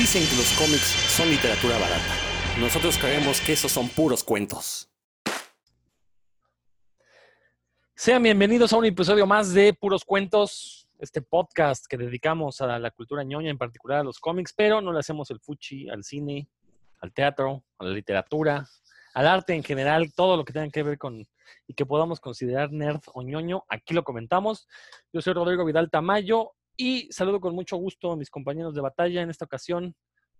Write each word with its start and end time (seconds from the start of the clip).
Dicen 0.00 0.26
que 0.26 0.34
los 0.34 0.50
cómics 0.52 0.96
son 1.14 1.28
literatura 1.28 1.76
barata. 1.78 2.14
Nosotros 2.58 2.96
creemos 2.96 3.38
que 3.42 3.52
esos 3.52 3.70
son 3.70 3.86
puros 3.90 4.24
cuentos. 4.24 4.90
Sean 7.94 8.22
bienvenidos 8.22 8.72
a 8.72 8.78
un 8.78 8.86
episodio 8.86 9.26
más 9.26 9.52
de 9.52 9.74
Puros 9.74 10.06
Cuentos, 10.06 10.88
este 10.98 11.20
podcast 11.20 11.84
que 11.86 11.98
dedicamos 11.98 12.62
a 12.62 12.78
la 12.78 12.90
cultura 12.92 13.24
ñoña, 13.24 13.50
en 13.50 13.58
particular 13.58 13.98
a 13.98 14.02
los 14.02 14.18
cómics, 14.18 14.54
pero 14.56 14.80
no 14.80 14.90
le 14.90 15.00
hacemos 15.00 15.30
el 15.32 15.38
fuchi 15.38 15.90
al 15.90 16.02
cine, 16.02 16.48
al 17.00 17.12
teatro, 17.12 17.62
a 17.78 17.84
la 17.84 17.90
literatura, 17.90 18.66
al 19.12 19.26
arte 19.26 19.52
en 19.52 19.62
general, 19.62 20.14
todo 20.14 20.38
lo 20.38 20.46
que 20.46 20.54
tenga 20.54 20.70
que 20.70 20.82
ver 20.82 20.96
con 20.96 21.26
y 21.66 21.74
que 21.74 21.84
podamos 21.84 22.20
considerar 22.20 22.72
nerd 22.72 23.02
o 23.12 23.20
ñoño, 23.20 23.64
aquí 23.68 23.92
lo 23.92 24.02
comentamos. 24.02 24.66
Yo 25.12 25.20
soy 25.20 25.34
Rodrigo 25.34 25.66
Vidal 25.66 25.90
Tamayo 25.90 26.52
y 26.76 27.10
saludo 27.12 27.40
con 27.40 27.54
mucho 27.54 27.76
gusto 27.76 28.12
a 28.12 28.16
mis 28.16 28.30
compañeros 28.30 28.74
de 28.74 28.80
batalla 28.80 29.22
en 29.22 29.30
esta 29.30 29.44
ocasión. 29.44 29.94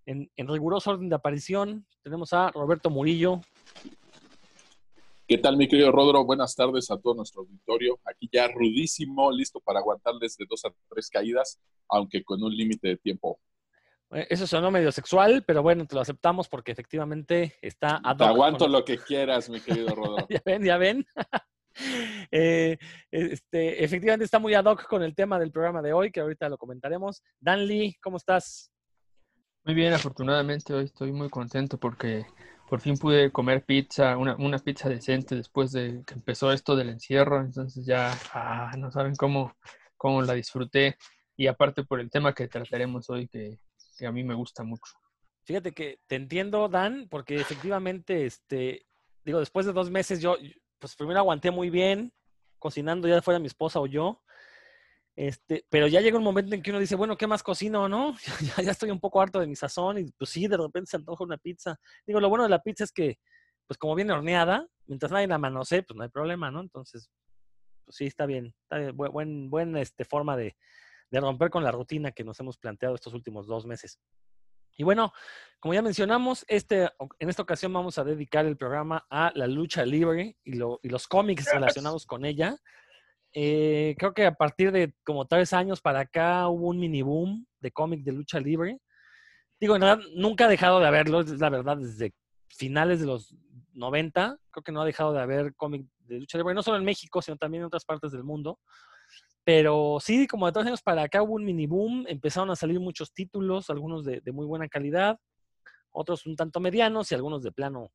En, 0.06 0.28
riguroso 0.36 0.90
orden 0.90 1.08
de 1.08 1.14
aparición, 1.14 1.86
tenemos 2.02 2.32
a 2.32 2.50
Roberto 2.50 2.90
Murillo. 2.90 3.40
¿Qué 5.28 5.38
tal, 5.38 5.56
mi 5.56 5.68
querido 5.68 5.92
Rodro? 5.92 6.24
Buenas 6.24 6.56
tardes 6.56 6.90
a 6.90 6.98
todo 6.98 7.14
nuestro 7.14 7.42
auditorio. 7.42 8.00
Aquí 8.04 8.28
ya 8.32 8.48
rudísimo, 8.48 9.30
listo 9.30 9.60
para 9.60 9.78
aguantarles 9.78 10.36
de 10.36 10.46
dos 10.48 10.64
a 10.64 10.70
tres 10.88 11.08
caídas, 11.08 11.60
aunque 11.88 12.24
con 12.24 12.42
un 12.42 12.56
límite 12.56 12.88
de 12.88 12.96
tiempo. 12.96 13.38
Eh, 14.12 14.26
eso 14.30 14.46
sonó 14.46 14.72
medio 14.72 14.90
sexual, 14.90 15.44
pero 15.46 15.62
bueno, 15.62 15.86
te 15.86 15.94
lo 15.94 16.00
aceptamos 16.00 16.48
porque 16.48 16.72
efectivamente 16.72 17.54
está 17.62 18.00
Te 18.18 18.24
aguanto 18.24 18.66
lo 18.66 18.84
que 18.84 18.98
quieras, 18.98 19.48
mi 19.48 19.60
querido 19.60 19.94
Rodro. 19.94 20.26
ya 20.28 20.42
ven, 20.44 20.64
ya 20.64 20.76
ven. 20.78 21.06
Eh, 22.32 22.78
este, 23.10 23.82
efectivamente 23.82 24.24
está 24.24 24.38
muy 24.38 24.54
ad 24.54 24.64
hoc 24.64 24.86
con 24.86 25.02
el 25.02 25.16
tema 25.16 25.38
del 25.38 25.50
programa 25.50 25.82
de 25.82 25.92
hoy, 25.92 26.12
que 26.12 26.20
ahorita 26.20 26.48
lo 26.48 26.58
comentaremos. 26.58 27.24
Dan 27.40 27.66
Lee, 27.66 27.96
¿cómo 28.00 28.18
estás? 28.18 28.70
Muy 29.64 29.74
bien, 29.74 29.92
afortunadamente 29.92 30.72
hoy 30.72 30.84
estoy 30.84 31.12
muy 31.12 31.28
contento 31.28 31.78
porque 31.78 32.24
por 32.68 32.80
fin 32.80 32.96
pude 32.96 33.32
comer 33.32 33.64
pizza, 33.64 34.16
una, 34.16 34.36
una 34.36 34.58
pizza 34.58 34.88
decente 34.88 35.34
después 35.34 35.72
de 35.72 36.04
que 36.06 36.14
empezó 36.14 36.52
esto 36.52 36.76
del 36.76 36.90
encierro, 36.90 37.40
entonces 37.40 37.84
ya 37.84 38.16
ah, 38.32 38.70
no 38.78 38.90
saben 38.92 39.16
cómo, 39.16 39.56
cómo 39.96 40.22
la 40.22 40.34
disfruté 40.34 40.96
y 41.36 41.48
aparte 41.48 41.84
por 41.84 42.00
el 42.00 42.10
tema 42.10 42.32
que 42.32 42.48
trataremos 42.48 43.10
hoy 43.10 43.26
que, 43.26 43.58
que 43.98 44.06
a 44.06 44.12
mí 44.12 44.22
me 44.22 44.34
gusta 44.34 44.62
mucho. 44.62 44.92
Fíjate 45.42 45.72
que 45.72 45.98
te 46.06 46.16
entiendo, 46.16 46.68
Dan, 46.68 47.08
porque 47.10 47.36
efectivamente, 47.36 48.24
este, 48.24 48.86
digo, 49.24 49.40
después 49.40 49.66
de 49.66 49.72
dos 49.72 49.90
meses 49.90 50.20
yo, 50.20 50.36
pues 50.80 50.96
primero 50.96 51.20
aguanté 51.20 51.50
muy 51.52 51.70
bien, 51.70 52.12
cocinando 52.58 53.06
ya 53.06 53.22
fuera 53.22 53.38
mi 53.38 53.46
esposa 53.46 53.78
o 53.78 53.86
yo. 53.86 54.22
Este, 55.14 55.66
pero 55.68 55.86
ya 55.86 56.00
llega 56.00 56.16
un 56.16 56.24
momento 56.24 56.54
en 56.54 56.62
que 56.62 56.70
uno 56.70 56.80
dice, 56.80 56.96
bueno, 56.96 57.16
¿qué 57.16 57.26
más 57.26 57.42
cocino, 57.42 57.88
no? 57.88 58.16
ya, 58.64 58.70
estoy 58.70 58.90
un 58.90 59.00
poco 59.00 59.20
harto 59.20 59.38
de 59.38 59.46
mi 59.46 59.54
sazón 59.54 59.98
y 59.98 60.10
pues 60.12 60.30
sí, 60.30 60.48
de 60.48 60.56
repente 60.56 60.90
se 60.90 60.96
antoja 60.96 61.24
una 61.24 61.36
pizza. 61.36 61.78
Digo, 62.06 62.20
lo 62.20 62.28
bueno 62.28 62.44
de 62.44 62.50
la 62.50 62.62
pizza 62.62 62.84
es 62.84 62.92
que, 62.92 63.18
pues 63.66 63.76
como 63.76 63.94
viene 63.94 64.12
horneada, 64.12 64.66
mientras 64.86 65.12
nadie 65.12 65.26
la 65.26 65.38
manosee, 65.38 65.82
pues 65.82 65.96
no 65.96 66.02
hay 66.02 66.08
problema, 66.08 66.50
¿no? 66.50 66.60
Entonces, 66.60 67.10
pues 67.84 67.96
sí, 67.96 68.06
está 68.06 68.26
bien. 68.26 68.54
Está 68.62 68.78
bien, 68.78 68.96
buen, 68.96 69.50
buen, 69.50 69.76
este, 69.76 70.04
forma 70.04 70.36
de, 70.36 70.56
de 71.10 71.20
romper 71.20 71.50
con 71.50 71.64
la 71.64 71.72
rutina 71.72 72.12
que 72.12 72.24
nos 72.24 72.40
hemos 72.40 72.56
planteado 72.56 72.94
estos 72.94 73.12
últimos 73.12 73.46
dos 73.46 73.66
meses. 73.66 74.00
Y 74.80 74.82
bueno, 74.82 75.12
como 75.58 75.74
ya 75.74 75.82
mencionamos, 75.82 76.46
este, 76.48 76.88
en 77.18 77.28
esta 77.28 77.42
ocasión 77.42 77.70
vamos 77.70 77.98
a 77.98 78.04
dedicar 78.04 78.46
el 78.46 78.56
programa 78.56 79.06
a 79.10 79.30
la 79.34 79.46
lucha 79.46 79.84
libre 79.84 80.38
y, 80.42 80.54
los 80.54 81.06
cómics 81.06 81.52
relacionados 81.52 82.06
con 82.06 82.24
ella. 82.24 82.56
Eh, 83.34 83.94
creo 83.98 84.14
que 84.14 84.24
a 84.24 84.32
partir 84.32 84.72
de 84.72 84.94
como 85.04 85.26
tres 85.26 85.52
años 85.52 85.82
para 85.82 86.00
acá 86.00 86.48
hubo 86.48 86.68
un 86.68 86.80
mini 86.80 87.02
boom 87.02 87.46
de 87.60 87.70
cómics 87.72 88.06
de 88.06 88.12
lucha 88.12 88.40
libre. 88.40 88.78
Digo, 89.60 89.76
en 89.76 89.82
realidad 89.82 90.08
nunca 90.14 90.46
ha 90.46 90.48
dejado 90.48 90.80
de 90.80 90.86
haberlo, 90.86 91.20
es 91.20 91.38
la 91.38 91.50
verdad, 91.50 91.76
desde 91.76 92.14
finales 92.48 93.00
de 93.00 93.06
los 93.06 93.36
90, 93.74 94.38
creo 94.50 94.64
que 94.64 94.72
no 94.72 94.80
ha 94.80 94.86
dejado 94.86 95.12
de 95.12 95.20
haber 95.20 95.54
cómics 95.56 95.90
de 96.06 96.20
lucha 96.20 96.38
libre, 96.38 96.54
no 96.54 96.62
solo 96.62 96.78
en 96.78 96.86
México, 96.86 97.20
sino 97.20 97.36
también 97.36 97.60
en 97.60 97.66
otras 97.66 97.84
partes 97.84 98.12
del 98.12 98.24
mundo. 98.24 98.58
Pero 99.52 99.98
sí, 100.00 100.28
como 100.28 100.46
de 100.46 100.52
tres 100.52 100.66
años 100.66 100.80
para 100.80 101.02
acá 101.02 101.24
hubo 101.24 101.34
un 101.34 101.44
mini 101.44 101.66
boom, 101.66 102.04
empezaron 102.06 102.52
a 102.52 102.54
salir 102.54 102.78
muchos 102.78 103.12
títulos, 103.12 103.68
algunos 103.68 104.04
de, 104.04 104.22
muy 104.32 104.46
buena 104.46 104.68
calidad, 104.68 105.18
otros 105.90 106.24
un 106.26 106.36
tanto 106.36 106.60
medianos 106.60 107.10
y 107.10 107.16
algunos 107.16 107.42
de 107.42 107.50
plano 107.50 107.90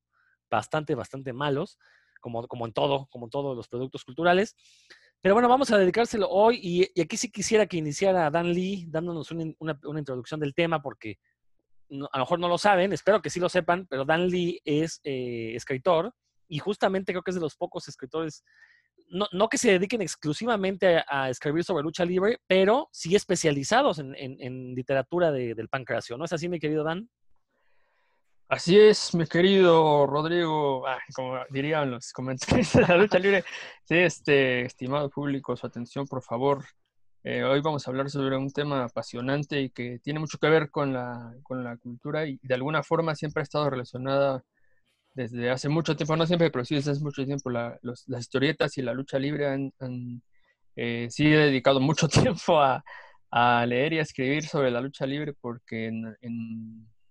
bastante, 0.51 0.95
bastante 0.95 1.31
malos, 1.31 1.79
como, 2.19 2.45
como 2.49 2.65
en 2.65 2.73
todo, 2.73 3.07
como 3.09 3.27
en 3.27 3.29
todos 3.29 3.55
los 3.55 3.69
productos 3.69 4.03
culturales. 4.03 4.53
Pero 5.21 5.33
bueno, 5.33 5.47
vamos 5.47 5.71
a 5.71 5.77
dedicárselo 5.77 6.27
hoy 6.29 6.59
y, 6.61 7.01
aquí 7.01 7.15
sí 7.15 7.31
quisiera 7.31 7.65
que 7.67 7.77
iniciara 7.77 8.29
Dan 8.29 8.51
Lee 8.51 8.85
dándonos 8.89 9.31
una, 9.31 9.79
introducción 9.97 10.41
del 10.41 10.53
tema 10.53 10.81
porque 10.81 11.19
a 11.89 12.17
lo 12.17 12.25
mejor 12.25 12.37
no 12.37 12.49
lo 12.49 12.57
saben, 12.57 12.91
espero 12.91 13.21
que 13.21 13.29
sí 13.29 13.39
lo 13.39 13.47
sepan, 13.47 13.87
pero 13.89 14.03
Dan 14.03 14.27
Lee 14.27 14.59
es 14.65 14.99
eh, 15.05 15.53
escritor 15.55 16.13
y 16.49 16.59
justamente 16.59 17.13
creo 17.13 17.23
que 17.23 17.31
es 17.31 17.35
de 17.35 17.41
los 17.41 17.55
pocos 17.55 17.87
escritores 17.87 18.43
no, 19.07 19.49
que 19.49 19.57
se 19.57 19.71
dediquen 19.71 20.01
exclusivamente 20.01 21.03
a, 21.07 21.29
escribir 21.29 21.63
sobre 21.63 21.83
lucha 21.83 22.05
libre, 22.05 22.39
pero 22.47 22.89
sí 22.91 23.15
especializados 23.15 23.99
en, 23.99 24.75
literatura 24.75 25.31
del 25.31 25.69
pancracio, 25.69 26.17
¿no 26.17 26.25
es 26.25 26.33
así, 26.33 26.49
mi 26.49 26.59
querido 26.59 26.83
Dan? 26.83 27.09
Así 28.47 28.77
es, 28.79 29.15
mi 29.15 29.25
querido 29.25 30.05
Rodrigo, 30.05 30.85
como 31.15 31.39
dirían 31.49 31.89
los 31.89 32.13
comentarios 32.13 32.73
de 32.73 32.81
la 32.81 32.95
lucha 32.95 33.17
libre. 33.17 33.43
Sí, 33.85 33.95
este, 33.95 34.65
estimado 34.65 35.09
público, 35.09 35.55
su 35.55 35.65
atención, 35.65 36.05
por 36.05 36.21
favor. 36.21 36.63
Eh, 37.23 37.43
hoy 37.43 37.59
vamos 37.61 37.87
a 37.87 37.89
hablar 37.89 38.07
sobre 38.11 38.37
un 38.37 38.51
tema 38.51 38.83
apasionante 38.83 39.59
y 39.59 39.71
que 39.71 39.97
tiene 39.97 40.19
mucho 40.19 40.37
que 40.37 40.47
ver 40.47 40.69
con 40.69 40.93
la, 40.93 41.33
con 41.41 41.63
la 41.63 41.75
cultura 41.77 42.27
y 42.27 42.39
de 42.43 42.53
alguna 42.53 42.83
forma 42.83 43.15
siempre 43.15 43.41
ha 43.41 43.43
estado 43.43 43.67
relacionada 43.67 44.43
desde 45.15 45.49
hace 45.49 45.69
mucho 45.69 45.95
tiempo, 45.95 46.15
no 46.15 46.27
siempre, 46.27 46.51
pero 46.51 46.65
sí 46.65 46.75
desde 46.75 46.91
hace 46.91 47.01
mucho 47.01 47.25
tiempo, 47.25 47.49
las 47.49 48.05
historietas 48.19 48.77
y 48.77 48.81
la 48.81 48.93
lucha 48.93 49.17
libre 49.17 49.47
han, 49.47 50.21
eh, 50.75 51.07
sí 51.09 51.25
he 51.27 51.37
dedicado 51.37 51.79
mucho 51.79 52.07
tiempo 52.35 52.59
a, 52.61 52.83
leer 53.65 53.93
y 53.93 53.99
a 53.99 54.01
escribir 54.03 54.45
sobre 54.45 54.71
la 54.71 54.79
lucha 54.79 55.05
libre 55.05 55.33
porque 55.33 55.87
en, 55.87 56.05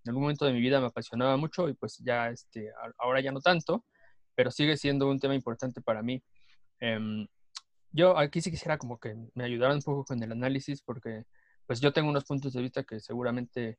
algún 0.07 0.23
momento 0.23 0.47
de 0.47 0.53
mi 0.53 0.61
vida 0.61 0.81
me 0.81 0.87
apasionaba 0.87 1.37
mucho 1.37 1.69
y 1.69 1.75
pues 1.75 1.99
ya 1.99 2.31
este, 2.31 2.71
ahora 2.99 3.21
ya 3.21 3.33
no 3.33 3.41
tanto, 3.41 3.85
pero 4.35 4.51
sigue 4.51 4.77
siendo 4.77 5.09
un 5.09 5.19
tema 5.19 5.35
importante 5.35 5.81
para 5.81 6.03
mí. 6.03 6.23
Em, 6.81 7.27
yo 7.91 8.19
aquí 8.19 8.41
sí 8.41 8.51
quisiera 8.51 8.79
como 8.79 8.99
que 8.99 9.17
me 9.35 9.45
ayudaran 9.45 9.77
un 9.77 9.83
poco 9.83 10.05
con 10.05 10.23
el 10.23 10.33
análisis 10.33 10.83
porque 10.83 11.25
pues 11.67 11.81
yo 11.81 11.93
tengo 11.93 12.11
unos 12.11 12.25
puntos 12.25 12.53
de 12.53 12.63
vista 12.63 12.85
que 12.85 13.01
seguramente 13.01 13.79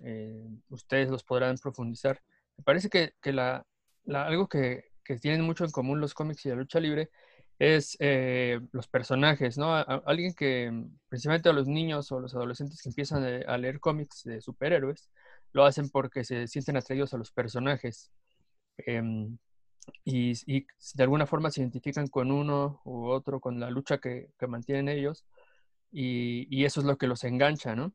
eh, 0.00 0.48
ustedes 0.68 1.10
los 1.10 1.24
podrán 1.24 1.56
profundizar. 1.58 2.20
Me 2.56 2.64
parece 2.64 2.88
que, 2.88 3.32
la, 3.32 3.64
algo 4.06 4.48
que, 4.48 4.84
tienen 5.20 5.42
mucho 5.42 5.64
en 5.64 5.70
común 5.70 6.00
los 6.00 6.14
cómics 6.14 6.46
y 6.46 6.48
la 6.48 6.54
lucha 6.56 6.80
libre 6.80 7.10
es 7.58 7.96
eh, 8.00 8.60
los 8.72 8.88
personajes, 8.88 9.58
¿no? 9.58 9.74
alguien 9.74 10.34
que, 10.34 10.72
principalmente 11.08 11.48
a 11.48 11.52
los 11.52 11.68
niños 11.68 12.10
o 12.10 12.20
los 12.20 12.34
adolescentes 12.34 12.80
que 12.82 12.88
empiezan 12.88 13.22
a 13.46 13.58
leer 13.58 13.80
cómics 13.80 14.24
de 14.24 14.40
superhéroes, 14.40 15.10
lo 15.52 15.64
hacen 15.64 15.88
porque 15.90 16.24
se 16.24 16.48
sienten 16.48 16.76
atraídos 16.76 17.14
a 17.14 17.18
los 17.18 17.30
personajes. 17.30 18.10
Em, 18.78 19.38
y, 20.04 20.34
de 20.94 21.02
alguna 21.02 21.26
forma 21.26 21.50
se 21.50 21.60
identifican 21.60 22.08
con 22.08 22.30
uno 22.32 22.80
u 22.84 23.06
otro, 23.06 23.40
con 23.40 23.60
la 23.60 23.70
lucha 23.70 23.98
que, 23.98 24.30
mantienen 24.48 24.88
ellos, 24.88 25.24
y, 25.92 26.46
y, 26.50 26.64
eso 26.64 26.80
es 26.80 26.86
lo 26.86 26.98
que 26.98 27.06
los 27.06 27.24
engancha, 27.24 27.76
¿no? 27.76 27.94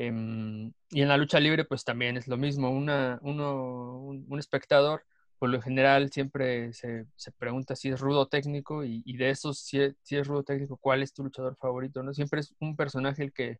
Em, 0.00 0.72
y 0.90 1.02
en 1.02 1.08
la 1.08 1.16
lucha 1.16 1.40
libre, 1.40 1.64
pues 1.64 1.84
también 1.84 2.16
es 2.16 2.28
lo 2.28 2.36
mismo. 2.36 2.70
Una, 2.70 3.18
uno, 3.22 3.98
un, 3.98 4.38
espectador, 4.38 5.04
por 5.40 5.48
lo 5.50 5.60
general, 5.60 6.12
siempre 6.12 6.72
se, 6.72 7.06
se 7.16 7.32
pregunta 7.32 7.74
si 7.74 7.88
es 7.88 7.98
rudo 7.98 8.28
técnico 8.28 8.84
y, 8.84 9.02
de 9.16 9.30
esos, 9.30 9.58
si 9.58 9.80
es, 9.80 9.96
si 10.02 10.16
es, 10.16 10.28
rudo 10.28 10.44
técnico, 10.44 10.76
¿cuál 10.76 11.02
es 11.02 11.12
tu 11.12 11.24
luchador 11.24 11.56
favorito? 11.56 12.04
¿no? 12.04 12.14
Siempre 12.14 12.40
es 12.40 12.54
un 12.60 12.76
personaje 12.76 13.24
el 13.24 13.32
que 13.32 13.58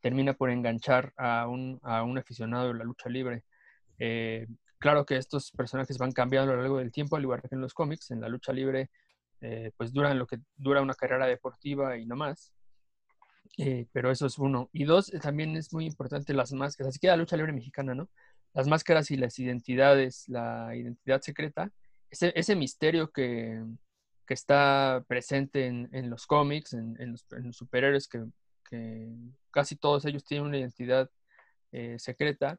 termina 0.00 0.34
por 0.34 0.50
enganchar 0.50 1.12
a 1.16 1.48
un, 1.48 1.80
a 1.82 2.04
un 2.04 2.18
aficionado 2.18 2.68
de 2.68 2.74
la 2.74 2.84
lucha 2.84 3.08
libre. 3.08 3.42
Eh, 3.98 4.46
claro 4.78 5.04
que 5.04 5.16
estos 5.16 5.50
personajes 5.50 5.98
van 5.98 6.12
cambiando 6.12 6.52
a 6.52 6.56
lo 6.56 6.62
largo 6.62 6.78
del 6.78 6.92
tiempo, 6.92 7.16
al 7.16 7.22
igual 7.22 7.42
que 7.42 7.48
en 7.50 7.60
los 7.62 7.74
cómics. 7.74 8.12
En 8.12 8.20
la 8.20 8.28
lucha 8.28 8.52
libre, 8.52 8.90
eh, 9.40 9.72
pues 9.76 9.92
duran 9.92 10.18
lo 10.20 10.26
que 10.28 10.38
dura 10.56 10.82
una 10.82 10.94
carrera 10.94 11.26
deportiva 11.26 11.98
y 11.98 12.06
no 12.06 12.14
más. 12.14 12.52
Eh, 13.58 13.86
pero 13.92 14.10
eso 14.10 14.26
es 14.26 14.38
uno. 14.38 14.70
Y 14.72 14.84
dos, 14.84 15.12
eh, 15.12 15.18
también 15.18 15.56
es 15.56 15.72
muy 15.72 15.86
importante 15.86 16.34
las 16.34 16.52
máscaras, 16.52 16.90
así 16.90 16.98
que 16.98 17.08
la 17.08 17.16
lucha 17.16 17.36
libre 17.36 17.52
mexicana, 17.52 17.94
¿no? 17.94 18.08
Las 18.54 18.66
máscaras 18.66 19.10
y 19.10 19.16
las 19.16 19.38
identidades, 19.38 20.28
la 20.28 20.74
identidad 20.74 21.20
secreta, 21.20 21.70
ese, 22.10 22.32
ese 22.34 22.56
misterio 22.56 23.10
que, 23.10 23.62
que, 24.26 24.34
está 24.34 25.04
presente 25.06 25.66
en, 25.66 25.88
en 25.92 26.10
los 26.10 26.26
cómics, 26.26 26.72
en, 26.72 26.96
los, 27.12 27.26
superhéroes, 27.56 28.08
que, 28.08 28.24
casi 29.50 29.76
todos 29.76 30.04
ellos 30.04 30.24
tienen 30.24 30.46
una 30.46 30.58
identidad 30.58 31.10
eh, 31.72 31.98
secreta, 31.98 32.58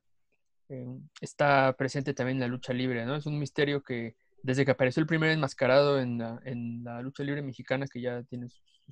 está 1.19 1.75
presente 1.77 2.13
también 2.13 2.38
en 2.38 2.41
la 2.41 2.47
lucha 2.47 2.73
libre, 2.73 3.05
¿no? 3.05 3.15
Es 3.15 3.25
un 3.25 3.38
misterio 3.38 3.83
que 3.83 4.15
desde 4.43 4.65
que 4.65 4.71
apareció 4.71 5.01
el 5.01 5.07
primer 5.07 5.31
enmascarado 5.31 5.99
en 5.99 6.17
la, 6.83 7.01
lucha 7.01 7.23
libre 7.23 7.41
mexicana, 7.41 7.85
que 7.88 8.01
ya 8.01 8.23
tiene 8.23 8.47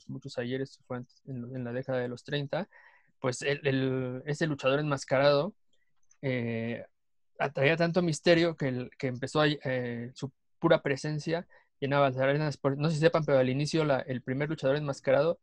muchos 0.08 0.38
ayeres, 0.38 0.80
fue 0.88 1.02
en, 1.26 1.64
la 1.64 1.74
década 1.74 2.00
de 2.00 2.08
los 2.08 2.24
30, 2.24 2.68
pues 3.20 3.42
ese 3.42 4.48
luchador 4.48 4.80
enmascarado 4.80 5.54
eh, 6.22 6.86
atraía 7.38 7.76
tanto 7.76 8.02
misterio 8.02 8.56
que, 8.56 8.90
que 8.98 9.08
empezó 9.08 9.42
a, 9.42 9.48
eh, 9.48 10.12
su 10.14 10.32
pura 10.60 10.82
presencia 10.82 11.48
llenaba 11.80 12.10
las 12.10 12.18
arenas. 12.18 12.60
No 12.78 12.90
sé 12.90 12.96
si 12.96 13.02
sepan, 13.02 13.24
pero 13.26 13.40
al 13.40 13.50
inicio 13.50 13.84
el 14.06 14.22
primer 14.22 14.50
luchador 14.50 14.76
enmascarado 14.76 15.40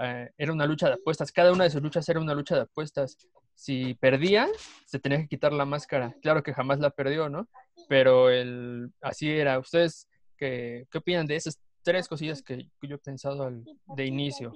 eh, 0.00 0.30
era 0.36 0.52
una 0.52 0.66
lucha 0.66 0.88
de 0.88 0.94
apuestas. 0.94 1.32
Cada 1.32 1.52
una 1.52 1.64
de 1.64 1.70
sus 1.70 1.82
luchas 1.82 2.08
era 2.08 2.20
una 2.20 2.34
lucha 2.34 2.54
de 2.54 2.62
apuestas. 2.62 3.16
Si 3.54 3.94
perdía, 3.94 4.46
se 4.86 4.98
tenía 4.98 5.18
que 5.18 5.28
quitar 5.28 5.52
la 5.52 5.64
máscara. 5.64 6.14
Claro 6.22 6.42
que 6.42 6.54
jamás 6.54 6.78
la 6.78 6.90
perdió, 6.90 7.28
¿no? 7.28 7.48
Pero 7.88 8.30
el, 8.30 8.92
así 9.00 9.30
era. 9.30 9.58
¿Ustedes 9.58 10.06
qué, 10.36 10.86
qué 10.90 10.98
opinan 10.98 11.26
de 11.26 11.36
esas 11.36 11.58
tres 11.82 12.06
cosillas 12.06 12.42
que, 12.42 12.70
yo 12.82 12.96
he 12.96 12.98
pensado 12.98 13.50
de 13.96 14.06
inicio? 14.06 14.52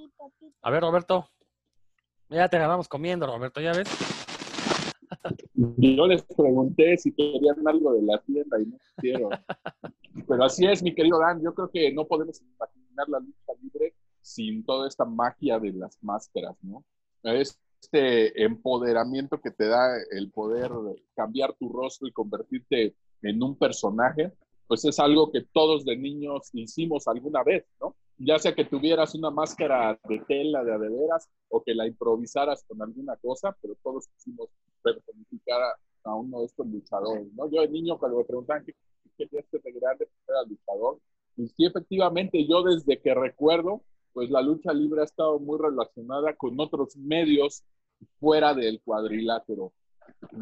A 0.60 0.70
ver, 0.70 0.82
Roberto. 0.82 1.28
Ya 2.28 2.48
te 2.48 2.56
agarramos 2.56 2.88
comiendo, 2.88 3.26
Roberto, 3.26 3.60
¿ya 3.60 3.72
ves? 3.72 3.88
Yo 5.54 6.06
les 6.06 6.22
pregunté 6.22 6.96
si 6.96 7.12
querían 7.12 7.66
algo 7.66 7.92
de 7.92 8.02
la 8.02 8.18
tienda 8.22 8.58
y 8.60 8.66
no 8.66 8.78
quisieron. 8.96 9.30
Pero 10.26 10.44
así 10.44 10.66
es, 10.66 10.82
mi 10.82 10.94
querido 10.94 11.18
Dan. 11.18 11.42
Yo 11.42 11.54
creo 11.54 11.70
que 11.70 11.92
no 11.92 12.06
podemos 12.06 12.40
imaginar 12.40 13.08
la 13.08 13.20
lucha 13.20 13.52
libre 13.62 13.94
sin 14.20 14.64
toda 14.64 14.88
esta 14.88 15.04
magia 15.04 15.58
de 15.58 15.72
las 15.72 16.02
máscaras, 16.02 16.56
¿no? 16.62 16.84
Este 17.22 18.42
empoderamiento 18.42 19.40
que 19.40 19.50
te 19.50 19.66
da 19.66 19.88
el 20.10 20.30
poder 20.30 20.70
cambiar 21.14 21.54
tu 21.54 21.68
rostro 21.68 22.08
y 22.08 22.12
convertirte 22.12 22.94
en 23.22 23.42
un 23.42 23.56
personaje, 23.56 24.32
pues 24.66 24.84
es 24.84 24.98
algo 24.98 25.30
que 25.30 25.42
todos 25.52 25.84
de 25.84 25.96
niños 25.96 26.50
hicimos 26.52 27.06
alguna 27.06 27.42
vez, 27.42 27.64
¿no? 27.80 27.94
Ya 28.18 28.38
sea 28.38 28.54
que 28.54 28.64
tuvieras 28.64 29.14
una 29.14 29.30
máscara 29.30 29.98
de 30.08 30.18
tela 30.20 30.62
de 30.64 30.72
adeveras 30.72 31.28
o 31.48 31.62
que 31.62 31.74
la 31.74 31.86
improvisaras 31.86 32.64
con 32.64 32.80
alguna 32.80 33.16
cosa, 33.16 33.56
pero 33.60 33.74
todos 33.82 34.06
quisimos 34.08 34.48
personificar 34.82 35.60
a, 36.04 36.14
uno 36.14 36.40
de 36.40 36.46
estos 36.46 36.66
luchadores, 36.66 37.32
¿no? 37.34 37.50
Yo 37.50 37.60
de 37.60 37.68
niño 37.68 37.98
cuando 37.98 38.18
me 38.18 38.24
preguntaban 38.24 38.64
qué 38.64 38.74
quería 39.16 39.42
ser 39.50 39.62
de 39.62 39.72
grande, 39.72 40.06
pues 40.06 40.28
era 40.28 40.42
luchador. 40.42 40.98
Y 41.36 41.48
sí, 41.48 41.64
efectivamente, 41.64 42.46
yo 42.46 42.62
desde 42.62 43.00
que 43.00 43.14
recuerdo, 43.14 43.82
pues 44.12 44.30
la 44.30 44.42
lucha 44.42 44.72
libre 44.72 45.02
ha 45.02 45.04
estado 45.04 45.38
muy 45.38 45.58
relacionada 45.58 46.34
con 46.34 46.58
otros 46.60 46.96
medios 46.96 47.64
fuera 48.18 48.54
del 48.54 48.80
cuadrilátero. 48.82 49.72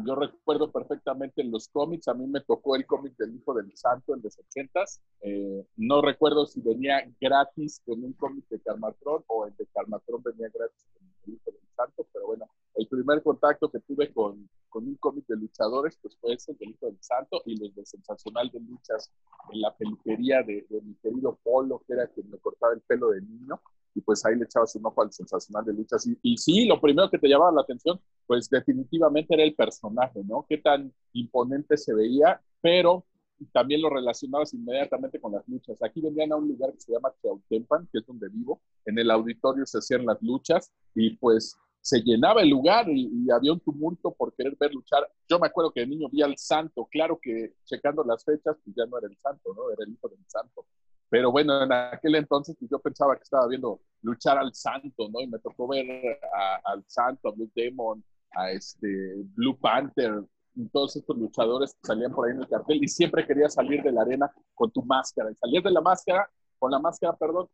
Yo 0.05 0.15
recuerdo 0.15 0.71
perfectamente 0.71 1.41
en 1.41 1.51
los 1.51 1.67
cómics, 1.67 2.07
a 2.07 2.13
mí 2.13 2.27
me 2.27 2.41
tocó 2.41 2.75
el 2.75 2.85
cómic 2.85 3.15
del 3.17 3.35
Hijo 3.35 3.53
del 3.53 3.75
Santo 3.75 4.15
en 4.15 4.21
los 4.23 4.37
ochentas. 4.39 5.01
Eh, 5.21 5.65
no 5.77 6.01
recuerdo 6.01 6.45
si 6.45 6.61
venía 6.61 7.03
gratis 7.19 7.81
con 7.85 8.03
un 8.03 8.13
cómic 8.13 8.47
de 8.49 8.59
Carmatron 8.61 9.23
o 9.27 9.45
el 9.45 9.55
de 9.57 9.65
Carmatron 9.67 10.21
venía 10.23 10.49
gratis 10.53 10.85
con 10.93 11.03
el 11.03 11.33
Hijo 11.33 11.51
del 11.51 11.67
Santo, 11.75 12.07
pero 12.13 12.27
bueno, 12.27 12.49
el 12.75 12.87
primer 12.87 13.21
contacto 13.21 13.69
que 13.69 13.79
tuve 13.79 14.13
con, 14.13 14.49
con 14.69 14.87
un 14.87 14.95
cómic 14.95 15.25
de 15.27 15.35
luchadores, 15.35 15.97
pues 16.01 16.15
fue 16.17 16.33
ese 16.33 16.53
del 16.53 16.69
Hijo 16.69 16.85
del 16.85 17.01
Santo 17.01 17.41
y 17.45 17.57
los 17.57 17.75
de 17.75 17.85
Sensacional 17.85 18.49
de 18.51 18.59
Luchas 18.59 19.11
en 19.51 19.61
la 19.61 19.75
peluquería 19.75 20.43
de, 20.43 20.65
de 20.69 20.81
mi 20.81 20.95
querido 20.95 21.37
Polo, 21.43 21.83
que 21.85 21.93
era 21.93 22.07
quien 22.07 22.29
me 22.29 22.37
cortaba 22.37 22.73
el 22.73 22.81
pelo 22.81 23.09
de 23.09 23.21
niño 23.21 23.59
y 23.93 24.01
pues 24.01 24.25
ahí 24.25 24.35
le 24.35 24.45
echabas 24.45 24.75
un 24.75 24.85
ojo 24.85 25.01
al 25.01 25.11
sensacional 25.11 25.65
de 25.65 25.73
luchas. 25.73 26.05
Y, 26.07 26.17
y, 26.21 26.37
sí, 26.37 26.65
lo 26.65 26.79
primero 26.79 27.09
que 27.09 27.19
te 27.19 27.27
llamaba 27.27 27.51
la 27.51 27.61
atención, 27.61 27.99
pues 28.25 28.49
definitivamente 28.49 29.33
era 29.33 29.43
el 29.43 29.55
personaje, 29.55 30.21
¿no? 30.23 30.45
Qué 30.47 30.57
tan 30.57 30.93
imponente 31.13 31.77
se 31.77 31.93
veía, 31.93 32.41
pero 32.61 33.05
también 33.51 33.81
lo 33.81 33.89
relacionabas 33.89 34.53
inmediatamente 34.53 35.19
con 35.19 35.33
las 35.33 35.47
luchas. 35.47 35.81
Aquí 35.81 36.01
venían 36.01 36.31
a 36.31 36.35
un 36.35 36.47
lugar 36.47 36.73
que 36.73 36.79
se 36.79 36.93
llama 36.93 37.11
Teautempan, 37.21 37.87
que 37.91 37.99
es 37.99 38.05
donde 38.05 38.29
vivo. 38.29 38.61
En 38.85 38.97
el 38.99 39.09
auditorio 39.09 39.65
se 39.65 39.79
hacían 39.79 40.05
las 40.05 40.21
luchas 40.21 40.71
y 40.93 41.17
pues 41.17 41.57
se 41.81 41.99
llenaba 42.01 42.41
el 42.41 42.49
lugar 42.49 42.87
y, 42.89 43.09
y, 43.11 43.31
había 43.31 43.53
un 43.53 43.59
tumulto 43.59 44.11
por 44.13 44.33
querer 44.35 44.55
ver 44.59 44.71
luchar. 44.73 45.09
Yo 45.27 45.39
me 45.39 45.47
acuerdo 45.47 45.71
que 45.71 45.81
de 45.81 45.87
niño 45.87 46.07
vi 46.11 46.21
al 46.21 46.37
santo, 46.37 46.87
claro 46.91 47.19
que 47.19 47.55
checando 47.65 48.03
las 48.03 48.23
fechas, 48.23 48.55
pues 48.63 48.75
ya 48.75 48.85
no 48.85 48.99
era 48.99 49.07
el 49.07 49.17
santo, 49.17 49.51
¿no? 49.55 49.71
Era 49.71 49.83
el 49.85 49.91
hijo 49.91 50.07
del 50.07 50.23
santo. 50.27 50.65
Pero 51.11 51.29
bueno, 51.29 51.61
en 51.61 51.73
aquel 51.73 52.15
entonces 52.15 52.55
pues, 52.57 52.71
yo 52.71 52.79
pensaba 52.79 53.17
que 53.17 53.23
estaba 53.23 53.45
viendo 53.45 53.81
luchar 54.01 54.37
al 54.37 54.55
santo, 54.55 55.09
¿no? 55.09 55.19
Y 55.19 55.27
me 55.27 55.39
tocó 55.39 55.67
ver 55.67 56.17
al 56.63 56.85
santo, 56.87 57.27
a 57.27 57.31
Blue 57.33 57.51
Demon, 57.53 58.01
a 58.31 58.49
este 58.51 59.15
Blue 59.35 59.59
Panther, 59.59 60.23
y 60.55 60.69
todos 60.69 60.95
estos 60.95 61.17
luchadores 61.17 61.73
que 61.73 61.85
salían 61.85 62.13
por 62.13 62.27
ahí 62.27 62.33
en 62.33 62.41
el 62.41 62.47
cartel 62.47 62.81
y 62.81 62.87
siempre 62.87 63.27
quería 63.27 63.49
salir 63.49 63.83
de 63.83 63.91
la 63.91 64.03
arena 64.03 64.31
con 64.55 64.71
tu 64.71 64.83
máscara. 64.83 65.29
Y 65.29 65.35
salir 65.35 65.61
de 65.61 65.71
la 65.71 65.81
máscara, 65.81 66.29
con 66.57 66.71
la 66.71 66.79
máscara, 66.79 67.13
perdón, 67.17 67.49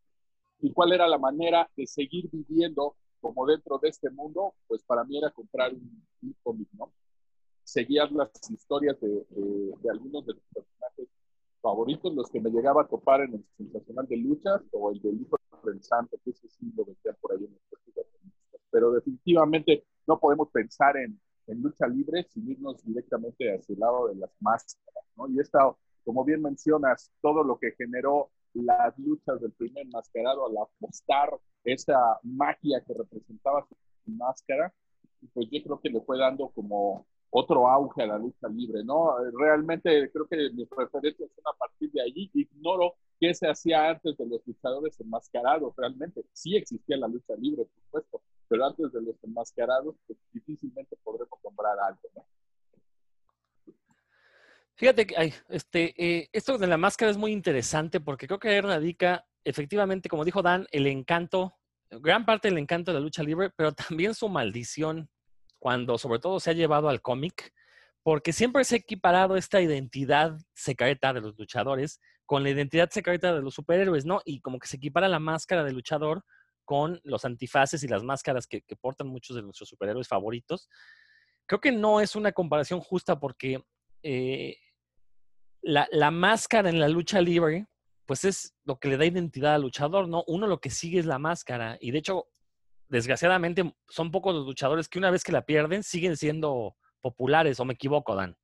y 0.59 0.71
cuál 0.71 0.94
era 0.94 1.07
la 1.07 1.18
manera 1.18 1.68
de 1.75 1.88
seguir 1.88 2.30
viviendo 2.31 2.95
como 3.19 3.44
dentro 3.48 3.80
de 3.80 3.89
este 3.89 4.12
mundo, 4.12 4.54
pues 4.68 4.83
para 4.83 5.04
mí 5.04 5.18
era 5.18 5.31
comprar 5.31 5.74
un, 5.74 6.06
cómic, 6.44 6.68
¿no? 6.74 6.94
Seguías 7.63 8.12
las 8.12 8.30
historias 8.51 9.00
de, 9.00 9.07
de, 9.07 9.74
de 9.81 9.89
algunos 9.89 10.27
de 10.27 10.33
los 10.33 10.44
personajes 10.54 11.07
favoritos, 11.62 12.13
los 12.13 12.30
que 12.30 12.39
me 12.39 12.50
llegaba 12.50 12.83
a 12.83 12.88
topar 12.88 13.21
en 13.21 13.33
el 13.36 13.45
Sensacional 13.57 14.07
de 14.07 14.18
Luchas 14.18 14.62
o 14.71 14.92
el 14.92 15.01
del 15.01 15.21
Hijo 15.21 15.38
del 15.63 15.83
Santo, 15.83 16.18
que 16.24 16.31
ese 16.31 16.48
sí 16.48 16.71
lo 16.75 16.86
vendía 16.86 17.13
por 17.19 17.33
ahí 17.33 17.45
en 17.45 17.51
el 17.51 18.06
Pero 18.69 18.92
definitivamente 18.92 19.86
no 20.07 20.19
podemos 20.19 20.50
pensar 20.50 20.98
en, 20.98 21.19
en, 21.48 21.62
lucha 21.62 21.88
libre 21.88 22.25
sin 22.30 22.50
irnos 22.50 22.83
directamente 22.83 23.56
hacia 23.56 23.74
el 23.74 23.80
lado 23.80 24.07
de 24.07 24.15
las 24.15 24.31
máscaras, 24.39 25.04
¿no? 25.15 25.27
Y 25.30 25.39
esta, 25.39 25.75
como 26.06 26.24
bien 26.24 26.42
mencionas, 26.42 27.12
todo 27.21 27.44
lo 27.44 27.57
que 27.59 27.71
generó 27.74 28.30
las 28.54 28.98
luchas 28.98 29.39
del 29.42 29.51
primer 29.51 29.88
mascarado 29.88 30.48
al 30.48 30.57
apostar 30.57 31.30
esa 31.63 32.19
magia 32.24 32.81
que 32.86 32.94
representaba 32.94 33.68
su 33.68 34.12
máscara, 34.12 34.74
pues 35.33 35.48
yo 35.51 35.62
creo 35.63 35.80
que 35.81 35.89
le 35.89 36.01
fue 36.01 36.18
dando 36.18 36.50
como 36.50 37.06
otro 37.30 37.68
auge 37.68 38.04
a 38.04 38.08
la 38.08 38.18
lucha 38.18 38.48
libre, 38.48 38.84
¿no? 38.84 39.16
Realmente 39.38 40.10
creo 40.12 40.28
que 40.28 40.50
mis 40.54 40.70
referencias 40.70 41.30
son 41.36 41.44
a 41.54 41.58
partir 41.58 41.92
de 41.92 42.02
allí. 42.02 42.30
Ignoro 42.34 42.96
qué 43.20 43.34
se 43.34 43.48
hacía 43.48 43.90
antes 43.90 44.18
de 44.18 44.26
los 44.26 44.42
luchadores 44.46 45.00
enmascarados, 45.00 45.74
realmente. 45.76 46.24
Sí 46.34 46.56
existía 46.56 46.98
la 46.98 47.08
lucha 47.08 47.34
libre, 47.38 47.66
por 47.66 47.84
supuesto, 47.84 48.22
pero 48.48 48.66
antes 48.66 48.92
de 48.92 49.02
los 49.02 49.16
enmascarados, 49.24 49.96
pues 50.06 50.18
difícilmente 50.32 50.96
podremos 51.04 51.40
nombrar 51.44 51.78
algo, 51.80 52.02
¿no? 52.16 52.26
Fíjate 54.76 55.08
que 55.08 55.34
este, 55.50 55.94
eh, 55.98 56.30
esto 56.32 56.60
de 56.60 56.68
la 56.68 56.78
máscara 56.78 57.10
es 57.10 57.18
muy 57.18 57.32
interesante 57.32 58.00
porque 58.00 58.28
creo 58.28 58.40
que 58.40 58.50
ahí 58.50 58.62
radica, 58.62 59.26
efectivamente, 59.44 60.08
como 60.08 60.24
dijo 60.24 60.44
Dan, 60.44 60.68
el 60.72 60.86
encanto, 60.86 61.56
gran 61.90 62.26
parte 62.28 62.50
del 62.50 62.60
encanto 62.60 62.92
de 62.92 63.00
la 63.00 63.04
lucha 63.04 63.24
libre, 63.24 63.50
pero 63.56 63.72
también 63.74 64.14
su 64.14 64.30
maldición 64.30 65.10
cuando 65.59 65.98
sobre 65.98 66.19
todo 66.19 66.39
se 66.39 66.51
ha 66.51 66.54
llevado 66.54 66.89
al 66.89 67.01
cómic, 67.01 67.54
porque 68.04 68.31
siempre 68.31 68.64
se 68.64 68.76
ha 68.76 68.78
equiparado 68.80 69.35
esta 69.35 69.61
identidad 69.61 70.37
secreta 70.54 71.14
de 71.14 71.21
los 71.21 71.37
luchadores 71.37 71.99
con 72.26 72.44
la 72.44 72.49
identidad 72.49 72.90
secreta 72.90 73.33
de 73.33 73.42
los 73.42 73.54
superhéroes, 73.54 74.06
¿no? 74.06 74.21
Y 74.26 74.42
como 74.42 74.59
que 74.59 74.68
se 74.68 74.78
equipara 74.78 75.07
la 75.07 75.19
máscara 75.19 75.64
del 75.64 75.76
luchador 75.76 76.23
con 76.66 76.99
los 77.04 77.23
antifaces 77.26 77.83
y 77.83 77.87
las 77.87 78.04
máscaras 78.04 78.45
que, 78.47 78.61
portan 78.81 79.07
muchos 79.07 79.35
de 79.35 79.42
nuestros 79.42 79.69
superhéroes 79.69 80.07
favoritos. 80.07 80.69
Creo 81.45 81.61
que 81.61 81.71
no 81.71 82.02
es 82.02 82.16
una 82.16 82.33
comparación 82.33 82.81
justa 82.81 83.19
porque 83.19 83.64
eh, 84.04 84.57
la, 85.61 85.87
la, 85.92 86.11
máscara 86.11 86.69
en 86.69 86.80
la 86.80 86.90
lucha 86.90 87.21
libre, 87.21 87.68
pues 88.06 88.26
es 88.26 88.54
lo 88.66 88.80
que 88.80 88.90
le 88.90 88.97
da 88.97 89.06
identidad 89.06 89.56
al 89.56 89.61
luchador, 89.61 90.09
¿no? 90.09 90.26
Uno 90.28 90.47
lo 90.47 90.59
que 90.59 90.69
sigue 90.69 90.99
es 90.99 91.06
la 91.06 91.19
máscara. 91.19 91.78
Y 91.80 91.92
de 91.92 91.99
hecho, 91.99 92.28
desgraciadamente 92.90 93.74
son 93.88 94.12
pocos 94.12 94.34
los 94.34 94.46
luchadores 94.46 94.88
que 94.88 95.00
una 95.00 95.12
vez 95.12 95.24
que 95.24 95.32
la 95.32 95.46
pierden 95.46 95.84
siguen 95.84 96.18
siendo 96.18 96.76
populares, 97.02 97.60
o 97.60 97.66
me 97.66 97.74
equivoco, 97.74 98.16
Dan. 98.16 98.36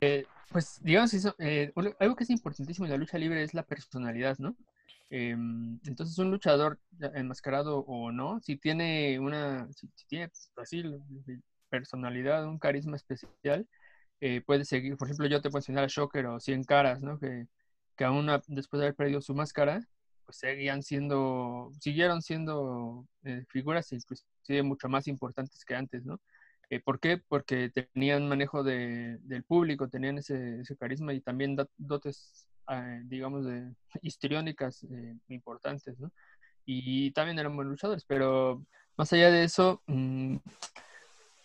Eh, 0.00 0.26
pues 0.50 0.80
digamos 0.82 1.14
eso, 1.14 1.34
eh, 1.38 1.72
algo 1.98 2.16
que 2.16 2.24
es 2.24 2.30
importantísimo 2.30 2.86
en 2.86 2.92
la 2.92 2.98
lucha 2.98 3.18
libre 3.18 3.42
es 3.42 3.54
la 3.54 3.62
personalidad, 3.62 4.38
¿no? 4.38 4.56
Em, 5.10 5.78
entonces 5.84 6.18
un 6.18 6.30
luchador 6.30 6.78
enmascarado 7.14 7.78
o 7.80 8.10
no, 8.10 8.40
si 8.40 8.56
tiene 8.56 9.18
una, 9.18 9.68
si, 9.72 9.88
tiene 10.08 10.30
así 10.56 10.82
personalidad, 11.68 12.46
un 12.46 12.58
carisma 12.58 12.96
especial, 12.96 13.66
eh, 14.20 14.40
puede 14.42 14.64
seguir, 14.64 14.96
por 14.96 15.08
ejemplo 15.08 15.26
yo 15.26 15.40
te 15.40 15.50
puedo 15.50 15.60
enseñar 15.60 15.84
a 15.84 15.88
Shocker 15.88 16.26
o 16.26 16.40
Cien 16.40 16.64
Caras, 16.64 17.00
¿no? 17.00 17.18
Que, 17.18 17.46
que 17.96 18.04
aún 18.04 18.28
después 18.48 18.80
de 18.80 18.86
haber 18.86 18.96
perdido 18.96 19.20
su 19.20 19.34
máscara, 19.34 19.86
pues 20.24 20.38
seguían 20.38 20.82
siendo, 20.82 21.70
siguieron 21.80 22.22
siendo 22.22 23.06
eh, 23.24 23.44
figuras 23.48 23.92
inclusive 23.92 24.62
mucho 24.62 24.88
más 24.88 25.08
importantes 25.08 25.64
que 25.64 25.74
antes, 25.74 26.04
¿no? 26.04 26.20
Eh, 26.70 26.80
¿Por 26.80 26.98
qué? 26.98 27.18
Porque 27.28 27.70
tenían 27.70 28.28
manejo 28.28 28.62
de, 28.62 29.18
del 29.22 29.44
público, 29.44 29.88
tenían 29.88 30.18
ese, 30.18 30.60
ese 30.60 30.76
carisma 30.76 31.12
y 31.12 31.20
también 31.20 31.56
dotes, 31.76 32.48
eh, 32.70 33.02
digamos, 33.04 33.44
de 33.44 33.74
histriónicas 34.02 34.86
importantes, 35.28 35.98
¿no? 35.98 36.10
Y, 36.66 37.10
también 37.12 37.38
eran 37.38 37.54
buenos 37.54 37.72
luchadores, 37.72 38.04
pero 38.06 38.64
más 38.96 39.12
allá 39.12 39.30
de 39.30 39.44
eso, 39.44 39.82
mmm, 39.86 40.36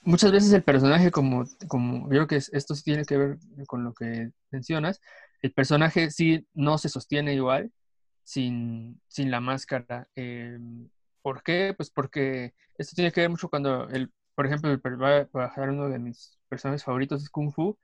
muchas 0.04 0.32
veces 0.32 0.54
el 0.54 0.64
personaje, 0.64 1.12
como, 1.12 1.46
como 1.68 2.04
yo 2.04 2.10
creo 2.10 2.28
que 2.28 2.38
esto 2.38 2.76
sí 2.76 2.84
tiene 2.84 3.06
que 3.06 3.18
ver 3.18 3.38
con 3.68 3.84
lo 3.84 3.94
que 3.94 4.32
mencionas, 4.52 5.02
el 5.42 5.52
personaje 5.52 6.12
sí 6.12 6.48
no 6.54 6.78
se 6.78 6.90
sostiene 6.90 7.34
igual, 7.34 7.72
sin, 8.30 9.02
sin 9.08 9.32
la 9.32 9.40
máscara. 9.42 10.08
Eh, 10.16 10.60
¿Por 11.24 11.42
qué? 11.42 11.74
Pues 11.76 11.90
porque 11.90 12.54
esto 12.78 12.94
tiene 12.96 13.12
que 13.12 13.22
ver 13.22 13.30
mucho 13.32 13.50
cuando 13.50 13.90
el, 13.90 14.12
por 14.36 14.46
ejemplo, 14.46 14.70
a 14.72 15.28
bajar 15.34 15.72
uno 15.72 15.90
de 15.90 15.98
mis 15.98 16.38
personajes 16.48 16.84
favoritos 16.84 17.24
es 17.24 17.30
Kung 17.32 17.52
Fu, 17.52 17.80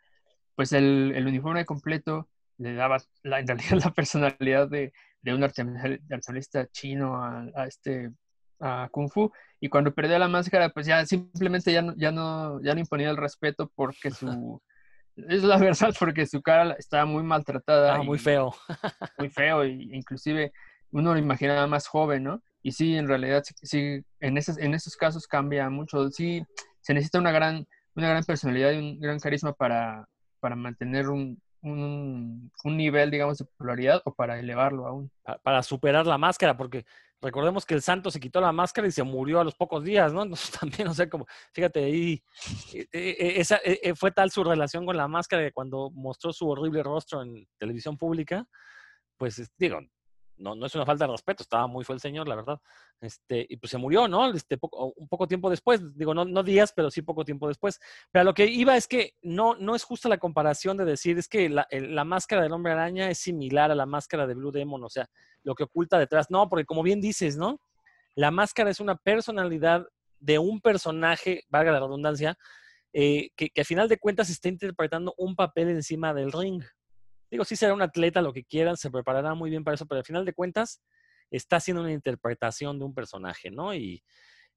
pues 0.55 0.71
el, 0.71 1.13
el 1.15 1.25
uniforme 1.25 1.65
completo 1.65 2.29
le 2.59 2.75
daba 2.75 2.97
la, 3.23 3.39
en 3.39 3.47
realidad 3.47 3.79
la 3.85 3.91
personalidad 3.91 4.69
de, 4.69 4.93
de 5.23 5.33
un 5.33 5.43
articulista 5.43 6.67
chino 6.67 7.23
a, 7.23 7.47
a, 7.55 7.65
este 7.65 8.11
a 8.59 8.87
Kung 8.91 9.09
Fu 9.09 9.31
y 9.59 9.69
cuando 9.69 9.95
perdía 9.95 10.19
la 10.19 10.27
máscara 10.27 10.69
pues 10.69 10.85
ya 10.85 11.03
simplemente 11.07 11.73
ya 11.73 11.81
no, 11.81 11.95
ya 11.97 12.11
no, 12.11 12.61
ya 12.61 12.75
no 12.75 12.79
imponía 12.79 13.09
el 13.09 13.17
respeto 13.17 13.71
porque 13.75 14.11
su 14.11 14.61
es 15.15 15.43
la 15.43 15.57
verdad 15.57 15.93
porque 15.99 16.25
su 16.25 16.41
cara 16.41 16.75
estaba 16.77 17.05
muy 17.05 17.23
maltratada. 17.23 17.95
Ah, 17.95 18.03
muy 18.03 18.17
feo. 18.17 18.53
muy 19.17 19.29
feo 19.29 19.63
e 19.63 19.69
inclusive 19.69 20.51
uno 20.91 21.13
lo 21.13 21.19
imaginaba 21.19 21.67
más 21.67 21.87
joven, 21.87 22.23
¿no? 22.23 22.41
Y 22.61 22.71
sí, 22.71 22.95
en 22.95 23.07
realidad 23.07 23.43
sí, 23.61 24.01
en, 24.19 24.37
esos, 24.37 24.57
en 24.57 24.73
esos 24.73 24.95
casos 24.95 25.27
cambia 25.27 25.69
mucho. 25.69 26.09
Sí, 26.09 26.43
se 26.81 26.93
necesita 26.93 27.19
una 27.19 27.31
gran, 27.31 27.67
una 27.95 28.09
gran 28.09 28.23
personalidad 28.23 28.71
y 28.71 28.77
un 28.77 28.99
gran 28.99 29.19
carisma 29.19 29.53
para, 29.53 30.07
para 30.39 30.55
mantener 30.55 31.09
un, 31.09 31.39
un, 31.61 32.51
nivel, 32.63 33.11
digamos, 33.11 33.37
de 33.37 33.45
popularidad 33.45 34.01
o 34.05 34.13
para 34.13 34.39
elevarlo 34.39 34.87
aún. 34.87 35.11
Para 35.43 35.63
superar 35.63 36.05
la 36.05 36.17
máscara, 36.17 36.55
porque 36.55 36.85
recordemos 37.25 37.65
que 37.65 37.73
el 37.73 37.81
santo 37.81 38.11
se 38.11 38.19
quitó 38.19 38.39
la 38.39 38.51
máscara 38.51 38.87
y 38.87 38.91
se 38.91 39.01
murió 39.01 39.39
a 39.39 39.43
los 39.43 39.55
pocos 39.55 39.83
días, 39.83 40.13
¿no? 40.13 40.23
Entonces 40.23 40.51
también, 40.51 40.87
o 40.87 40.93
sea, 40.93 41.09
como, 41.09 41.25
fíjate, 41.53 41.83
ahí 41.83 42.23
eh, 42.73 42.87
eh, 42.91 43.15
eh, 43.19 43.33
esa, 43.37 43.59
fue 43.95 44.11
tal 44.11 44.29
su 44.29 44.43
relación 44.43 44.85
con 44.85 44.95
la 44.95 45.07
máscara 45.07 45.43
que 45.43 45.51
cuando 45.51 45.89
mostró 45.91 46.31
su 46.31 46.47
horrible 46.47 46.83
rostro 46.83 47.23
en 47.23 47.47
televisión 47.57 47.97
pública, 47.97 48.47
pues 49.17 49.51
digo, 49.57 49.79
no, 50.37 50.55
no 50.55 50.65
es 50.65 50.75
una 50.75 50.85
falta 50.85 51.05
de 51.05 51.11
respeto, 51.11 51.43
estaba 51.43 51.67
muy 51.67 51.83
fue 51.83 51.95
el 51.95 52.01
señor, 52.01 52.27
la 52.27 52.35
verdad. 52.35 52.59
Este, 53.01 53.45
y 53.49 53.57
pues 53.57 53.71
se 53.71 53.77
murió, 53.77 54.07
¿no? 54.07 54.33
Este, 54.33 54.57
poco, 54.57 54.93
un 54.95 55.07
poco 55.07 55.27
tiempo 55.27 55.49
después, 55.49 55.81
digo, 55.95 56.13
no, 56.13 56.25
no 56.25 56.43
días, 56.43 56.73
pero 56.75 56.91
sí 56.91 57.01
poco 57.01 57.23
tiempo 57.23 57.47
después. 57.47 57.79
Pero 58.11 58.21
a 58.21 58.23
lo 58.25 58.33
que 58.33 58.45
iba 58.45 58.75
es 58.75 58.87
que 58.87 59.15
no, 59.21 59.55
no 59.55 59.75
es 59.75 59.83
justa 59.83 60.09
la 60.09 60.17
comparación 60.17 60.77
de 60.77 60.85
decir, 60.85 61.17
es 61.17 61.27
que 61.27 61.49
la, 61.49 61.67
la, 61.71 62.03
máscara 62.03 62.41
del 62.41 62.51
hombre 62.51 62.73
araña 62.73 63.09
es 63.09 63.19
similar 63.19 63.71
a 63.71 63.75
la 63.75 63.85
máscara 63.85 64.27
de 64.27 64.33
Blue 64.33 64.51
Demon, 64.51 64.83
o 64.83 64.89
sea, 64.89 65.09
lo 65.43 65.55
que 65.55 65.63
oculta 65.63 65.97
detrás. 65.97 66.29
No, 66.29 66.49
porque 66.49 66.65
como 66.65 66.83
bien 66.83 67.01
dices, 67.01 67.37
¿no? 67.37 67.59
La 68.15 68.31
máscara 68.31 68.69
es 68.69 68.79
una 68.79 68.95
personalidad 68.95 69.87
de 70.19 70.39
un 70.39 70.61
personaje, 70.61 71.43
valga 71.49 71.71
la 71.71 71.79
redundancia, 71.79 72.37
eh, 72.93 73.29
que, 73.35 73.49
que 73.49 73.61
a 73.61 73.65
final 73.65 73.89
de 73.89 73.97
cuentas 73.97 74.29
está 74.29 74.47
interpretando 74.47 75.13
un 75.17 75.35
papel 75.35 75.69
encima 75.69 76.13
del 76.13 76.31
ring. 76.31 76.63
Digo, 77.29 77.43
sí 77.43 77.55
será 77.55 77.73
un 77.73 77.81
atleta, 77.81 78.21
lo 78.21 78.33
que 78.33 78.43
quieran, 78.43 78.77
se 78.77 78.91
preparará 78.91 79.33
muy 79.33 79.49
bien 79.49 79.63
para 79.63 79.75
eso, 79.75 79.85
pero 79.85 79.99
al 79.99 80.05
final 80.05 80.25
de 80.25 80.33
cuentas 80.33 80.81
está 81.31 81.57
haciendo 81.57 81.81
una 81.81 81.91
interpretación 81.91 82.79
de 82.79 82.85
un 82.85 82.93
personaje, 82.93 83.51
¿no? 83.51 83.73
Y 83.73 84.03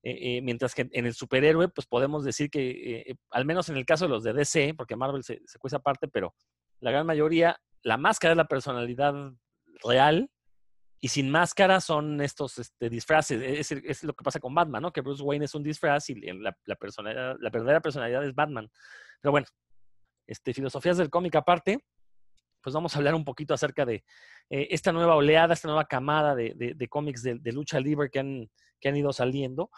eh, 0.02 0.36
eh, 0.36 0.42
mientras 0.42 0.74
que 0.74 0.88
en 0.92 1.06
el 1.06 1.14
superhéroe, 1.14 1.68
pues 1.68 1.86
podemos 1.86 2.24
decir 2.24 2.50
que, 2.50 3.00
eh, 3.10 3.16
al 3.30 3.44
menos 3.44 3.68
en 3.68 3.76
el 3.76 3.84
caso 3.84 4.04
de 4.04 4.10
los 4.10 4.22
de 4.22 4.32
DC, 4.32 4.74
porque 4.76 4.96
Marvel 4.96 5.24
se, 5.24 5.40
se 5.46 5.58
cuesta 5.58 5.78
aparte, 5.78 6.08
pero 6.08 6.34
la 6.80 6.90
gran 6.90 7.06
mayoría, 7.06 7.60
la 7.82 7.96
máscara 7.96 8.32
es 8.32 8.36
la 8.36 8.46
personalidad 8.46 9.14
real 9.82 10.30
y 11.00 11.08
sin 11.08 11.30
máscara 11.30 11.80
son 11.80 12.20
estos 12.20 12.58
este, 12.58 12.90
disfraces. 12.90 13.40
Es, 13.42 13.72
es, 13.72 14.04
lo 14.04 14.14
que 14.14 14.24
pasa 14.24 14.40
con 14.40 14.54
Batman, 14.54 14.82
¿no? 14.82 14.92
Que 14.92 15.00
Bruce 15.00 15.22
Wayne 15.22 15.44
es 15.46 15.54
un 15.54 15.62
disfraz 15.62 16.10
y 16.10 16.14
la, 16.16 16.56
la, 16.64 17.36
la 17.40 17.50
verdadera 17.50 17.80
personalidad 17.80 18.24
es 18.24 18.34
Batman. 18.34 18.70
Pero 19.20 19.32
bueno, 19.32 19.46
este, 20.26 20.54
filosofías 20.54 20.96
del 20.98 21.10
cómic 21.10 21.34
aparte 21.36 21.84
pues 22.62 22.74
vamos 22.74 22.94
a 22.94 22.98
hablar 22.98 23.14
un 23.14 23.24
poquito 23.24 23.54
acerca 23.54 23.84
de 23.84 24.04
eh, 24.50 24.68
esta 24.70 24.92
nueva 24.92 25.16
oleada, 25.16 25.54
esta 25.54 25.68
nueva 25.68 25.86
camada 25.86 26.34
de, 26.34 26.54
de, 26.54 26.88
cómics 26.88 27.22
de, 27.22 27.36
de, 27.38 27.52
lucha 27.52 27.80
libre 27.80 28.10
que 28.10 28.18
han, 28.18 28.50
que 28.80 28.88
han 28.88 28.96
ido 28.96 29.12
saliendo, 29.12 29.70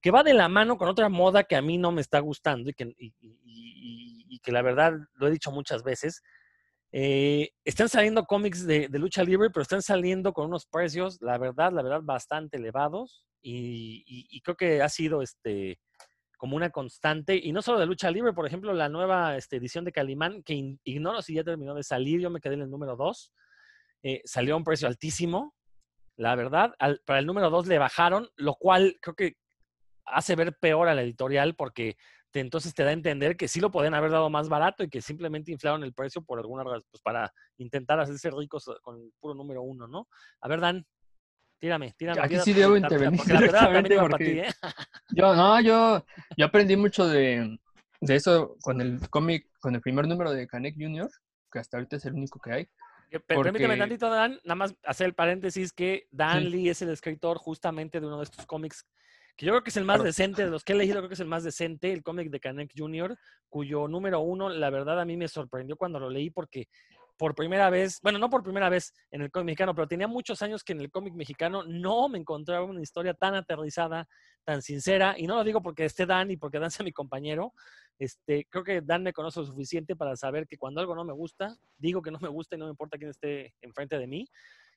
que 0.00 0.10
va 0.10 0.22
de 0.22 0.34
la 0.34 0.48
mano 0.48 0.78
con 0.78 0.88
otra 0.88 1.08
moda 1.08 1.44
que 1.44 1.56
a 1.56 1.62
mí 1.62 1.78
no 1.78 1.92
me 1.92 2.00
está 2.00 2.20
gustando 2.20 2.70
y 2.70 2.74
que, 2.74 2.94
y 2.96 4.38
que 4.40 4.52
la 4.52 4.62
verdad 4.62 4.94
lo 5.14 5.26
he 5.26 5.30
dicho 5.30 5.50
muchas 5.50 5.82
veces. 5.82 6.22
Eh, 6.92 7.50
están 7.64 7.88
saliendo 7.88 8.24
cómics 8.24 8.66
de, 8.66 8.88
lucha 8.92 9.22
libre, 9.22 9.50
pero 9.50 9.62
están 9.62 9.82
saliendo 9.82 10.32
con 10.32 10.46
unos 10.46 10.66
precios, 10.66 11.18
la 11.20 11.38
verdad, 11.38 11.72
la 11.72 11.82
verdad, 11.82 12.00
bastante 12.02 12.56
elevados. 12.56 13.24
Y, 13.42 14.40
creo 14.42 14.56
que 14.56 14.82
ha 14.82 14.88
sido 14.88 15.22
este, 15.22 15.78
como 16.40 16.56
una 16.56 16.70
constante, 16.70 17.36
y 17.36 17.52
no 17.52 17.60
solo 17.60 17.78
de 17.78 17.84
lucha 17.84 18.10
libre, 18.10 18.32
por 18.32 18.46
ejemplo, 18.46 18.72
la 18.72 18.88
nueva 18.88 19.36
este, 19.36 19.56
edición 19.56 19.84
de 19.84 19.92
Calimán, 19.92 20.42
que 20.42 20.78
ignoro 20.84 21.20
si 21.20 21.34
ya 21.34 21.44
terminó 21.44 21.74
de 21.74 21.82
salir, 21.82 22.18
yo 22.18 22.30
me 22.30 22.40
quedé 22.40 22.54
en 22.54 22.62
el 22.62 22.70
número 22.70 22.96
2, 22.96 23.30
eh, 24.04 24.22
salió 24.24 24.54
a 24.54 24.56
un 24.56 24.64
precio 24.64 24.88
altísimo, 24.88 25.54
la 26.16 26.34
verdad, 26.36 26.72
para 27.04 27.18
el 27.18 27.26
número 27.26 27.50
2 27.50 27.66
le 27.66 27.78
bajaron, 27.78 28.26
lo 28.36 28.54
cual 28.54 28.96
creo 29.02 29.14
que 29.14 29.36
hace 30.06 30.34
ver 30.34 30.56
peor 30.58 30.88
a 30.88 30.94
la 30.94 31.02
editorial 31.02 31.54
porque 31.56 31.98
te, 32.30 32.40
entonces 32.40 32.72
te 32.72 32.84
da 32.84 32.88
a 32.88 32.94
entender 32.94 33.36
que 33.36 33.46
sí 33.46 33.60
lo 33.60 33.70
podían 33.70 33.92
haber 33.92 34.10
dado 34.10 34.30
más 34.30 34.48
barato 34.48 34.82
y 34.82 34.88
que 34.88 35.02
simplemente 35.02 35.52
inflaron 35.52 35.84
el 35.84 35.92
precio 35.92 36.22
por 36.22 36.38
alguna 36.38 36.64
razón, 36.64 36.84
pues 36.90 37.02
para 37.02 37.30
intentar 37.58 38.00
hacerse 38.00 38.30
ricos 38.30 38.64
con 38.80 38.96
el 38.96 39.12
puro 39.20 39.34
número 39.34 39.60
uno, 39.60 39.86
¿no? 39.86 40.08
A 40.40 40.48
ver, 40.48 40.60
Dan, 40.60 40.86
Tírame, 41.60 41.92
tírame. 41.96 42.22
Aquí 42.22 42.38
sí 42.38 42.54
debo 42.54 42.76
intervenir 42.76 43.20
directamente 43.22 43.98
porque 43.98 44.40
¿eh? 44.48 44.52
yo, 45.10 45.36
no, 45.36 45.60
yo, 45.60 46.04
yo 46.36 46.46
aprendí 46.46 46.74
mucho 46.74 47.06
de, 47.06 47.58
de 48.00 48.14
eso 48.16 48.56
con 48.62 48.80
el 48.80 49.08
cómic, 49.10 49.46
con 49.60 49.74
el 49.74 49.82
primer 49.82 50.08
número 50.08 50.32
de 50.32 50.46
Canek 50.46 50.74
Jr., 50.78 51.10
que 51.52 51.58
hasta 51.58 51.76
ahorita 51.76 51.96
es 51.96 52.06
el 52.06 52.14
único 52.14 52.40
que 52.40 52.52
hay. 52.52 52.68
Porque... 53.10 53.42
Permíteme 53.42 53.76
tantito, 53.76 54.08
Dan, 54.08 54.40
nada 54.44 54.54
más 54.54 54.74
hacer 54.84 55.06
el 55.06 55.14
paréntesis 55.14 55.72
que 55.72 56.06
Dan 56.10 56.48
Lee 56.48 56.70
es 56.70 56.80
el 56.80 56.90
escritor 56.90 57.36
justamente 57.36 58.00
de 58.00 58.06
uno 58.06 58.18
de 58.18 58.24
estos 58.24 58.46
cómics 58.46 58.86
que 59.36 59.46
yo 59.46 59.52
creo 59.52 59.62
que 59.62 59.70
es 59.70 59.76
el 59.78 59.86
más 59.86 60.02
decente 60.02 60.44
de 60.44 60.50
los 60.50 60.64
que 60.64 60.74
he 60.74 60.76
leído, 60.76 60.96
creo 60.98 61.08
que 61.08 61.14
es 61.14 61.20
el 61.20 61.26
más 61.26 61.42
decente, 61.42 61.92
el 61.92 62.02
cómic 62.02 62.28
de 62.28 62.40
Canek 62.40 62.72
Jr., 62.76 63.16
cuyo 63.48 63.88
número 63.88 64.20
uno, 64.20 64.50
la 64.50 64.68
verdad 64.68 65.00
a 65.00 65.06
mí 65.06 65.16
me 65.16 65.28
sorprendió 65.28 65.76
cuando 65.76 65.98
lo 65.98 66.10
leí 66.10 66.28
porque 66.28 66.68
por 67.20 67.34
primera 67.34 67.68
vez, 67.68 68.00
bueno, 68.02 68.18
no 68.18 68.30
por 68.30 68.42
primera 68.42 68.70
vez 68.70 68.94
en 69.10 69.20
el 69.20 69.30
cómic 69.30 69.44
mexicano, 69.48 69.74
pero 69.74 69.86
tenía 69.86 70.08
muchos 70.08 70.40
años 70.40 70.64
que 70.64 70.72
en 70.72 70.80
el 70.80 70.90
cómic 70.90 71.12
mexicano 71.12 71.62
no 71.64 72.08
me 72.08 72.16
encontraba 72.16 72.64
una 72.64 72.80
historia 72.80 73.12
tan 73.12 73.34
aterrizada, 73.34 74.08
tan 74.42 74.62
sincera, 74.62 75.14
y 75.18 75.26
no 75.26 75.34
lo 75.34 75.44
digo 75.44 75.60
porque 75.60 75.84
esté 75.84 76.06
Dan 76.06 76.30
y 76.30 76.38
porque 76.38 76.58
Dan 76.58 76.70
sea 76.70 76.82
mi 76.82 76.92
compañero, 76.92 77.52
este, 77.98 78.46
creo 78.48 78.64
que 78.64 78.80
Dan 78.80 79.02
me 79.02 79.12
conoce 79.12 79.40
lo 79.40 79.44
suficiente 79.44 79.96
para 79.96 80.16
saber 80.16 80.46
que 80.46 80.56
cuando 80.56 80.80
algo 80.80 80.94
no 80.94 81.04
me 81.04 81.12
gusta, 81.12 81.58
digo 81.76 82.00
que 82.00 82.10
no 82.10 82.18
me 82.20 82.30
gusta 82.30 82.56
y 82.56 82.58
no 82.58 82.64
me 82.64 82.70
importa 82.70 82.96
quién 82.96 83.10
esté 83.10 83.52
enfrente 83.60 83.98
de 83.98 84.06
mí. 84.06 84.26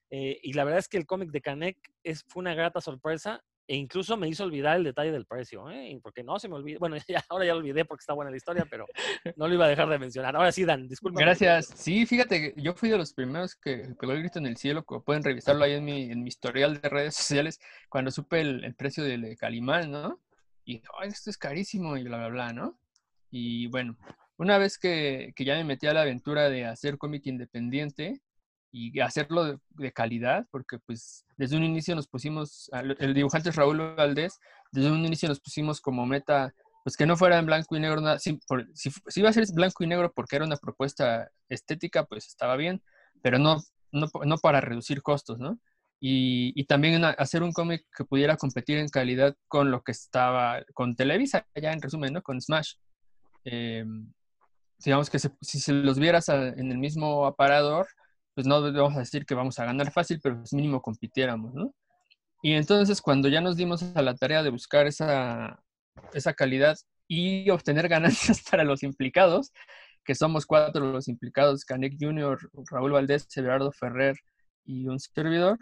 Eh, 0.09 0.37
y 0.43 0.51
la 0.51 0.65
verdad 0.65 0.79
es 0.79 0.89
que 0.89 0.97
el 0.97 1.05
cómic 1.05 1.31
de 1.31 1.39
Canek 1.39 1.77
es, 2.03 2.25
fue 2.27 2.41
una 2.41 2.55
grata 2.55 2.81
sorpresa 2.81 3.41
e 3.65 3.75
incluso 3.75 4.17
me 4.17 4.27
hizo 4.27 4.43
olvidar 4.43 4.77
el 4.77 4.83
detalle 4.83 5.11
del 5.11 5.25
precio, 5.25 5.69
¿eh? 5.69 5.97
porque 6.01 6.23
no 6.23 6.37
se 6.37 6.49
me 6.49 6.55
olvidó. 6.55 6.79
Bueno, 6.79 6.97
ya, 7.07 7.23
ahora 7.29 7.45
ya 7.45 7.53
lo 7.53 7.59
olvidé 7.59 7.85
porque 7.85 8.01
está 8.01 8.13
buena 8.13 8.31
la 8.31 8.37
historia, 8.37 8.65
pero 8.69 8.85
no 9.37 9.47
lo 9.47 9.53
iba 9.53 9.65
a 9.65 9.69
dejar 9.69 9.89
de 9.89 9.99
mencionar. 9.99 10.35
Ahora 10.35 10.51
sí, 10.51 10.65
Dan, 10.65 10.87
disculpa. 10.87 11.21
Gracias. 11.21 11.67
Sí, 11.75 12.05
fíjate, 12.05 12.53
yo 12.57 12.73
fui 12.73 12.89
de 12.89 12.97
los 12.97 13.13
primeros 13.13 13.55
que 13.55 13.95
pegó 13.99 14.13
el 14.13 14.19
grito 14.19 14.39
en 14.39 14.47
el 14.47 14.57
cielo. 14.57 14.83
Pueden 14.83 15.23
revisarlo 15.23 15.63
ahí 15.63 15.73
en 15.73 15.85
mi, 15.85 16.11
en 16.11 16.23
mi 16.23 16.27
historial 16.27 16.81
de 16.81 16.89
redes 16.89 17.15
sociales 17.15 17.59
cuando 17.89 18.11
supe 18.11 18.41
el, 18.41 18.63
el 18.63 18.75
precio 18.75 19.03
del 19.03 19.37
Calimán, 19.37 19.91
¿no? 19.91 20.19
Y 20.65 20.81
oh, 20.97 21.03
esto 21.03 21.29
es 21.29 21.37
carísimo 21.37 21.97
y 21.97 22.03
bla, 22.03 22.17
bla, 22.17 22.27
bla, 22.29 22.53
¿no? 22.53 22.77
Y 23.29 23.67
bueno, 23.67 23.97
una 24.37 24.57
vez 24.57 24.77
que, 24.77 25.33
que 25.35 25.45
ya 25.45 25.55
me 25.55 25.63
metí 25.63 25.87
a 25.87 25.93
la 25.93 26.01
aventura 26.01 26.49
de 26.49 26.65
hacer 26.65 26.97
cómic 26.97 27.25
independiente, 27.27 28.21
y 28.75 28.99
hacerlo 29.01 29.59
de, 29.69 29.91
calidad, 29.93 30.47
porque 30.49 30.79
pues 30.79 31.25
desde 31.37 31.55
un 31.55 31.63
inicio 31.63 31.95
nos 31.95 32.07
pusimos, 32.07 32.71
el 32.97 33.13
dibujante 33.13 33.49
es 33.49 33.55
Raúl 33.55 33.93
Valdés, 33.95 34.39
desde 34.71 34.91
un 34.91 35.05
inicio 35.05 35.29
nos 35.29 35.39
pusimos 35.39 35.79
como 35.79 36.07
meta, 36.07 36.51
pues 36.83 36.97
que 36.97 37.05
no 37.05 37.15
fuera 37.15 37.37
en 37.37 37.45
blanco 37.45 37.75
y 37.75 37.79
negro, 37.79 38.01
nada, 38.01 38.17
si, 38.17 38.39
si, 38.73 38.91
iba 39.19 39.29
a 39.29 39.33
ser 39.33 39.45
blanco 39.53 39.83
y 39.83 39.87
negro 39.87 40.11
porque 40.11 40.37
era 40.37 40.45
una 40.45 40.57
propuesta 40.57 41.29
estética, 41.49 42.05
pues 42.05 42.27
estaba 42.27 42.57
bien, 42.57 42.81
pero 43.21 43.37
no, 43.37 43.61
no, 43.91 44.07
no 44.25 44.37
para 44.39 44.59
reducir 44.59 45.03
costos, 45.03 45.37
¿no? 45.37 45.59
Y, 45.99 46.51
y 46.59 46.65
también 46.65 47.05
hacer 47.05 47.43
un 47.43 47.53
cómic 47.53 47.85
que 47.95 48.05
pudiera 48.05 48.37
competir 48.37 48.79
en 48.79 48.89
calidad 48.89 49.37
con 49.47 49.69
lo 49.69 49.83
que 49.83 49.91
estaba, 49.91 50.63
con 50.73 50.95
Televisa, 50.95 51.47
ya 51.55 51.71
en 51.71 51.81
resumen, 51.81 52.11
¿no? 52.11 52.23
Con 52.23 52.41
Smash. 52.41 52.73
Eh, 53.45 53.85
digamos 54.83 55.09
que 55.09 55.19
si 55.19 55.59
se 55.59 55.73
los 55.73 55.99
vieras 55.99 56.27
en 56.27 56.71
el 56.71 56.77
mismo 56.77 57.25
aparador, 57.25 57.87
pues 58.35 58.47
no 58.47 58.61
vamos 58.61 58.95
a 58.95 58.99
decir 58.99 59.25
que 59.25 59.35
vamos 59.35 59.59
a 59.59 59.65
ganar 59.65 59.91
fácil, 59.91 60.19
pero 60.21 60.37
pues 60.37 60.53
mínimo 60.53 60.81
compitiéramos, 60.81 61.53
¿no? 61.53 61.73
Y 62.41 62.53
entonces 62.53 63.01
cuando 63.01 63.29
ya 63.29 63.41
nos 63.41 63.55
dimos 63.55 63.83
a 63.95 64.01
la 64.01 64.15
tarea 64.15 64.43
de 64.43 64.49
buscar 64.49 64.87
esa, 64.87 65.63
esa 66.13 66.33
calidad 66.33 66.77
y 67.07 67.49
obtener 67.49 67.87
ganancias 67.87 68.43
para 68.51 68.63
los 68.63 68.83
implicados, 68.83 69.51
que 70.03 70.15
somos 70.15 70.45
cuatro 70.45 70.91
los 70.91 71.07
implicados, 71.07 71.65
Canek 71.65 71.95
Jr., 71.99 72.37
Raúl 72.69 72.91
Valdés, 72.91 73.27
Everardo 73.37 73.71
Ferrer 73.71 74.17
y 74.65 74.87
un 74.87 74.99
servidor, 74.99 75.57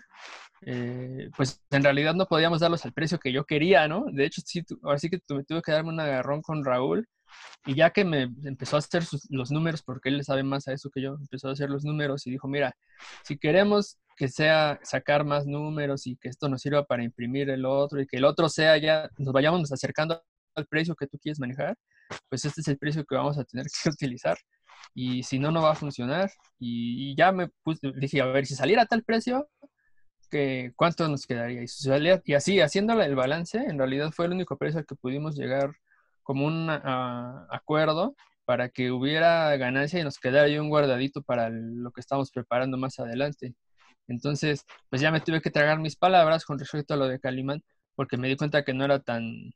eh, 0.66 1.30
pues 1.36 1.62
en 1.72 1.84
realidad 1.84 2.16
no 2.16 2.26
podíamos 2.26 2.60
darlos 2.60 2.86
al 2.86 2.94
precio 2.94 3.20
que 3.20 3.32
yo 3.32 3.46
quería, 3.46 3.88
¿no? 3.88 4.06
De 4.12 4.26
hecho, 4.26 4.42
sí 4.46 4.64
que 4.64 5.20
tuve 5.20 5.62
que 5.64 5.72
darme 5.72 5.90
un 5.90 6.00
agarrón 6.00 6.42
con 6.42 6.64
Raúl 6.64 7.08
y 7.66 7.76
ya 7.76 7.92
que 7.92 8.04
me 8.04 8.24
empezó 8.44 8.76
a 8.76 8.80
hacer 8.80 9.04
los 9.30 9.52
números, 9.52 9.84
porque 9.84 10.10
él 10.10 10.18
le 10.18 10.24
sabe 10.24 10.44
más 10.44 10.68
a 10.68 10.74
eso 10.74 10.90
que 10.90 11.02
yo, 11.02 11.16
empezó 11.20 11.50
a 11.50 11.54
hacer 11.54 11.70
los 11.70 11.84
números 11.84 12.26
y 12.28 12.32
dijo, 12.32 12.48
mira, 12.48 12.76
si 13.24 13.38
queremos 13.38 13.98
que 14.18 14.28
sea 14.28 14.80
sacar 14.84 15.26
más 15.26 15.46
números 15.46 16.08
y 16.08 16.16
que 16.18 16.30
esto 16.30 16.50
nos 16.50 16.62
sirva 16.62 16.86
para 16.86 17.04
imprimir 17.04 17.50
el 17.50 17.66
otro 17.66 18.02
y 18.02 18.08
que 18.08 18.18
el 18.18 18.26
otro 18.26 18.50
sea 18.50 18.78
ya, 18.78 19.10
nos 19.18 19.34
vayamos 19.34 19.72
acercando 19.72 20.24
al 20.56 20.66
precio 20.68 20.96
que 20.96 21.08
tú 21.08 21.18
quieres 21.20 21.40
manejar, 21.40 21.78
pues 22.30 22.46
este 22.46 22.62
es 22.62 22.68
el 22.68 22.78
precio 22.78 23.06
que 23.06 23.16
vamos 23.16 23.38
a 23.38 23.44
tener 23.44 23.66
que 23.66 23.90
utilizar. 23.90 24.38
Y 24.94 25.24
si 25.24 25.40
no, 25.40 25.52
no 25.52 25.62
va 25.62 25.72
a 25.72 25.76
funcionar. 25.76 26.32
Y, 26.60 27.16
ya 27.16 27.32
me 27.32 27.50
puse, 27.64 27.92
dije, 27.96 28.22
a 28.22 28.26
ver, 28.26 28.46
si 28.46 28.56
saliera 28.56 28.86
tal 28.86 29.04
precio, 29.04 29.50
que, 30.30 30.72
¿cuánto 30.76 31.08
nos 31.08 31.26
quedaría? 31.26 31.64
Y, 31.64 31.68
y 32.26 32.34
así, 32.34 32.60
haciendo 32.62 33.02
el 33.02 33.16
balance, 33.16 33.58
en 33.58 33.78
realidad 33.78 34.12
fue 34.12 34.26
el 34.26 34.34
único 34.34 34.58
precio 34.58 34.80
al 34.80 34.86
que 34.86 34.96
pudimos 34.96 35.36
llegar 35.36 35.72
como 36.32 36.48
un 36.48 36.70
ah, 36.70 37.46
acuerdo 37.50 38.16
para 38.46 38.70
que 38.70 38.90
hubiera 38.90 39.58
ganancia 39.58 40.00
y 40.00 40.04
nos 40.06 40.18
quedara 40.18 40.46
ahí 40.46 40.58
un 40.58 40.70
guardadito 40.70 41.22
para 41.24 41.50
lo 41.50 41.92
que 41.92 42.00
estamos 42.00 42.32
preparando 42.32 42.78
más 42.78 43.00
adelante. 43.00 43.54
Entonces, 44.08 44.66
pues 44.90 45.02
ya 45.02 45.12
me 45.12 45.20
tuve 45.20 45.42
que 45.42 45.52
tragar 45.52 45.80
mis 45.80 45.98
palabras 45.98 46.46
con 46.46 46.58
respecto 46.58 46.94
a 46.94 46.98
lo 46.98 47.10
de 47.10 47.20
Calimán, 47.20 47.62
porque 47.96 48.16
me 48.16 48.30
di 48.30 48.38
cuenta 48.38 48.64
que 48.64 48.74
no 48.74 48.86
era 48.86 49.02
tan, 49.02 49.52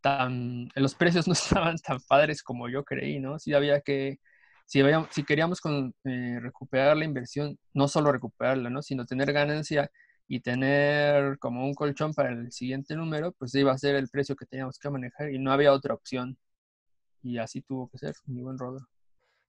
tan, 0.00 0.68
los 0.76 0.94
precios 0.94 1.26
no 1.28 1.32
estaban 1.32 1.78
tan 1.78 1.98
padres 2.08 2.44
como 2.44 2.68
yo 2.68 2.84
creí, 2.84 3.18
¿no? 3.18 3.40
Sí 3.40 3.52
había 3.52 3.80
que, 3.80 4.20
si, 4.66 4.82
si 5.10 5.24
queríamos 5.24 5.60
con, 5.60 5.92
eh, 6.04 6.38
recuperar 6.40 6.96
la 6.96 7.04
inversión, 7.06 7.58
no 7.74 7.88
solo 7.88 8.12
recuperarla, 8.12 8.70
¿no? 8.70 8.82
Sino 8.82 9.04
tener 9.04 9.32
ganancia 9.32 9.90
y 10.32 10.38
tener 10.38 11.40
como 11.40 11.64
un 11.64 11.74
colchón 11.74 12.14
para 12.14 12.30
el 12.30 12.52
siguiente 12.52 12.94
número, 12.94 13.32
pues 13.32 13.52
iba 13.56 13.72
a 13.72 13.78
ser 13.78 13.96
el 13.96 14.08
precio 14.08 14.36
que 14.36 14.46
teníamos 14.46 14.78
que 14.78 14.88
manejar 14.88 15.34
y 15.34 15.40
no 15.40 15.50
había 15.50 15.72
otra 15.72 15.92
opción. 15.92 16.38
Y 17.20 17.38
así 17.38 17.62
tuvo 17.62 17.90
que 17.90 17.98
ser, 17.98 18.14
mi 18.26 18.40
buen 18.40 18.56
Rodro. 18.56 18.86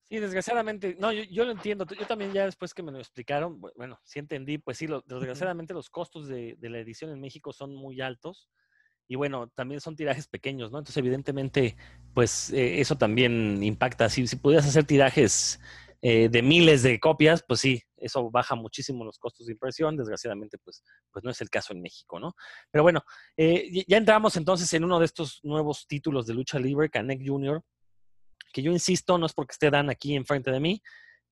Sí, 0.02 0.18
desgraciadamente, 0.18 0.98
no, 1.00 1.12
yo, 1.14 1.46
lo 1.46 1.52
entiendo. 1.52 1.86
Yo 1.86 2.08
también 2.08 2.34
ya 2.34 2.46
después 2.46 2.74
que 2.74 2.82
me 2.82 2.92
lo 2.92 2.98
explicaron, 2.98 3.62
bueno, 3.78 4.00
sí 4.04 4.18
entendí, 4.18 4.58
pues 4.58 4.80
sí, 4.80 4.88
desgraciadamente 5.06 5.76
los 5.76 5.92
costos 5.92 6.28
de, 6.28 6.58
la 6.60 6.80
edición 6.80 7.12
en 7.12 7.22
México 7.22 7.54
son 7.54 7.76
muy 7.76 8.02
altos 8.02 8.50
y 9.08 9.16
bueno, 9.16 9.50
también 9.54 9.82
son 9.82 9.96
tirajes 9.96 10.28
pequeños, 10.28 10.72
¿no? 10.72 10.80
Entonces, 10.80 10.98
evidentemente, 10.98 11.76
pues 12.16 12.50
eh, 12.54 12.82
eso 12.82 12.98
también 12.98 13.62
impacta. 13.62 14.10
Si, 14.10 14.26
si 14.26 14.36
pudieras 14.36 14.68
hacer 14.68 14.86
tirajes 14.86 15.60
eh, 16.02 16.30
de 16.30 16.42
miles 16.42 16.82
de 16.82 17.00
copias, 17.00 17.44
pues 17.48 17.60
sí, 17.60 17.84
eso 17.98 18.32
baja 18.32 18.56
muchísimo 18.56 19.06
los 19.06 19.20
costos 19.20 19.46
de 19.46 19.54
impresión. 19.54 19.96
Desgraciadamente, 19.96 20.58
pues, 20.58 20.84
pues 21.12 21.24
no 21.24 21.30
es 21.30 21.40
el 21.42 21.50
caso 21.50 21.74
en 21.74 21.82
México, 21.82 22.20
¿no? 22.20 22.36
Pero 22.72 22.84
bueno, 22.84 23.04
eh, 23.38 23.84
ya 23.88 23.98
entramos 23.98 24.36
entonces 24.36 24.74
en 24.74 24.84
uno 24.84 25.00
de 25.00 25.06
estos 25.06 25.40
nuevos 25.44 25.86
títulos 25.88 26.26
de 26.26 26.34
lucha 26.34 26.58
libre, 26.60 26.90
Canek 26.90 27.22
Jr., 27.24 27.62
que 28.52 28.62
yo 28.62 28.72
insisto, 28.72 29.18
no 29.18 29.28
es 29.28 29.34
porque 29.34 29.54
esté 29.54 29.70
Dan 29.70 29.90
aquí 29.90 30.16
enfrente 30.16 30.52
de 30.52 30.60
mí, 30.60 30.82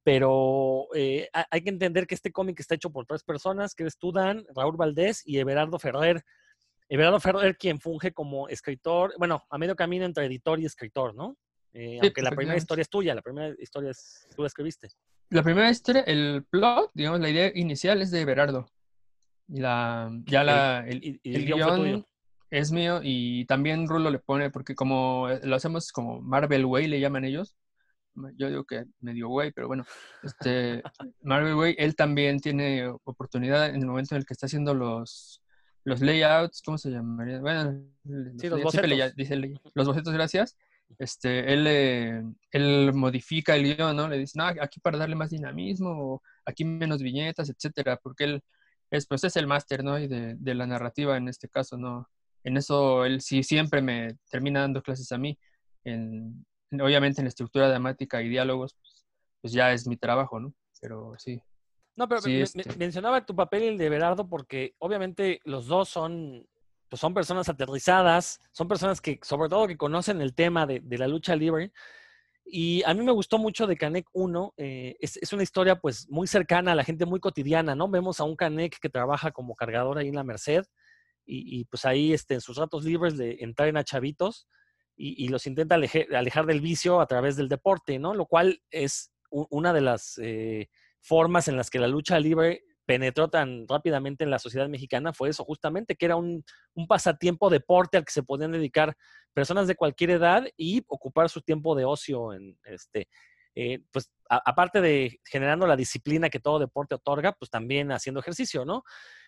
pero 0.04 0.88
eh, 0.96 1.28
hay 1.34 1.62
que 1.62 1.70
entender 1.70 2.08
que 2.08 2.16
este 2.16 2.32
cómic 2.32 2.60
está 2.60 2.76
hecho 2.76 2.92
por 2.92 3.06
tres 3.06 3.24
personas, 3.24 3.76
que 3.76 3.84
eres 3.84 3.98
tú, 3.98 4.12
Dan, 4.12 4.46
Raúl 4.56 4.78
Valdés 4.78 5.22
y 5.26 5.40
Everardo 5.40 5.80
Ferrer. 5.80 6.24
Everardo 6.88 7.20
Ferrer, 7.20 7.58
quien 7.58 7.80
funge 7.80 8.14
como 8.14 8.48
escritor, 8.48 9.14
bueno, 9.18 9.44
a 9.50 9.58
medio 9.58 9.76
camino 9.76 10.06
entre 10.06 10.26
editor 10.26 10.60
y 10.60 10.66
escritor, 10.66 11.14
¿no? 11.14 11.38
Eh, 11.74 12.00
aunque 12.02 12.22
la 12.22 12.32
primera 12.32 12.58
historia 12.58 12.82
es 12.82 12.90
tuya, 12.90 13.14
la 13.14 13.22
primera 13.22 13.54
historia 13.60 13.92
es, 13.92 14.28
tú 14.36 14.42
la 14.42 14.48
escribiste. 14.48 14.90
La 15.30 15.44
primera 15.44 15.70
historia, 15.70 16.02
el 16.02 16.46
plot, 16.50 16.92
digamos, 16.94 17.20
la 17.20 17.30
idea 17.30 17.52
inicial 17.54 18.02
es 18.02 18.12
de 18.12 18.22
Everardo. 18.22 18.68
Y 19.48 19.60
la, 19.60 20.12
ya 20.26 20.44
la, 20.44 20.86
el, 20.88 21.20
el, 21.24 21.46
guion, 21.46 22.06
es 22.52 22.72
mío 22.72 23.00
y 23.04 23.46
también 23.46 23.88
Rulo 23.88 24.10
le 24.10 24.20
pone, 24.20 24.50
porque 24.50 24.76
como 24.76 25.30
eh, 25.30 25.40
lo 25.44 25.56
hacemos 25.56 25.92
como 25.92 26.22
Marvel 26.22 26.66
Way, 26.66 26.88
le 26.88 27.00
llaman 27.00 27.26
ellos. 27.26 27.56
Yo 28.36 28.50
digo 28.50 28.66
que 28.66 28.86
medio 29.00 29.30
way, 29.30 29.52
pero 29.52 29.68
bueno, 29.68 29.86
este, 30.24 30.84
Marvel 31.22 31.56
Way, 31.56 31.76
él 31.78 31.96
también 31.96 32.40
tiene 32.40 32.88
oportunidad 33.04 33.70
en 33.70 33.82
el 33.82 33.86
momento 33.86 34.16
en 34.16 34.20
el 34.20 34.26
que 34.26 34.34
está 34.34 34.48
haciendo 34.48 34.74
los, 34.74 35.42
los 35.84 36.02
layouts, 36.02 36.62
¿cómo 36.64 36.78
se 36.78 36.90
llamaría? 36.90 37.40
Bueno, 37.40 37.82
los, 38.04 38.64
bocetos. 38.64 39.16
dice 39.16 39.38
los 39.74 39.88
bocetos, 39.88 40.14
gracias. 40.14 40.58
Este, 40.98 41.54
él, 41.54 42.34
él 42.52 42.94
modifica 42.94 43.56
el 43.56 43.64
guion, 43.76 43.96
¿no? 43.96 44.08
Le 44.08 44.18
dice, 44.18 44.38
no, 44.38 44.46
aquí 44.46 44.80
para 44.80 44.98
darle 44.98 45.16
más 45.16 45.30
dinamismo, 45.30 46.22
aquí 46.46 46.66
menos 46.66 47.02
viñetas, 47.02 47.50
etcétera, 47.50 47.98
porque 47.98 48.24
él 48.26 48.44
es, 48.92 49.06
pues 49.06 49.24
es 49.24 49.36
el 49.36 49.48
máster, 49.48 49.84
¿no? 49.84 50.00
Y 50.00 50.08
de, 50.08 50.36
de 50.36 50.56
la 50.56 50.66
narrativa 50.66 51.16
en 51.16 51.28
este 51.28 51.48
caso, 51.48 51.78
¿no? 51.78 52.10
en 52.44 52.58
eso 52.58 53.06
él 53.06 53.22
sí 53.22 53.44
siempre 53.44 53.82
me 53.82 54.18
termina 54.30 54.62
dando 54.62 54.82
clases 54.82 55.12
a 55.12 55.18
mí. 55.18 55.38
En, 55.84 56.46
obviamente 56.72 57.22
en 57.22 57.26
la 57.26 57.30
estructura 57.30 57.70
dramática 57.70 58.22
y 58.22 58.30
diálogos, 58.30 58.76
pues, 58.76 59.06
pues, 59.42 59.54
ya 59.54 59.72
es 59.72 59.88
mi 59.88 59.98
trabajo, 59.98 60.40
¿no? 60.40 60.54
Pero 60.82 61.14
sí. 61.18 61.42
No, 61.96 62.08
pero 62.08 62.22
este 62.26 62.64
mencionaba 62.78 63.26
tu 63.26 63.36
papel 63.36 63.64
y 63.64 63.68
el 63.68 63.78
de 63.78 63.90
Berardo 63.90 64.30
porque 64.30 64.74
obviamente 64.80 65.42
los 65.44 65.68
dos 65.68 65.90
son, 65.90 66.48
pues 66.90 67.00
son 67.00 67.14
personas 67.14 67.48
aterrizadas, 67.50 68.42
son 68.52 68.68
personas 68.68 69.02
que 69.02 69.20
sobre 69.24 69.50
todo 69.50 69.68
que 69.68 69.78
conocen 69.78 70.22
el 70.22 70.34
tema 70.34 70.66
de, 70.66 70.82
la 70.98 71.08
lucha 71.08 71.36
libre. 71.36 71.72
Y 72.46 72.82
a 72.84 72.94
mí 72.96 73.04
me 73.04 73.12
gustó 73.12 73.38
mucho 73.38 73.68
de 73.68 73.78
Canek 73.78 74.08
1, 74.12 74.54
eh, 74.58 74.98
es, 75.00 75.18
es, 75.18 75.34
una 75.34 75.44
historia 75.44 75.76
pues 75.80 76.10
muy 76.10 76.26
cercana 76.28 76.72
a 76.72 76.76
la 76.76 76.84
gente, 76.84 77.06
muy 77.06 77.20
cotidiana, 77.20 77.76
¿no? 77.76 77.88
Vemos 77.90 78.20
a 78.20 78.24
un 78.24 78.36
Canek 78.36 78.80
que 78.80 78.90
trabaja 78.90 79.32
como 79.32 79.54
cargador 79.54 80.00
ahí 80.00 80.08
en 80.08 80.16
la 80.16 80.24
Merced, 80.24 80.66
y, 81.30 81.66
pues 81.66 81.86
ahí 81.86 82.14
este, 82.14 82.34
en 82.34 82.42
sus 82.42 82.58
ratos 82.58 82.84
libres 82.84 83.16
le 83.16 83.44
entran 83.44 83.78
a 83.78 83.84
chavitos 83.84 84.48
y, 85.02 85.30
los 85.30 85.48
intenta 85.48 85.76
alejar, 85.76 86.46
del 86.46 86.60
vicio 86.60 87.00
a 87.00 87.08
través 87.08 87.38
del 87.38 87.48
deporte, 87.48 88.00
¿no? 88.00 88.14
Lo 88.14 88.26
cual 88.26 88.62
es 88.70 89.14
una 89.30 89.72
de 89.72 89.80
las 89.80 90.18
eh, 90.22 90.70
formas 91.00 91.48
en 91.48 91.56
las 91.56 91.70
que 91.70 91.80
la 91.80 91.88
lucha 91.88 92.20
libre 92.20 92.64
penetró 92.90 93.28
tan 93.28 93.68
rápidamente 93.68 94.24
en 94.24 94.32
la 94.32 94.40
sociedad 94.40 94.68
mexicana 94.68 95.14
fue 95.14 95.30
eso, 95.30 95.44
justamente, 95.44 95.96
que 95.96 96.08
era 96.08 96.16
un, 96.16 96.44
pasatiempo 96.88 97.52
deporte 97.52 97.98
al 97.98 98.04
que 98.04 98.12
se 98.12 98.24
podían 98.24 98.52
dedicar 98.52 98.98
personas 99.32 99.68
de 99.68 99.76
cualquier 99.76 100.10
edad 100.10 100.48
y 100.58 100.84
ocupar 100.88 101.30
su 101.30 101.42
tiempo 101.42 101.76
de 101.76 101.86
ocio 101.86 102.34
en 102.34 102.58
este. 102.64 103.08
Eh, 103.54 103.84
pues 103.92 104.12
aparte 104.28 104.82
de 104.82 105.20
generando 105.24 105.68
la 105.68 105.76
disciplina 105.76 106.32
que 106.32 106.40
todo 106.40 106.58
deporte 106.58 106.96
otorga, 106.96 107.34
pues 107.34 107.52
también 107.52 107.92
haciendo 107.92 108.22
ejercicio, 108.22 108.66
¿no? 108.66 108.82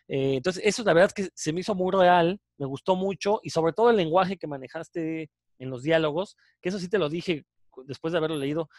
Eh, 0.07 0.37
entonces, 0.37 0.63
eso 0.65 0.83
la 0.83 0.93
verdad 0.93 1.13
es 1.15 1.25
que 1.25 1.31
se 1.35 1.53
me 1.53 1.59
hizo 1.59 1.75
muy 1.75 1.91
real, 1.91 2.41
me 2.57 2.65
gustó 2.65 2.95
mucho 2.95 3.41
y 3.43 3.51
sobre 3.51 3.73
todo 3.73 3.91
el 3.91 3.97
lenguaje 3.97 4.37
que 4.37 4.47
manejaste 4.47 5.29
en 5.59 5.69
los 5.69 5.83
diálogos, 5.83 6.35
que 6.61 6.69
eso 6.69 6.79
sí 6.79 6.89
te 6.89 6.97
lo 6.97 7.09
dije 7.09 7.45
después 7.85 8.11
de 8.11 8.17
haberlo 8.17 8.37
leído, 8.37 8.69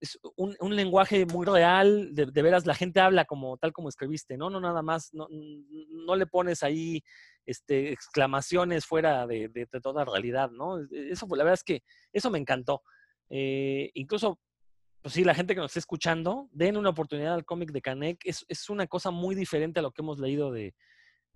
es 0.00 0.18
un, 0.36 0.74
lenguaje 0.74 1.26
muy 1.26 1.46
real, 1.46 2.12
de, 2.12 2.42
veras 2.42 2.66
la 2.66 2.74
gente 2.74 2.98
habla 3.00 3.24
como 3.24 3.56
tal 3.56 3.72
como 3.72 3.88
escribiste, 3.88 4.36
¿no? 4.36 4.50
No 4.50 4.60
nada 4.60 4.82
más, 4.82 5.14
no, 5.14 5.28
no 5.30 6.16
le 6.16 6.26
pones 6.26 6.64
ahí 6.64 7.02
este, 7.44 7.92
exclamaciones 7.92 8.84
fuera 8.84 9.26
de, 9.26 9.48
de, 9.48 9.66
toda 9.80 10.04
realidad, 10.04 10.50
¿no? 10.50 10.80
E, 10.80 11.12
eso, 11.12 11.26
la 11.30 11.44
verdad 11.44 11.54
es 11.54 11.64
que 11.64 11.82
eso 12.12 12.30
me 12.30 12.38
encantó. 12.38 12.82
Eh, 13.30 13.90
incluso 13.94 14.40
pues 15.02 15.14
sí, 15.14 15.22
la 15.22 15.34
gente 15.34 15.54
que 15.54 15.60
nos 15.60 15.70
está 15.70 15.78
escuchando, 15.78 16.48
den 16.50 16.76
una 16.76 16.90
oportunidad 16.90 17.34
al 17.34 17.44
cómic 17.44 17.70
de 17.70 17.80
Canek. 17.80 18.18
Es, 18.24 18.44
es, 18.48 18.68
una 18.68 18.88
cosa 18.88 19.12
muy 19.12 19.36
diferente 19.36 19.78
a 19.78 19.82
lo 19.82 19.92
que 19.92 20.02
hemos 20.02 20.18
leído 20.18 20.50
de, 20.50 20.74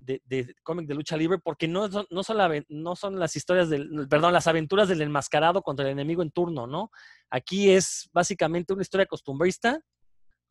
de, 0.00 0.54
cómic 0.62 0.86
de 0.86 0.94
lucha 0.94 1.16
libre, 1.16 1.38
porque 1.38 1.68
no, 1.68 1.88
no, 1.88 2.22
son 2.22 2.64
no 2.68 2.96
son 2.96 3.18
las 3.18 3.36
historias 3.36 3.68
del, 3.68 4.08
perdón, 4.08 4.32
las 4.32 4.46
aventuras 4.46 4.88
del 4.88 5.02
enmascarado 5.02 5.62
contra 5.62 5.84
el 5.84 5.92
enemigo 5.92 6.22
en 6.22 6.30
turno, 6.30 6.66
¿no? 6.66 6.90
Aquí 7.30 7.70
es 7.70 8.08
básicamente 8.12 8.72
una 8.72 8.82
historia 8.82 9.06
costumbrista 9.06 9.80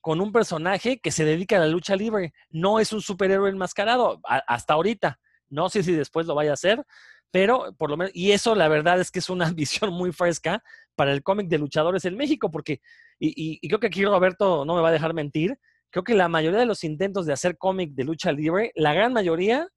con 0.01 0.21
un 0.21 0.31
personaje 0.31 0.99
que 0.99 1.11
se 1.11 1.25
dedica 1.25 1.57
a 1.57 1.59
la 1.59 1.67
lucha 1.67 1.95
libre. 1.95 2.33
No 2.49 2.79
es 2.79 2.93
un 2.93 3.01
superhéroe 3.01 3.49
enmascarado, 3.49 4.21
hasta 4.23 4.73
ahorita. 4.73 5.19
No 5.49 5.69
sé 5.69 5.83
si 5.83 5.93
después 5.93 6.27
lo 6.27 6.35
vaya 6.35 6.51
a 6.51 6.53
hacer, 6.53 6.85
pero 7.31 7.73
por 7.77 7.89
lo 7.89 7.97
menos, 7.97 8.11
y 8.15 8.31
eso 8.31 8.55
la 8.55 8.67
verdad 8.67 8.99
es 8.99 9.11
que 9.11 9.19
es 9.19 9.29
una 9.29 9.51
visión 9.53 9.93
muy 9.93 10.11
fresca 10.11 10.63
para 10.95 11.11
el 11.11 11.23
cómic 11.23 11.47
de 11.47 11.57
luchadores 11.57 12.05
en 12.05 12.17
México, 12.17 12.51
porque, 12.51 12.81
y, 13.19 13.59
creo 13.67 13.79
que 13.79 13.87
aquí 13.87 14.05
Roberto 14.05 14.65
no 14.65 14.75
me 14.75 14.81
va 14.81 14.89
a 14.89 14.93
dejar 14.93 15.13
mentir, 15.13 15.57
creo 15.89 16.03
que 16.03 16.15
la 16.15 16.27
mayoría 16.27 16.59
de 16.59 16.65
los 16.65 16.83
intentos 16.83 17.25
de 17.25 17.33
hacer 17.33 17.57
cómic 17.57 17.93
de 17.93 18.03
lucha 18.03 18.31
libre, 18.31 18.71
la 18.75 18.93
gran 18.93 19.13
mayoría 19.13 19.67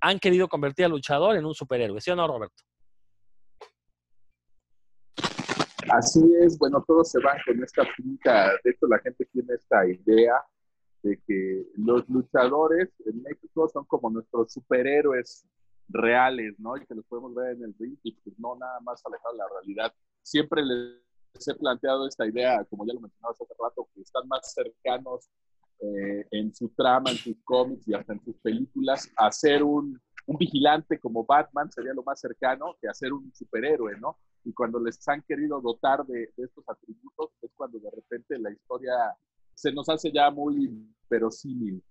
han 0.00 0.18
querido 0.18 0.48
convertir 0.48 0.84
al 0.84 0.92
luchador 0.92 1.36
en 1.36 1.44
un 1.44 1.54
superhéroe, 1.54 2.00
¿sí 2.00 2.10
o 2.10 2.16
no, 2.16 2.26
Roberto? 2.26 2.62
Así 5.90 6.20
es, 6.40 6.58
bueno, 6.58 6.84
todos 6.86 7.10
se 7.10 7.20
van 7.20 7.38
con 7.46 7.62
esta 7.62 7.84
pinta, 7.96 8.50
de 8.64 8.70
hecho 8.70 8.86
la 8.86 8.98
gente 8.98 9.24
tiene 9.26 9.54
esta 9.54 9.86
idea 9.86 10.34
de 11.02 11.20
que 11.26 11.64
los 11.76 12.08
luchadores 12.08 12.88
en 13.04 13.22
México 13.22 13.68
son 13.68 13.84
como 13.84 14.10
nuestros 14.10 14.52
superhéroes 14.52 15.46
reales, 15.88 16.58
¿no? 16.58 16.76
Y 16.76 16.84
que 16.84 16.94
los 16.94 17.04
podemos 17.06 17.34
ver 17.34 17.54
en 17.54 17.62
el 17.62 17.74
ring 17.78 17.96
y 18.02 18.12
pues 18.12 18.36
no 18.38 18.56
nada 18.56 18.80
más 18.80 19.00
alejado 19.06 19.34
de 19.34 19.38
la 19.38 19.48
realidad 19.48 19.94
siempre 20.22 20.62
les 20.64 21.46
he 21.46 21.54
planteado 21.54 22.08
esta 22.08 22.26
idea, 22.26 22.64
como 22.64 22.84
ya 22.84 22.94
lo 22.94 23.00
mencionabas 23.00 23.40
hace 23.40 23.54
rato, 23.58 23.88
que 23.94 24.00
están 24.00 24.26
más 24.26 24.52
cercanos 24.52 25.30
eh, 25.80 26.26
en 26.30 26.54
su 26.54 26.68
trama, 26.70 27.10
en 27.10 27.16
sus 27.16 27.36
cómics 27.44 27.86
y 27.86 27.94
hasta 27.94 28.14
en 28.14 28.24
sus 28.24 28.36
películas, 28.38 29.10
a 29.16 29.30
ser 29.30 29.62
un, 29.62 30.00
un, 30.26 30.36
vigilante 30.36 30.98
como 30.98 31.24
Batman 31.24 31.70
sería 31.70 31.92
lo 31.92 32.02
más 32.02 32.20
cercano 32.20 32.76
que 32.80 32.88
a 32.88 32.94
ser 32.94 33.12
un 33.12 33.32
superhéroe, 33.34 33.98
¿no? 33.98 34.18
Y 34.44 34.52
cuando 34.52 34.78
les 34.80 35.06
han 35.08 35.22
querido 35.22 35.60
dotar 35.60 36.06
de, 36.06 36.32
de 36.36 36.44
estos 36.44 36.64
atributos 36.68 37.30
es 37.42 37.50
cuando 37.56 37.78
de 37.78 37.90
repente 37.90 38.38
la 38.38 38.50
historia 38.50 38.92
se 39.54 39.72
nos 39.72 39.88
hace 39.88 40.12
ya 40.12 40.30
muy 40.30 40.70
verosímil, 41.10 41.82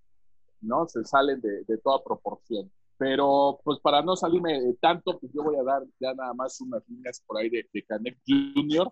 ¿no? 0.61 0.87
Se 0.87 1.03
salen 1.03 1.41
de, 1.41 1.63
de 1.63 1.77
toda 1.77 2.03
proporción. 2.03 2.71
Pero 2.97 3.59
pues 3.63 3.79
para 3.79 4.01
no 4.01 4.15
salirme 4.15 4.73
tanto, 4.79 5.19
pues 5.19 5.31
yo 5.33 5.43
voy 5.43 5.57
a 5.57 5.63
dar 5.63 5.83
ya 5.99 6.13
nada 6.13 6.33
más 6.33 6.59
unas 6.61 6.87
líneas 6.87 7.21
por 7.25 7.37
ahí 7.37 7.49
de, 7.49 7.67
de 7.73 7.83
Canek 7.83 8.17
Jr. 8.25 8.91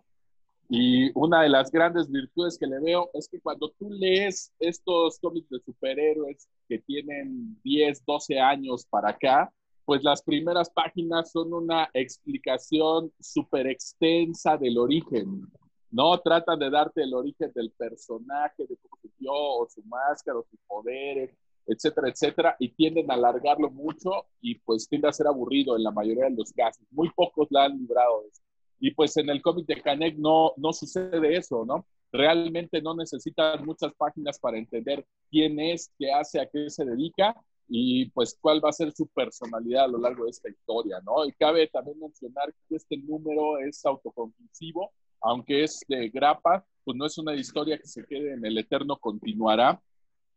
Y 0.69 1.11
una 1.13 1.41
de 1.43 1.49
las 1.49 1.71
grandes 1.71 2.09
virtudes 2.09 2.57
que 2.57 2.67
le 2.67 2.79
veo 2.79 3.09
es 3.13 3.27
que 3.27 3.39
cuando 3.39 3.69
tú 3.77 3.89
lees 3.91 4.51
estos 4.59 5.19
cómics 5.19 5.49
de 5.49 5.59
superhéroes 5.59 6.47
que 6.67 6.79
tienen 6.79 7.61
10, 7.63 8.05
12 8.05 8.39
años 8.39 8.85
para 8.89 9.09
acá, 9.09 9.53
pues 9.85 10.03
las 10.03 10.23
primeras 10.23 10.69
páginas 10.69 11.31
son 11.31 11.53
una 11.53 11.89
explicación 11.93 13.11
súper 13.19 13.67
extensa 13.67 14.57
del 14.57 14.77
origen, 14.77 15.45
¿no? 15.91 16.17
Tratan 16.19 16.57
de 16.57 16.69
darte 16.69 17.03
el 17.03 17.13
origen 17.13 17.51
del 17.53 17.71
personaje, 17.71 18.65
de 18.65 18.77
cómo 18.77 18.97
dio, 19.19 19.33
o 19.33 19.67
su 19.69 19.83
máscara, 19.83 20.39
o 20.39 20.45
sus 20.49 20.59
poderes, 20.67 21.35
etcétera, 21.65 22.09
etcétera, 22.09 22.55
y 22.59 22.69
tienden 22.69 23.09
a 23.11 23.15
alargarlo 23.15 23.69
mucho 23.69 24.25
y 24.41 24.55
pues 24.55 24.87
tiende 24.87 25.07
a 25.07 25.13
ser 25.13 25.27
aburrido 25.27 25.75
en 25.75 25.83
la 25.83 25.91
mayoría 25.91 26.25
de 26.25 26.35
los 26.35 26.51
casos. 26.51 26.85
Muy 26.91 27.09
pocos 27.11 27.47
la 27.51 27.65
han 27.65 27.77
librado 27.77 28.21
de 28.21 28.29
eso. 28.29 28.41
Y 28.83 28.91
pues 28.91 29.15
en 29.15 29.29
el 29.29 29.41
cómic 29.41 29.65
de 29.65 29.81
Canek 29.81 30.17
no, 30.17 30.51
no 30.57 30.73
sucede 30.73 31.37
eso, 31.37 31.63
¿no? 31.65 31.87
Realmente 32.11 32.81
no 32.81 32.93
necesitas 32.93 33.63
muchas 33.63 33.93
páginas 33.93 34.37
para 34.37 34.57
entender 34.57 35.07
quién 35.31 35.57
es, 35.57 35.89
qué 35.97 36.11
hace, 36.11 36.41
a 36.41 36.47
qué 36.47 36.69
se 36.69 36.83
dedica 36.83 37.33
y 37.69 38.09
pues 38.09 38.37
cuál 38.41 38.61
va 38.61 38.71
a 38.71 38.73
ser 38.73 38.91
su 38.91 39.07
personalidad 39.07 39.85
a 39.85 39.87
lo 39.87 39.99
largo 39.99 40.25
de 40.25 40.31
esta 40.31 40.49
historia, 40.49 40.99
¿no? 41.05 41.25
Y 41.25 41.31
cabe 41.31 41.67
también 41.67 41.97
mencionar 41.97 42.53
que 42.67 42.75
este 42.75 42.97
número 42.97 43.57
es 43.57 43.85
autoconclusivo, 43.85 44.91
aunque 45.21 45.63
es 45.63 45.79
de 45.87 46.09
grapa, 46.09 46.65
pues 46.83 46.97
no 46.97 47.05
es 47.05 47.17
una 47.17 47.35
historia 47.35 47.77
que 47.77 47.87
se 47.87 48.05
quede 48.05 48.33
en 48.33 48.45
el 48.45 48.57
eterno 48.57 48.97
continuará, 48.97 49.81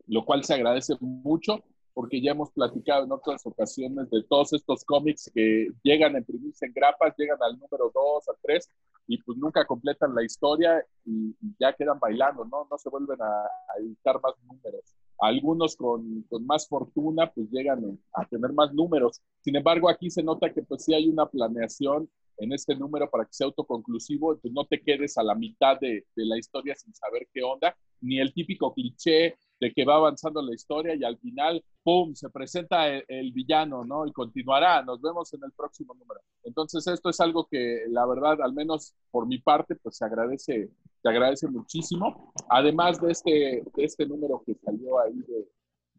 lo 0.07 0.25
cual 0.25 0.45
se 0.45 0.55
agradece 0.55 0.95
mucho 1.01 1.65
porque 1.97 2.21
ya 2.21 2.33
hemos 2.33 2.51
platicado 2.51 3.05
en 3.05 3.13
otras 3.13 3.47
ocasiones 3.47 4.11
de 4.11 4.23
todos 4.25 4.53
estos 4.53 4.85
cómics 4.85 5.31
que 5.35 5.69
llegan 5.83 6.15
a 6.15 6.19
imprimirse 6.19 6.67
en 6.67 6.75
grapas, 6.75 7.15
llegan 7.17 7.39
al 7.41 7.59
número 7.59 7.91
2, 7.91 8.29
al 8.29 8.35
3, 8.43 8.71
y 9.07 9.17
pues 9.23 9.39
nunca 9.39 9.65
completan 9.65 10.15
la 10.15 10.23
historia 10.23 10.85
y, 11.07 11.35
ya 11.59 11.73
quedan 11.73 11.99
bailando, 11.99 12.45
¿no? 12.45 12.69
No 12.71 12.77
se 12.77 12.91
vuelven 12.91 13.17
a, 13.23 13.45
a 13.47 13.81
editar 13.81 14.21
más 14.23 14.35
números. 14.45 14.83
Algunos 15.19 15.75
con, 15.75 16.23
con, 16.29 16.45
más 16.45 16.69
fortuna 16.69 17.33
pues 17.35 17.49
llegan 17.51 17.99
a 18.13 18.27
tener 18.27 18.53
más 18.53 18.75
números. 18.75 19.23
Sin 19.41 19.57
embargo, 19.57 19.89
aquí 19.89 20.11
se 20.11 20.23
nota 20.23 20.53
que 20.53 20.61
pues 20.61 20.85
sí 20.85 20.93
hay 20.93 21.09
una 21.09 21.25
planeación 21.25 22.11
en 22.37 22.53
este 22.53 22.77
número 22.77 23.09
para 23.09 23.25
que 23.25 23.33
sea 23.33 23.47
autoconclusivo, 23.47 24.37
pues 24.37 24.53
no 24.53 24.67
te 24.67 24.83
quedes 24.83 25.17
a 25.17 25.23
la 25.23 25.35
mitad 25.35 25.81
de, 25.81 26.05
de 26.15 26.27
la 26.27 26.37
historia 26.37 26.75
sin 26.75 26.95
saber 26.95 27.27
qué 27.33 27.43
onda, 27.43 27.75
ni 28.03 28.21
el 28.21 28.35
típico 28.35 28.75
cliché 28.75 29.39
de 29.61 29.73
que 29.73 29.85
va 29.85 29.97
avanzando 29.97 30.43
la 30.43 30.55
historia 30.55 30.95
y 30.95 31.05
al 31.05 31.19
final, 31.19 31.65
¡pum!, 31.83 32.15
se 32.15 32.29
presenta 32.31 32.89
el, 32.89 33.33
villano, 33.33 33.85
¿no? 33.85 34.07
Y 34.07 34.13
continuará, 34.13 34.83
nos 34.83 35.01
vemos 35.01 35.33
en 35.35 35.45
el 35.45 35.53
próximo 35.53 35.95
número. 35.95 36.21
Entonces, 36.43 36.87
esto 36.87 37.11
es 37.11 37.21
algo 37.21 37.47
que 37.47 37.85
la 37.89 38.07
verdad, 38.07 38.41
al 38.43 38.53
menos 38.53 38.95
por 39.11 39.27
mi 39.27 39.39
parte, 39.39 39.77
pues 39.77 39.97
se 39.97 40.05
agradece, 40.05 40.71
se 41.03 41.09
agradece 41.09 41.49
muchísimo. 41.49 42.33
Además 42.49 43.01
de 43.01 43.13
este, 43.13 43.31
de 43.75 43.85
este 43.85 44.07
número 44.07 44.43
que 44.45 44.55
salió 44.55 45.01
ahí 45.01 45.15
de, 45.27 45.49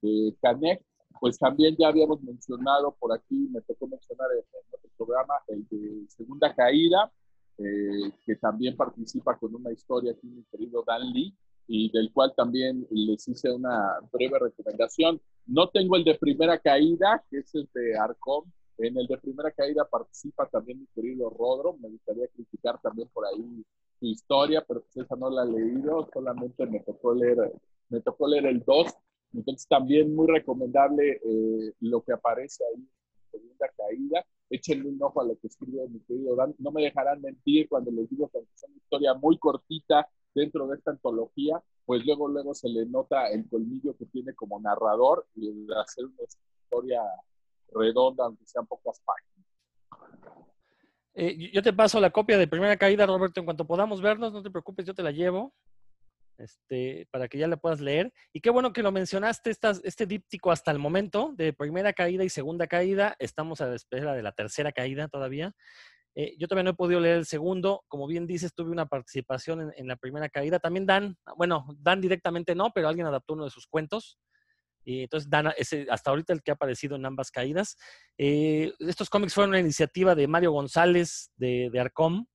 de 0.01 0.81
pues 1.19 1.39
también 1.39 1.75
ya 1.79 1.87
habíamos 1.87 2.21
mencionado 2.21 2.95
por 2.99 3.11
aquí, 3.11 3.47
me 3.51 3.61
tocó 3.61 3.87
mencionar 3.87 4.27
en, 4.33 4.37
en 4.37 4.67
otro 4.71 4.89
programa, 4.95 5.33
el 5.47 5.67
de 5.67 6.07
Segunda 6.09 6.53
Caída, 6.53 7.11
eh, 7.57 8.11
que 8.23 8.35
también 8.35 8.75
participa 8.77 9.35
con 9.35 9.55
una 9.55 9.71
historia 9.71 10.11
aquí 10.11 10.27
mi 10.27 10.43
querido 10.43 10.83
Dan 10.85 11.11
Lee, 11.11 11.35
y 11.67 11.91
del 11.91 12.11
cual 12.13 12.33
también 12.35 12.87
les 12.89 13.27
hice 13.27 13.51
una 13.51 13.99
breve 14.11 14.39
recomendación. 14.39 15.21
No 15.45 15.69
tengo 15.69 15.97
el 15.97 16.03
de 16.03 16.15
primera 16.15 16.57
caída, 16.59 17.23
que 17.29 17.39
es 17.39 17.53
el 17.55 17.69
de 17.73 17.97
Arcom. 17.97 18.45
En 18.77 18.97
el 18.97 19.07
de 19.07 19.17
primera 19.17 19.51
caída 19.51 19.85
participa 19.85 20.47
también 20.47 20.79
mi 20.79 20.87
querido 20.87 21.29
Rodro. 21.29 21.77
Me 21.77 21.89
gustaría 21.89 22.27
criticar 22.27 22.79
también 22.81 23.09
por 23.09 23.25
ahí 23.25 23.65
su 23.99 24.05
historia, 24.05 24.63
pero 24.65 24.81
pues 24.81 25.05
esa 25.05 25.15
no 25.15 25.29
la 25.29 25.43
he 25.43 25.47
leído, 25.47 26.07
solamente 26.13 26.65
me 26.67 26.79
tocó 26.81 27.13
leer, 27.13 27.51
me 27.89 28.01
tocó 28.01 28.27
leer 28.27 28.45
el 28.45 28.63
2. 28.63 28.87
Entonces 29.33 29.67
también 29.67 30.15
muy 30.15 30.27
recomendable 30.27 31.19
eh, 31.23 31.73
lo 31.81 32.01
que 32.01 32.13
aparece 32.13 32.63
ahí 32.63 32.81
en 32.81 33.31
segunda 33.31 33.67
caída. 33.75 34.25
Échenle 34.49 34.87
un 34.87 35.01
ojo 35.01 35.21
a 35.21 35.25
lo 35.25 35.37
que 35.37 35.47
escribe 35.47 35.87
mi 35.89 35.99
querido 36.01 36.35
Dan. 36.35 36.55
No 36.59 36.71
me 36.71 36.83
dejarán 36.83 37.21
mentir 37.21 37.67
cuando 37.67 37.91
les 37.91 38.09
digo 38.09 38.29
que 38.29 38.39
es 38.39 38.63
una 38.63 38.77
historia 38.77 39.13
muy 39.15 39.37
cortita, 39.37 40.07
dentro 40.37 40.67
de 40.67 40.77
esta 40.77 40.91
antología, 40.91 41.61
pues 41.85 42.05
luego, 42.05 42.27
luego 42.27 42.53
se 42.53 42.69
le 42.69 42.85
nota 42.85 43.27
el 43.29 43.49
colmillo 43.49 43.97
que 43.97 44.05
tiene 44.05 44.33
como 44.33 44.59
narrador 44.59 45.25
y 45.35 45.49
el 45.49 45.67
hacer 45.73 46.05
una 46.05 46.23
historia 46.23 47.01
redonda, 47.73 48.25
aunque 48.25 48.45
sean 48.45 48.67
pocas 48.67 49.01
páginas. 49.03 49.37
Eh, 51.15 51.51
yo 51.51 51.63
te 51.63 51.73
paso 51.73 51.99
la 51.99 52.11
copia 52.11 52.37
de 52.37 52.47
primera 52.47 52.77
caída, 52.77 53.07
Roberto, 53.07 53.39
en 53.39 53.45
cuanto 53.45 53.65
podamos 53.65 54.01
vernos, 54.01 54.31
no 54.31 54.43
te 54.43 54.51
preocupes, 54.51 54.85
yo 54.85 54.93
te 54.93 55.01
la 55.01 55.11
llevo. 55.11 55.53
Este, 56.37 57.07
para 57.09 57.27
que 57.27 57.39
ya 57.39 57.47
la 57.47 57.57
puedas 57.57 57.81
leer. 57.81 58.13
Y 58.31 58.41
qué 58.41 58.51
bueno 58.51 58.71
que 58.71 58.83
lo 58.83 58.91
mencionaste, 58.91 59.49
este 59.49 60.05
díptico 60.05 60.51
hasta 60.51 60.69
el 60.69 60.77
momento 60.77 61.33
de 61.35 61.51
primera 61.51 61.93
caída 61.93 62.23
y 62.23 62.29
segunda 62.29 62.67
caída. 62.67 63.15
Estamos 63.17 63.59
a 63.61 63.65
la 63.65 63.75
espera 63.75 64.13
de 64.13 64.21
la 64.21 64.33
tercera 64.33 64.71
caída 64.71 65.07
todavía. 65.07 65.55
Eh, 66.19 66.35
yo 66.39 66.47
todavía 66.47 66.63
no 66.63 66.71
he 66.71 66.73
podido 66.73 66.99
leer 66.99 67.17
el 67.17 67.27
segundo. 67.27 67.85
Como 67.87 68.07
bien 68.07 68.25
dices, 68.25 68.55
tuve 68.55 68.71
una 68.71 68.87
participación 68.87 69.71
en, 69.75 69.87
la 69.87 69.97
primera 69.97 70.29
caída. 70.29 70.57
También 70.57 70.87
Dan, 70.87 71.15
bueno, 71.37 71.67
Dan 71.77 72.01
directamente 72.01 72.55
no, 72.55 72.71
pero 72.73 72.87
alguien 72.89 73.05
adaptó 73.05 73.33
uno 73.33 73.43
de 73.43 73.51
sus 73.51 73.67
cuentos. 73.67 74.17
Y 74.83 75.03
entonces 75.03 75.29
Dan 75.29 75.53
es 75.55 75.75
hasta 75.91 76.09
ahorita 76.09 76.33
el 76.33 76.41
que 76.41 76.49
ha 76.49 76.55
aparecido 76.55 76.95
en 76.95 77.05
ambas 77.05 77.29
caídas. 77.29 77.77
Eh, 78.17 78.73
estos 78.79 79.11
cómics 79.11 79.35
fueron 79.35 79.49
una 79.49 79.59
iniciativa 79.59 80.15
de 80.15 80.27
Mario 80.27 80.53
González 80.53 81.29
de, 81.35 81.71
Arcom. 81.79 82.25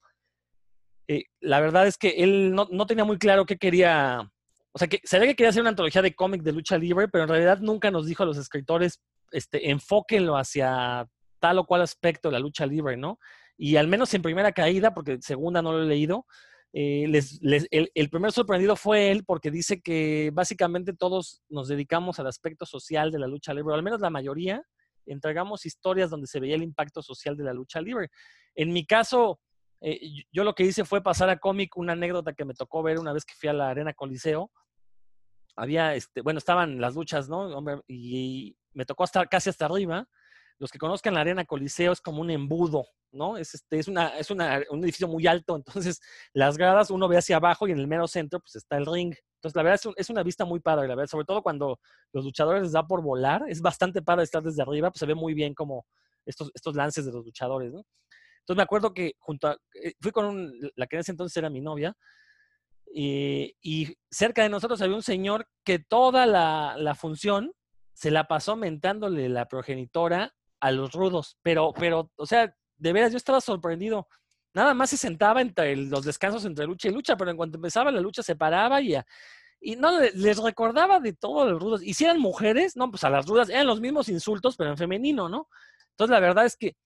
Eh, 1.08 1.24
la 1.40 1.58
verdad 1.58 1.88
es 1.88 1.98
que 1.98 2.10
él 2.10 2.54
no, 2.54 2.68
no, 2.70 2.86
tenía 2.86 3.04
muy 3.04 3.18
claro 3.18 3.46
qué 3.46 3.56
quería. 3.56 4.30
O 4.70 4.78
sea, 4.78 4.86
que 4.86 5.00
sabía 5.02 5.26
que 5.26 5.34
quería 5.34 5.50
hacer 5.50 5.62
una 5.62 5.70
antología 5.70 6.02
de 6.02 6.14
cómic 6.14 6.42
de 6.42 6.52
lucha 6.52 6.78
libre, 6.78 7.08
pero 7.08 7.24
en 7.24 7.30
realidad 7.30 7.58
nunca 7.58 7.90
nos 7.90 8.06
dijo 8.06 8.22
a 8.22 8.26
los 8.26 8.38
escritores, 8.38 9.02
este, 9.32 9.70
enfóquenlo 9.70 10.36
hacia 10.36 11.04
tal 11.40 11.58
o 11.58 11.66
cual 11.66 11.82
aspecto 11.82 12.28
de 12.28 12.34
la 12.34 12.38
lucha 12.38 12.64
libre, 12.64 12.96
¿no? 12.96 13.18
Y 13.62 13.77
al 13.77 13.87
menos 13.87 14.12
en 14.12 14.22
primera 14.22 14.51
caída, 14.51 14.92
porque 14.92 15.22
segunda 15.22 15.62
no 15.62 15.70
lo 15.70 15.85
he 15.85 15.87
leído, 15.87 16.27
eh, 16.72 17.05
el, 17.94 18.11
primer 18.11 18.33
sorprendido 18.33 18.75
fue 18.75 19.12
él 19.12 19.25
porque 19.25 19.53
dice 19.53 19.81
que 19.81 20.33
básicamente 20.35 20.92
todos 20.94 21.44
nos 21.48 21.68
dedicamos 21.68 22.18
al 22.18 22.27
aspecto 22.27 22.66
social 22.66 23.12
de 23.12 23.20
la 23.20 23.29
lucha 23.29 23.55
libre, 23.55 23.72
o 23.72 23.77
al 23.77 23.85
menos 23.85 24.01
la 24.01 24.11
mayoría, 24.11 24.64
entregamos 25.07 25.64
historias 25.64 26.11
donde 26.11 26.27
se 26.27 26.40
veía 26.40 26.57
el 26.57 26.64
impacto 26.64 27.03
social 27.03 27.37
de 27.37 27.44
la 27.44 27.53
lucha 27.53 27.81
libre. 27.81 28.11
En 28.57 28.72
mi 28.72 28.85
caso, 28.85 29.38
eh, 29.81 30.01
yo 30.33 30.42
lo 30.42 30.57
que 30.57 30.64
hice 30.64 30.85
fue 30.85 31.01
pasar 31.01 31.31
a 31.31 31.38
cómic 31.38 31.77
una 31.77 31.92
anécdota 31.92 32.33
que 32.33 32.44
me 32.44 32.55
tocó 32.55 32.83
ver 32.83 32.98
una 32.98 33.12
vez 33.12 33.25
que 33.25 33.35
fui 33.38 33.48
a 33.48 33.53
la 33.53 33.70
Arena 33.70 33.94
Coliseo. 33.94 34.51
Había, 35.55 35.94
este, 35.94 36.20
bueno, 36.20 36.38
estaban 36.38 36.81
las 36.81 36.96
luchas, 36.96 37.29
¿no? 37.29 37.62
y 37.87 38.57
me 38.72 38.85
tocó 38.87 39.05
estar 39.05 39.29
casi 39.29 39.51
hasta 39.51 39.66
arriba 39.66 40.09
los 40.62 40.70
que 40.70 40.79
conozcan 40.79 41.14
la 41.14 41.22
Arena 41.22 41.44
Coliseo 41.44 41.90
es 41.90 42.01
como 42.01 42.20
un 42.20 42.31
embudo, 42.31 42.87
¿no? 43.11 43.37
Es, 43.37 43.53
este, 43.53 43.81
es, 43.81 43.88
una, 43.88 44.16
es 44.16 44.31
un 44.31 44.40
edificio 44.40 45.09
muy 45.09 45.27
alto, 45.27 45.57
entonces 45.57 46.01
las 46.35 46.57
gradas 46.57 46.88
uno 46.92 47.09
ve 47.09 47.16
hacia 47.16 47.35
abajo 47.35 47.66
y 47.66 47.72
en 47.72 47.81
el 47.81 47.88
mero 47.88 48.07
centro 48.07 48.38
pues 48.38 48.55
está 48.55 48.77
el 48.77 48.87
ring. 48.87 49.12
Entonces 49.35 49.57
la 49.57 49.64
verdad 49.64 49.81
es, 49.96 50.09
una 50.09 50.22
vista 50.22 50.44
muy 50.44 50.61
padre, 50.61 50.87
la 50.87 50.94
verdad, 50.94 51.11
sobre 51.11 51.25
todo 51.25 51.42
cuando 51.42 51.81
los 52.12 52.25
luchadores 52.25 52.62
les 52.62 52.70
da 52.70 52.87
por 52.87 53.03
volar, 53.03 53.42
es 53.48 53.61
bastante 53.61 54.03
padre 54.03 54.22
estar 54.22 54.40
desde 54.40 54.62
arriba, 54.62 54.92
pues 54.92 55.01
se 55.01 55.07
ve 55.07 55.16
muy 55.16 55.35
bien 55.35 55.53
como 55.53 55.85
estos, 56.25 56.53
estos 56.55 56.77
lances 56.77 57.07
de 57.07 57.11
los 57.11 57.25
luchadores, 57.25 57.72
¿no? 57.72 57.85
Entonces 58.42 58.57
me 58.57 58.62
acuerdo 58.62 58.94
que 58.94 59.14
junto 59.18 59.48
a, 59.48 59.57
eh, 59.75 59.94
fui 60.01 60.12
con 60.12 60.53
la 60.77 60.87
que 60.87 60.94
en 60.94 61.01
ese 61.01 61.11
entonces 61.11 61.37
era 61.37 61.51
mi 61.51 61.61
novia, 61.61 61.92
y, 62.94 63.57
y 63.62 63.96
cerca 64.12 64.44
de 64.44 64.48
nosotros 64.48 64.81
había 64.81 64.94
un 64.94 65.03
señor 65.03 65.48
que 65.64 65.81
toda 65.81 66.25
la 66.25 66.94
función 66.94 67.53
se 67.94 68.12
la 68.12 68.29
pasó 68.29 68.55
mentándole 68.55 69.29
la 69.29 69.48
progenitora 69.48 70.33
a 70.62 70.70
los 70.70 70.92
rudos, 70.92 71.37
pero, 71.42 71.72
pero, 71.77 72.09
o 72.14 72.25
sea, 72.25 72.55
de 72.77 72.92
veras 72.92 73.11
yo 73.11 73.16
estaba 73.16 73.40
sorprendido. 73.40 74.07
Nada 74.55 74.75
más 74.75 74.90
se 74.90 74.96
sentaba 74.96 75.40
entre 75.40 75.75
los 75.75 76.05
descansos 76.05 76.44
entre 76.44 76.66
lucha 76.66 76.88
y 76.88 76.92
lucha, 76.92 77.16
pero 77.16 77.33
en 77.33 77.37
cuanto 77.37 77.59
empezaba 77.59 77.90
la 77.90 78.01
lucha 78.01 78.22
se 78.22 78.37
paraba 78.37 78.81
y, 78.81 78.94
y 79.61 79.75
no 79.75 79.98
les 79.98 80.38
recordaba 80.38 81.01
de 81.01 81.14
todos 81.14 81.51
los 81.51 81.61
rudos. 81.61 81.83
Y 81.83 81.94
si 81.94 82.05
eran 82.05 82.20
mujeres, 82.20 82.77
no, 82.77 82.88
pues 82.92 83.03
a 83.03 83.11
las 83.11 83.27
rudas 83.27 83.48
eran 83.48 83.66
los 83.66 83.81
mismos 83.81 84.09
insultos, 84.09 84.57
pero 84.57 84.70
en 84.70 84.77
femenino, 84.77 85.29
¿no? 85.29 85.48
Entonces 85.90 86.12
la 86.12 86.20
verdad 86.20 86.46
es 86.46 86.57
que, 86.57 86.77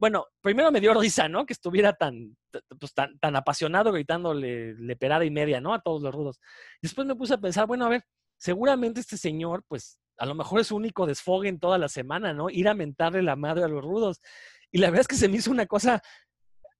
bueno, 0.00 0.26
primero 0.40 0.72
me 0.72 0.80
dio 0.80 0.92
risa, 0.92 1.28
¿no? 1.28 1.46
Que 1.46 1.52
estuviera 1.52 1.92
tan, 1.92 2.36
pues, 2.80 2.92
tan, 2.92 3.16
tan 3.20 3.36
apasionado 3.36 3.92
gritándole 3.92 4.74
leperada 4.74 5.24
y 5.24 5.30
media, 5.30 5.60
¿no? 5.60 5.74
A 5.74 5.80
todos 5.80 6.02
los 6.02 6.12
rudos. 6.12 6.40
Después 6.82 7.06
me 7.06 7.14
puse 7.14 7.34
a 7.34 7.38
pensar, 7.38 7.68
bueno, 7.68 7.86
a 7.86 7.88
ver, 7.88 8.02
seguramente 8.36 8.98
este 8.98 9.16
señor, 9.16 9.62
pues 9.68 9.96
a 10.18 10.26
lo 10.26 10.34
mejor 10.34 10.60
es 10.60 10.70
único 10.70 11.06
desfogue 11.06 11.48
en 11.48 11.58
toda 11.58 11.78
la 11.78 11.88
semana, 11.88 12.32
¿no? 12.32 12.50
Ir 12.50 12.68
a 12.68 12.74
mentarle 12.74 13.22
la 13.22 13.36
madre 13.36 13.64
a 13.64 13.68
los 13.68 13.82
rudos. 13.82 14.20
Y 14.70 14.78
la 14.78 14.88
verdad 14.88 15.02
es 15.02 15.08
que 15.08 15.16
se 15.16 15.28
me 15.28 15.36
hizo 15.36 15.50
una 15.50 15.66
cosa 15.66 16.02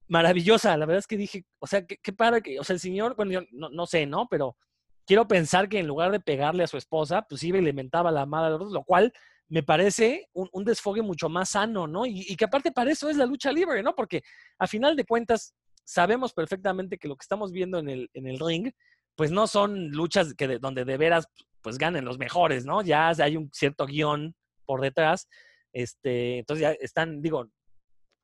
maravillosa. 0.09 0.77
La 0.77 0.87
verdad 0.87 1.01
es 1.01 1.07
que 1.07 1.17
dije, 1.17 1.45
o 1.59 1.67
sea, 1.67 1.87
qué, 1.87 2.13
padre 2.13 2.43
que, 2.43 2.59
o 2.59 2.65
sea, 2.65 2.75
el 2.75 2.81
señor, 2.81 3.17
bueno, 3.17 3.33
yo 3.33 3.41
no, 3.53 3.87
sé, 3.87 4.07
¿no? 4.07 4.29
Pero 4.29 4.57
quiero 5.07 5.27
pensar 5.29 5.69
que 5.69 5.79
en 5.79 5.87
lugar 5.87 6.13
de 6.13 6.21
pegarle 6.21 6.65
a 6.65 6.69
su 6.69 6.77
esposa, 6.77 7.23
pues 7.29 7.43
iba 7.43 7.59
y 7.59 7.63
le 7.63 7.73
mentaba 7.73 8.11
la 8.11 8.27
madre 8.27 8.49
a 8.49 8.51
los 8.51 8.61
rudos, 8.61 8.73
lo 8.73 8.85
cual 8.85 9.13
me 9.49 9.63
parece 9.63 10.29
un, 10.33 10.65
desfogue 10.65 11.03
mucho 11.03 11.29
más 11.29 11.51
sano, 11.51 11.87
¿no? 11.87 12.05
Y, 12.05 12.35
que 12.37 12.45
aparte 12.47 12.73
para 12.73 12.91
eso 12.91 13.09
es 13.09 13.17
la 13.17 13.27
lucha 13.27 13.53
libre, 13.53 13.83
¿no? 13.83 13.95
Porque 13.95 14.23
a 14.59 14.67
final 14.67 14.97
de 14.97 15.05
cuentas 15.05 15.55
sabemos 15.85 16.33
perfectamente 16.33 16.99
que 16.99 17.07
lo 17.07 17.17
que 17.17 17.23
estamos 17.23 17.53
viendo 17.53 17.79
en 17.79 17.89
el, 17.89 18.11
en 18.13 18.27
el 18.27 18.41
ring, 18.41 18.73
pues 19.15 19.31
no 19.31 19.47
son 19.47 19.91
luchas 19.91 20.35
que 20.35 20.59
donde 20.59 20.85
de 20.85 20.97
veras 20.97 21.29
pues 21.67 21.79
ganen 21.79 22.05
los 22.05 22.17
mejores, 22.17 22.65
¿no? 22.65 22.81
Ya 22.81 23.09
hay 23.09 23.37
un 23.37 23.51
cierto 23.53 23.87
guion 23.87 24.37
por 24.67 24.81
detrás. 24.81 25.27
Este, 25.73 26.39
entonces 26.39 26.61
ya 26.61 26.71
están, 26.79 27.21
digo, 27.21 27.49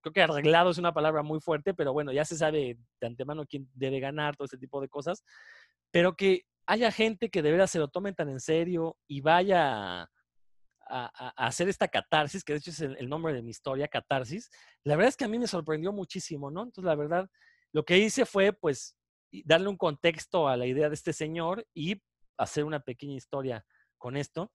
creo 0.00 0.12
que 0.12 0.22
arreglado 0.22 0.70
es 0.70 0.78
una 0.78 0.94
palabra 0.94 1.24
muy 1.24 1.40
fuerte, 1.40 1.74
pero 1.74 1.92
bueno, 1.92 2.12
ya 2.12 2.24
se 2.24 2.36
sabe 2.36 2.78
de 3.00 3.06
antemano 3.08 3.44
quién 3.44 3.68
debe 3.74 3.98
ganar, 3.98 4.36
todo 4.36 4.44
ese 4.44 4.58
tipo 4.58 4.80
de 4.80 4.88
cosas. 4.88 5.24
Pero 5.90 6.14
que 6.14 6.42
haya 6.66 6.92
gente 6.92 7.30
que 7.30 7.42
de 7.42 7.50
veras 7.50 7.72
se 7.72 7.80
lo 7.80 7.88
tomen 7.88 8.14
tan 8.14 8.28
en 8.28 8.38
serio 8.38 8.96
y 9.08 9.22
vaya 9.22 10.02
a, 10.88 11.34
hacer 11.36 11.68
esta 11.68 11.88
catarsis, 11.88 12.44
que 12.44 12.52
de 12.52 12.60
hecho 12.60 12.70
es 12.70 12.80
el, 12.80 13.08
nombre 13.08 13.34
de 13.34 13.42
mi 13.42 13.50
historia, 13.50 13.88
catarsis, 13.88 14.52
la 14.84 14.94
verdad 14.94 15.08
es 15.08 15.16
que 15.16 15.24
a 15.24 15.28
mí 15.28 15.36
me 15.36 15.48
sorprendió 15.48 15.92
muchísimo, 15.92 16.48
¿no? 16.48 16.62
Entonces, 16.62 16.84
la 16.84 16.94
verdad, 16.94 17.28
lo 17.72 17.84
que 17.84 17.98
hice 17.98 18.24
fue, 18.24 18.52
pues, 18.52 18.96
darle 19.32 19.66
un 19.66 19.76
contexto 19.76 20.46
a 20.46 20.56
la 20.56 20.66
idea 20.66 20.88
de 20.88 20.94
este 20.94 21.12
señor 21.12 21.66
y 21.74 22.00
hacer 22.36 22.64
una 22.64 22.80
pequeña 22.80 23.14
historia 23.14 23.64
con 23.98 24.16
esto. 24.16 24.52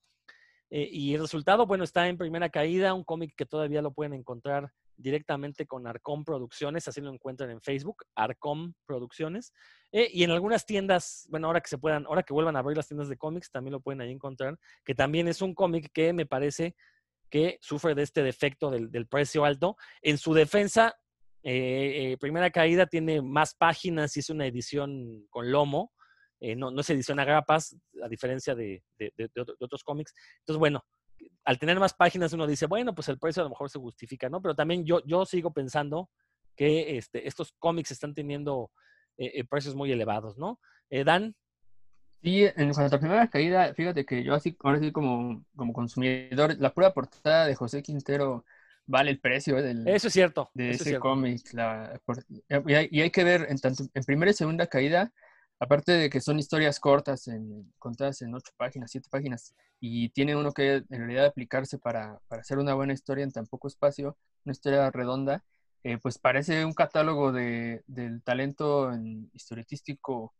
Eh, 0.70 0.90
y 0.92 1.14
el 1.14 1.22
resultado, 1.22 1.66
bueno, 1.66 1.84
está 1.84 2.08
en 2.08 2.18
primera 2.18 2.50
caída, 2.50 2.94
un 2.94 3.04
cómic 3.04 3.34
que 3.36 3.46
todavía 3.46 3.82
lo 3.82 3.94
pueden 3.94 4.14
encontrar 4.14 4.72
directamente 4.98 5.66
con 5.66 5.88
Arcom 5.88 6.26
Producciones, 6.26 6.88
así 6.88 7.02
lo 7.02 7.14
encuentran 7.14 7.52
en 7.52 7.62
Facebook, 7.62 8.04
Arcom 8.16 8.74
Producciones. 8.86 9.54
Eh, 9.92 10.10
y 10.12 10.24
en 10.24 10.32
algunas 10.32 10.66
tiendas, 10.66 11.28
bueno, 11.30 11.48
ahora 11.48 11.62
que 11.62 11.70
se 11.70 11.78
puedan, 11.78 12.06
ahora 12.06 12.24
que 12.24 12.34
vuelvan 12.34 12.56
a 12.56 12.60
abrir 12.60 12.76
las 12.76 12.88
tiendas 12.88 13.08
de 13.08 13.18
cómics, 13.18 13.52
también 13.52 13.74
lo 13.74 13.80
pueden 13.80 14.02
ahí 14.02 14.12
encontrar, 14.12 14.58
que 14.84 14.96
también 14.96 15.28
es 15.28 15.42
un 15.42 15.54
cómic 15.54 15.90
que 15.94 16.12
me 16.14 16.26
parece 16.26 16.76
que 17.30 17.60
sufre 17.62 17.94
de 17.94 18.04
este 18.04 18.24
defecto 18.24 18.72
del, 18.72 19.08
precio 19.08 19.46
alto. 19.46 19.78
En 20.02 20.18
su 20.18 20.34
defensa, 20.34 20.96
eh, 21.44 22.18
Primera 22.20 22.50
Caída 22.50 22.88
tiene 22.88 23.22
más 23.22 23.54
páginas 23.54 24.16
y 24.18 24.22
es 24.22 24.30
una 24.30 24.48
edición 24.48 25.28
con 25.30 25.52
lomo. 25.52 25.94
No, 26.40 26.72
no, 26.72 26.82
es 26.82 26.90
edición 26.90 27.20
a 27.20 27.26
grapas, 27.26 27.76
a 28.04 28.08
diferencia 28.08 28.54
de, 28.56 28.84
de, 28.98 29.12
de 29.18 29.30
otros 29.60 29.84
cómics. 29.84 30.14
Entonces, 30.40 30.60
bueno, 30.60 30.84
al 31.46 31.60
tener 31.60 31.80
más 31.80 31.94
páginas 31.94 32.34
uno 32.34 32.48
dice, 32.48 32.66
bueno, 32.66 32.94
pues 32.94 33.10
el 33.10 33.20
precio 33.20 33.42
a 33.42 33.46
lo 33.46 33.50
mejor 33.50 33.70
se 33.70 33.80
justifica, 33.80 34.30
¿no? 34.30 34.42
Pero 34.42 34.56
también 34.56 34.86
yo, 34.86 35.02
yo 35.06 35.26
sigo 35.26 35.52
pensando 35.52 36.10
que 36.56 36.98
este, 36.98 37.28
estos 37.28 37.54
cómics 37.60 37.92
están 37.92 38.14
teniendo 38.14 38.72
eh, 39.18 39.32
eh, 39.36 39.44
precios 39.46 39.76
muy 39.76 39.92
elevados, 39.92 40.38
¿no? 40.38 40.60
Eh, 40.90 41.04
Dan. 41.04 41.36
Sí, 42.22 42.46
en 42.56 42.74
cuanto 42.74 42.96
a 42.96 43.00
primera 43.00 43.30
caída, 43.30 43.74
fíjate 43.74 44.06
que 44.06 44.24
yo 44.24 44.34
así, 44.34 44.58
ahora 44.64 44.80
sí 44.80 44.92
como, 44.92 45.46
como 45.56 45.72
consumidor, 45.72 46.58
la 46.58 46.74
pura 46.74 46.94
portada 46.94 47.46
de 47.46 47.56
José 47.56 47.84
Quintero 47.84 48.44
vale 48.86 49.12
el 49.12 49.20
precio 49.20 49.62
del, 49.62 49.88
eso 49.88 50.08
es 50.08 50.14
cierto, 50.14 50.50
de 50.54 50.72
ese 50.72 50.98
cómic. 50.98 51.42
Y, 52.30 52.98
y, 52.98 53.02
hay 53.02 53.12
que 53.12 53.24
ver, 53.24 53.46
en, 53.50 53.60
tanto, 53.60 53.84
en 53.94 54.04
primera 54.04 54.32
y 54.32 54.34
segunda 54.34 54.66
caída, 54.66 55.14
Aparte 55.60 55.92
de 55.94 56.10
que 56.10 56.22
son 56.22 56.40
historias 56.40 56.80
cortas, 56.80 57.28
en, 57.28 57.74
contadas 57.80 58.22
en 58.22 58.34
ocho 58.36 58.52
páginas, 58.58 58.92
siete 58.92 59.10
páginas, 59.10 59.56
y 59.80 60.10
tiene 60.10 60.36
uno 60.36 60.52
que 60.52 60.76
en 60.76 60.86
realidad 60.90 61.26
aplicarse 61.26 61.80
para, 61.80 62.20
para 62.28 62.42
hacer 62.42 62.60
una 62.60 62.74
buena 62.76 62.94
historia 62.94 63.24
en 63.24 63.32
tan 63.32 63.48
poco 63.48 63.68
espacio, 63.68 64.18
una 64.46 64.52
historia 64.52 64.92
redonda, 64.92 65.44
eh, 65.84 65.98
pues 66.00 66.18
parece 66.20 66.66
un 66.66 66.74
catálogo 66.74 67.32
de, 67.32 67.84
del 67.88 68.22
talento 68.24 68.92
historietístico 69.34 70.34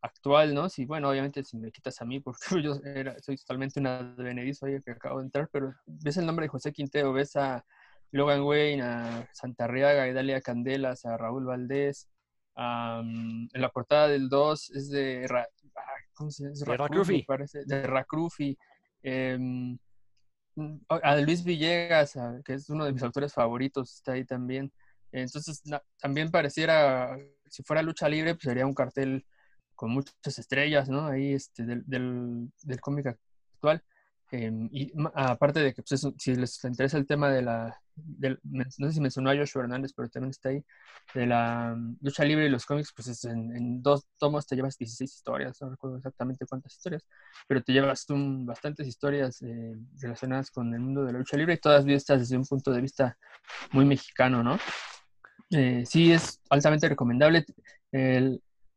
actual, 0.00 0.54
¿no? 0.54 0.68
Si, 0.68 0.84
bueno, 0.84 1.08
obviamente 1.10 1.42
si 1.44 1.56
me 1.56 1.70
quitas 1.72 2.00
a 2.00 2.04
mí, 2.04 2.20
porque 2.20 2.40
yo 2.62 2.80
era, 2.84 3.18
soy 3.20 3.36
totalmente 3.36 3.80
una 3.80 3.98
ahí 3.98 4.52
que 4.84 4.90
acabo 4.92 5.18
de 5.18 5.24
entrar, 5.26 5.48
pero 5.52 5.74
ves 5.86 6.16
el 6.16 6.26
nombre 6.26 6.44
de 6.44 6.50
José 6.50 6.72
Quintero, 6.72 7.12
ves 7.12 7.36
a 7.36 7.64
Logan 8.12 8.42
Wayne, 8.42 8.82
a 8.82 9.28
Santarriaga, 9.32 10.04
a 10.04 10.12
Dalia 10.12 10.40
Candelas, 10.40 11.04
a 11.04 11.16
Raúl 11.16 11.46
Valdés, 11.46 12.08
en 12.56 13.48
la 13.52 13.68
portada 13.70 14.08
del 14.08 14.28
2 14.28 14.70
es 14.70 14.90
de, 14.90 15.28
¿cómo 16.14 16.30
se 16.30 16.44
llama? 16.44 16.54
De 16.54 17.24
Parece, 17.26 17.64
de 17.64 17.86
Racrufi. 17.86 18.56
Em, 19.02 19.78
a 20.88 21.16
Luis 21.16 21.42
Villegas, 21.42 22.16
que 22.44 22.54
es 22.54 22.70
uno 22.70 22.84
de 22.84 22.92
mis 22.92 23.02
autores 23.02 23.32
favoritos, 23.32 23.94
está 23.94 24.12
ahí 24.12 24.24
también. 24.24 24.72
Entonces, 25.10 25.62
también 26.00 26.30
pareciera, 26.30 27.16
si 27.48 27.62
fuera 27.62 27.82
lucha 27.82 28.08
libre, 28.08 28.34
pues 28.34 28.44
sería 28.44 28.66
un 28.66 28.74
cartel 28.74 29.26
con 29.74 29.90
muchas 29.90 30.38
estrellas, 30.38 30.88
¿no? 30.88 31.06
Ahí 31.06 31.32
este, 31.34 31.64
del, 31.64 31.82
del, 31.86 32.50
del 32.62 32.80
cómic 32.80 33.06
actual. 33.06 33.82
Em, 34.36 34.68
y 34.72 34.92
aparte 35.14 35.60
de 35.60 35.72
que 35.72 35.82
pues 35.82 36.08
si 36.18 36.34
les 36.34 36.64
interesa 36.64 36.98
el 36.98 37.06
tema 37.06 37.30
de 37.30 37.40
la, 37.40 37.80
no 38.42 38.64
sé 38.68 38.90
si 38.90 39.00
mencionó 39.00 39.30
a 39.30 39.36
Joshua 39.36 39.62
Hernández, 39.62 39.92
pero 39.94 40.08
también 40.08 40.30
está 40.30 40.48
ahí, 40.48 40.64
de 41.14 41.26
la 41.26 41.74
mm, 41.76 41.98
lucha 42.00 42.24
libre 42.24 42.46
y 42.46 42.48
los 42.48 42.66
cómics, 42.66 42.92
pues 42.96 43.24
en, 43.26 43.80
dos 43.80 44.08
tomos 44.18 44.44
te 44.44 44.56
llevas 44.56 44.76
16 44.76 45.14
historias, 45.14 45.62
no 45.62 45.70
recuerdo 45.70 45.98
exactamente 45.98 46.46
cuántas 46.46 46.74
historias, 46.74 47.06
pero 47.46 47.62
te 47.62 47.72
llevas 47.72 48.06
bastantes 48.08 48.88
historias 48.88 49.40
eh, 49.42 49.76
relacionadas 50.00 50.50
con 50.50 50.74
el 50.74 50.80
mundo 50.80 51.04
de 51.04 51.12
la 51.12 51.20
lucha 51.20 51.36
libre 51.36 51.54
y 51.54 51.58
todas 51.58 51.84
vistas 51.84 52.18
desde 52.18 52.36
un 52.36 52.44
punto 52.44 52.72
de 52.72 52.80
vista 52.80 53.16
muy 53.70 53.84
mexicano, 53.84 54.42
¿no? 54.42 54.58
Eh, 55.50 55.84
sí, 55.86 56.10
es 56.12 56.40
altamente 56.50 56.88
recomendable. 56.88 57.46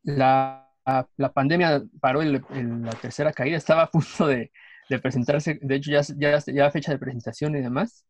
la, 0.03 0.69
la, 1.17 1.33
pandemia 1.33 1.81
paró 1.99 2.21
en 2.21 2.85
la 2.85 2.91
tercera 2.91 3.33
caída, 3.33 3.57
estaba 3.57 3.83
a 3.83 3.89
punto 3.91 4.27
de 4.27 4.51
de 4.89 4.99
presentarse, 4.99 5.59
de 5.61 5.75
hecho 5.75 5.91
ya, 5.91 6.01
ya, 6.17 6.39
ya 6.39 6.71
fecha 6.71 6.91
de 6.91 6.99
presentación 6.99 7.55
y 7.55 7.61
demás, 7.61 8.05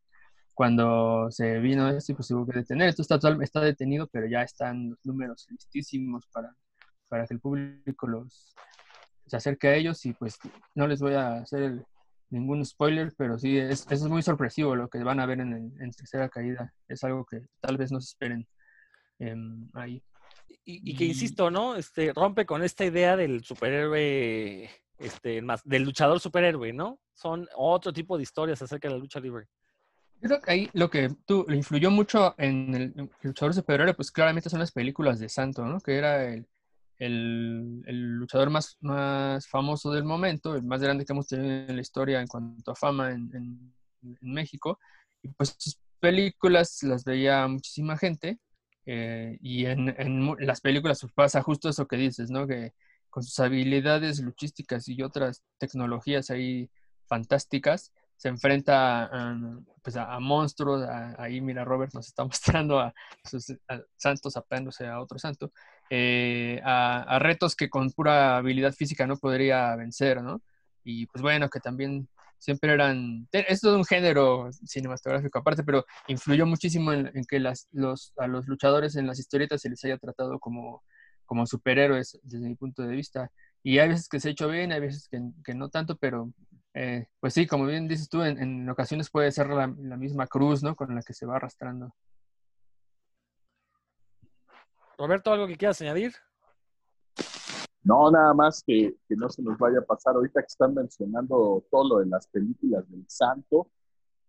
cuando 0.57 1.29
se 1.29 1.59
vino 1.59 1.87
esto, 1.89 2.15
pues 2.15 2.29
tuvo 2.29 2.47
que 2.47 2.57
detener. 2.57 2.89
Esto 2.89 3.03
está, 3.03 3.19
está 3.43 3.61
detenido, 3.61 4.07
pero 4.07 4.25
ya 4.25 4.41
están 4.41 4.89
los 4.89 5.05
números 5.05 5.45
listísimos 5.51 6.25
para, 6.33 6.55
para 7.07 7.27
que 7.27 7.35
el 7.35 7.39
público 7.39 8.07
los 8.07 8.55
se 9.27 9.37
acerque 9.37 9.67
a 9.67 9.75
ellos 9.75 10.03
y 10.05 10.13
pues 10.13 10.39
no 10.73 10.87
les 10.87 10.99
voy 10.99 11.13
a 11.13 11.35
hacer 11.35 11.85
ningún 12.31 12.65
spoiler, 12.65 13.13
pero 13.15 13.37
sí, 13.37 13.57
es, 13.57 13.85
es 13.91 14.01
muy 14.03 14.23
sorpresivo 14.23 14.75
lo 14.75 14.89
que 14.89 15.03
van 15.03 15.19
a 15.19 15.25
ver 15.25 15.41
en, 15.41 15.53
en 15.79 15.91
tercera 15.91 16.27
caída. 16.27 16.73
Es 16.87 17.03
algo 17.03 17.23
que 17.25 17.41
tal 17.59 17.77
vez 17.77 17.91
no 17.91 18.01
se 18.01 18.07
esperen 18.07 18.47
em, 19.19 19.69
ahí. 19.73 20.01
Y, 20.65 20.91
y, 20.91 20.95
que 20.95 21.05
insisto, 21.05 21.51
¿no? 21.51 21.75
Este, 21.75 22.13
rompe 22.13 22.47
con 22.47 22.63
esta 22.63 22.83
idea 22.83 23.15
del 23.15 23.43
superhéroe 23.43 24.69
este, 24.97 25.41
más, 25.41 25.61
del 25.63 25.83
luchador 25.83 26.19
superhéroe, 26.19 26.73
¿no? 26.73 26.99
Son 27.13 27.47
otro 27.55 27.93
tipo 27.93 28.17
de 28.17 28.23
historias 28.23 28.61
acerca 28.61 28.87
de 28.87 28.95
la 28.95 28.99
lucha 28.99 29.19
libre. 29.19 29.47
Yo 30.21 30.29
creo 30.29 30.41
que 30.41 30.51
ahí 30.51 30.69
lo 30.73 30.89
que 30.89 31.09
tú 31.25 31.45
le 31.47 31.57
influyó 31.57 31.91
mucho 31.91 32.33
en 32.37 32.73
el, 32.73 33.09
luchador 33.21 33.53
superhéroe, 33.53 33.93
pues 33.93 34.11
claramente 34.11 34.49
son 34.49 34.59
las 34.59 34.71
películas 34.71 35.19
de 35.19 35.29
Santo, 35.29 35.63
¿no? 35.65 35.79
Que 35.79 35.97
era 35.97 36.25
el, 36.25 36.47
el, 36.97 37.83
el, 37.85 38.15
luchador 38.15 38.49
más, 38.49 38.77
más 38.79 39.47
famoso 39.47 39.91
del 39.91 40.03
momento, 40.03 40.55
el 40.55 40.63
más 40.63 40.81
grande 40.81 41.05
que 41.05 41.13
hemos 41.13 41.27
tenido 41.27 41.67
en 41.67 41.75
la 41.75 41.81
historia 41.81 42.19
en 42.19 42.27
cuanto 42.27 42.71
a 42.71 42.75
fama 42.75 43.11
en, 43.11 43.29
en, 43.35 43.73
en 44.01 44.33
México. 44.33 44.79
Y 45.21 45.29
pues 45.29 45.55
sus 45.59 45.77
películas 45.99 46.81
las 46.83 47.03
veía 47.03 47.47
muchísima 47.47 47.97
gente. 47.97 48.39
Eh, 48.85 49.37
y 49.41 49.65
en, 49.65 49.93
en, 49.97 50.35
las 50.39 50.61
películas 50.61 51.01
pues, 51.01 51.13
pasa 51.13 51.41
justo 51.43 51.69
eso 51.69 51.87
que 51.87 51.97
dices, 51.97 52.29
¿no? 52.31 52.47
Que 52.47 52.73
con 53.17 53.23
sus 53.23 53.39
habilidades 53.39 54.19
luchísticas 54.19 54.87
y 54.87 55.01
otras 55.01 55.41
tecnologías 55.57 56.29
ahí 56.29 56.69
fantásticas, 57.07 57.91
se 58.15 58.27
enfrenta 58.27 59.05
a, 59.05 59.35
pues 59.81 59.95
a, 59.95 60.19
monstruos, 60.19 60.87
ahí 61.17 61.41
mira 61.41 61.65
Robert 61.65 61.95
nos 61.95 62.05
está 62.05 62.23
mostrando 62.25 62.79
a 62.79 62.93
sus 63.23 63.57
santos 63.95 64.37
apándose 64.37 64.85
a 64.85 65.01
otro 65.01 65.17
santo, 65.17 65.51
eh, 65.89 66.61
a, 66.63 67.17
retos 67.17 67.55
que 67.55 67.71
con 67.71 67.89
pura 67.89 68.37
habilidad 68.37 68.73
física 68.73 69.07
no 69.07 69.17
podría 69.17 69.75
vencer, 69.75 70.21
¿no? 70.21 70.43
Y 70.83 71.07
pues 71.07 71.23
bueno, 71.23 71.49
que 71.49 71.59
también 71.59 72.07
siempre 72.37 72.71
eran, 72.71 73.27
es 73.31 73.61
todo 73.61 73.77
un 73.77 73.85
género 73.85 74.51
cinematográfico 74.63 75.39
aparte, 75.39 75.63
pero 75.63 75.85
influyó 76.07 76.45
muchísimo 76.45 76.93
en, 76.93 77.11
que 77.27 77.39
las, 77.39 77.67
los, 77.71 78.13
a 78.17 78.27
los 78.27 78.45
luchadores 78.45 78.95
en 78.95 79.07
las 79.07 79.17
historietas 79.17 79.59
se 79.59 79.71
les 79.71 79.83
haya 79.85 79.97
tratado 79.97 80.37
como 80.37 80.83
como 81.27 81.45
superhéroes 81.45 82.19
desde 82.23 82.47
mi 82.47 82.55
punto 82.55 82.81
de 82.81 82.95
vista. 82.95 83.31
Y 83.61 83.77
hay 83.77 83.89
veces 83.89 84.09
que 84.09 84.19
se 84.19 84.29
ha 84.29 84.31
hecho 84.31 84.47
bien, 84.47 84.71
hay 84.71 84.79
veces 84.79 85.07
que, 85.09 85.53
no 85.53 85.69
tanto, 85.69 85.95
pero 85.97 86.31
eh, 86.73 87.07
pues 87.19 87.33
sí, 87.33 87.45
como 87.45 87.65
bien 87.65 87.87
dices 87.87 88.09
tú, 88.09 88.23
en, 88.23 88.67
ocasiones 88.69 89.11
puede 89.11 89.31
ser 89.31 89.49
la, 89.49 89.67
misma 89.67 90.25
cruz, 90.25 90.63
¿no? 90.63 90.75
Con 90.75 90.95
la 90.95 91.01
que 91.01 91.13
se 91.13 91.25
va 91.25 91.35
arrastrando. 91.35 91.93
Roberto, 94.97 95.31
¿algo 95.31 95.45
que 95.45 95.57
quieras 95.57 95.79
añadir? 95.81 96.13
No, 97.83 98.09
nada 98.09 98.33
más 98.33 98.63
que, 98.65 98.95
que, 99.07 99.15
no 99.15 99.29
se 99.29 99.41
nos 99.43 99.57
vaya 99.57 99.79
a 99.79 99.85
pasar 99.85 100.15
ahorita 100.15 100.41
que 100.41 100.47
están 100.47 100.73
mencionando 100.73 101.63
todo 101.69 101.87
lo 101.87 101.99
de 101.99 102.07
las 102.07 102.27
películas 102.27 102.89
del 102.89 103.05
santo, 103.07 103.69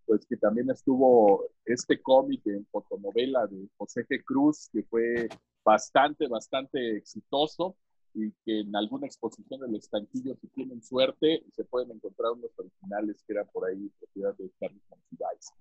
pues 0.09 0.25
que 0.27 0.37
también 0.37 0.71
estuvo 0.71 1.45
este 1.65 2.01
cómic 2.01 2.41
en 2.47 2.67
fotonovela 2.67 3.47
de 3.47 3.69
José 3.77 4.07
G. 4.09 4.25
Cruz, 4.25 4.69
que 4.73 4.83
fue 4.85 5.29
bastante, 5.69 6.27
bastante 6.29 6.97
exitoso. 6.97 7.77
y 8.15 8.33
que 8.45 8.61
en 8.61 8.75
alguna 8.75 9.07
exposición 9.07 9.61
del 9.61 9.77
estanquillo, 9.77 10.35
si 10.41 10.49
tienen 10.49 10.83
suerte, 10.83 11.45
se 11.53 11.63
pueden 11.65 11.91
encontrar 11.93 12.33
unos 12.33 12.51
originales 12.57 13.23
que 13.25 13.35
eran 13.35 13.47
por 13.53 13.69
ahí 13.69 13.93
propiedad 14.01 14.35
de 14.39 14.51
Carlos 14.59 14.83
Monsiváis. 14.91 15.53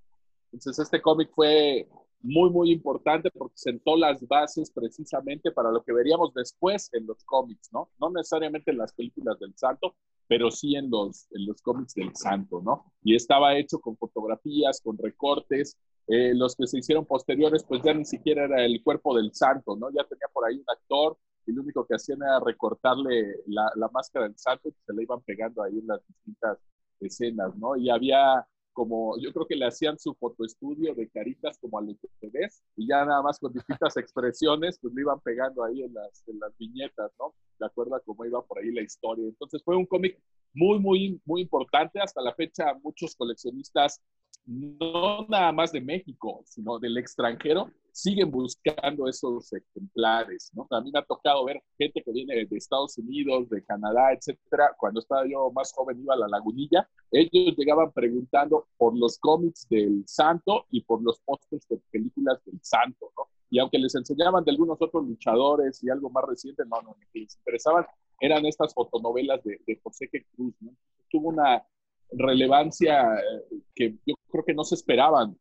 Entonces, 0.54 0.80
este 0.86 1.02
cómic 1.02 1.30
fue 1.36 1.88
muy, 2.22 2.50
muy 2.50 2.72
importante 2.72 3.30
porque 3.32 3.58
sentó 3.58 3.98
las 3.98 4.26
bases 4.28 4.72
precisamente 4.72 5.52
para 5.52 5.72
lo 5.72 5.84
que 5.84 5.94
veríamos 5.94 6.34
después 6.34 6.90
en 6.94 7.06
los 7.06 7.24
cómics, 7.26 7.70
¿no? 7.74 7.90
No 8.00 8.10
necesariamente 8.10 8.72
en 8.72 8.78
las 8.78 8.94
películas 8.94 9.38
del 9.40 9.54
santo, 9.56 9.96
pero 10.28 10.50
sí 10.50 10.76
en 10.76 10.90
los, 10.90 11.28
en 11.32 11.46
los 11.46 11.62
cómics 11.62 11.94
del 11.94 12.16
santo, 12.16 12.62
¿no? 12.64 12.92
Y 13.04 13.14
estaba 13.14 13.58
hecho 13.58 13.80
con 13.80 13.98
fotografías, 13.98 14.82
con 14.82 14.98
recortes. 14.98 15.78
Eh, 16.08 16.34
los 16.34 16.56
que 16.56 16.68
se 16.68 16.80
hicieron 16.80 17.06
posteriores, 17.06 17.64
pues 17.66 17.82
ya 17.84 17.94
ni 17.94 18.06
siquiera 18.06 18.46
era 18.46 18.64
el 18.64 18.82
cuerpo 18.82 19.16
del 19.16 19.34
santo, 19.34 19.76
¿no? 19.76 19.90
Ya 19.90 20.06
tenía 20.06 20.28
por 20.32 20.46
ahí 20.46 20.56
un 20.56 20.66
actor 20.68 21.18
y 21.46 21.52
lo 21.52 21.62
único 21.62 21.86
que 21.86 21.96
hacían 21.96 22.22
era 22.22 22.40
recortarle 22.40 23.42
la, 23.48 23.70
la 23.76 23.90
máscara 23.90 24.28
del 24.28 24.38
santo 24.38 24.70
y 24.70 24.74
se 24.86 24.94
le 24.94 25.04
iban 25.04 25.22
pegando 25.22 25.64
ahí 25.64 25.80
en 25.80 25.88
las 25.88 26.06
distintas 26.08 26.60
escenas, 27.02 27.56
¿no? 27.58 27.76
Y 27.76 27.90
había 27.90 28.46
como, 28.78 29.18
yo 29.20 29.34
creo 29.34 29.48
que 29.48 29.56
le 29.56 29.66
hacían 29.66 29.98
su 29.98 30.14
fotoestudio 30.14 30.94
de 30.94 31.10
caritas 31.10 31.58
como 31.58 31.80
a 31.80 31.82
los 31.82 31.98
ves 32.22 32.64
y 32.76 32.88
ya 32.88 33.04
nada 33.06 33.24
más 33.24 33.40
con 33.40 33.52
distintas 33.52 33.98
expresiones, 33.98 34.78
pues 34.80 34.94
le 34.94 35.02
iban 35.02 35.20
pegando 35.22 35.64
ahí 35.64 35.82
en 35.82 35.96
las, 35.96 36.24
en 36.28 36.38
las 36.38 36.56
viñetas, 36.60 37.12
¿no? 37.18 37.34
De 37.58 37.66
acuerdo 37.66 37.96
a 37.96 38.00
cómo 38.02 38.24
iba 38.24 38.40
por 38.46 38.60
ahí 38.60 38.72
la 38.72 38.84
historia. 38.84 39.26
Entonces 39.26 39.64
fue 39.64 39.76
un 39.76 39.88
cómic 39.88 40.22
muy, 40.54 40.78
muy, 40.78 41.20
muy 41.26 41.42
importante. 41.42 42.00
Hasta 42.00 42.22
la 42.22 42.36
fecha, 42.36 42.76
muchos 42.84 43.16
coleccionistas, 43.16 44.00
no 44.46 45.26
nada 45.28 45.52
más 45.52 45.72
de 45.72 45.82
México, 45.82 46.44
sino 46.46 46.78
del 46.78 47.00
extranjero, 47.00 47.72
siguen 47.98 48.30
buscando 48.30 49.08
esos 49.08 49.52
ejemplares, 49.52 50.52
¿no? 50.54 50.68
A 50.70 50.82
mí 50.82 50.92
me 50.92 51.00
ha 51.00 51.04
tocado 51.04 51.44
ver 51.46 51.64
gente 51.80 52.04
que 52.04 52.12
viene 52.12 52.46
de 52.46 52.58
Estados 52.58 52.96
Unidos, 53.00 53.50
de 53.50 53.64
Canadá, 53.66 54.14
etcétera. 54.14 54.76
Cuando 54.78 55.00
estaba 55.00 55.26
yo 55.28 55.52
más 55.52 55.74
joven 55.74 56.00
iba 56.00 56.14
a 56.14 56.18
la 56.18 56.28
lagunilla, 56.28 56.88
ellos 57.10 57.56
llegaban 57.58 57.92
preguntando 57.92 58.68
por 58.78 58.96
los 58.96 59.18
cómics 59.18 59.68
del 59.68 60.04
santo 60.06 60.68
y 60.70 60.82
por 60.82 61.02
los 61.02 61.20
pósters 61.22 61.68
de 61.70 61.80
películas 61.90 62.40
del 62.46 62.60
santo, 62.62 63.12
¿no? 63.18 63.24
Y 63.50 63.58
aunque 63.58 63.80
les 63.80 63.96
enseñaban 63.96 64.44
de 64.44 64.52
algunos 64.52 64.78
otros 64.80 65.04
luchadores 65.04 65.84
y 65.84 65.90
algo 65.90 66.12
más 66.12 66.26
reciente, 66.26 66.64
no, 66.68 66.80
no, 66.84 66.96
que 67.12 67.22
les 67.22 67.36
interesaban 67.36 67.86
eran 68.20 68.46
estas 68.46 68.76
fotonovelas 68.76 69.44
de, 69.44 69.80
José 69.82 70.08
G. 70.12 70.24
Cruz, 70.36 70.54
¿no? 70.60 70.72
Tuvo 71.10 71.30
una 71.30 71.64
relevancia 72.12 73.16
eh, 73.16 73.62
que 73.74 73.98
yo 74.06 74.16
creo 74.30 74.46
que 74.46 74.54
no 74.54 74.64
se 74.64 74.76
esperaban 74.76 75.36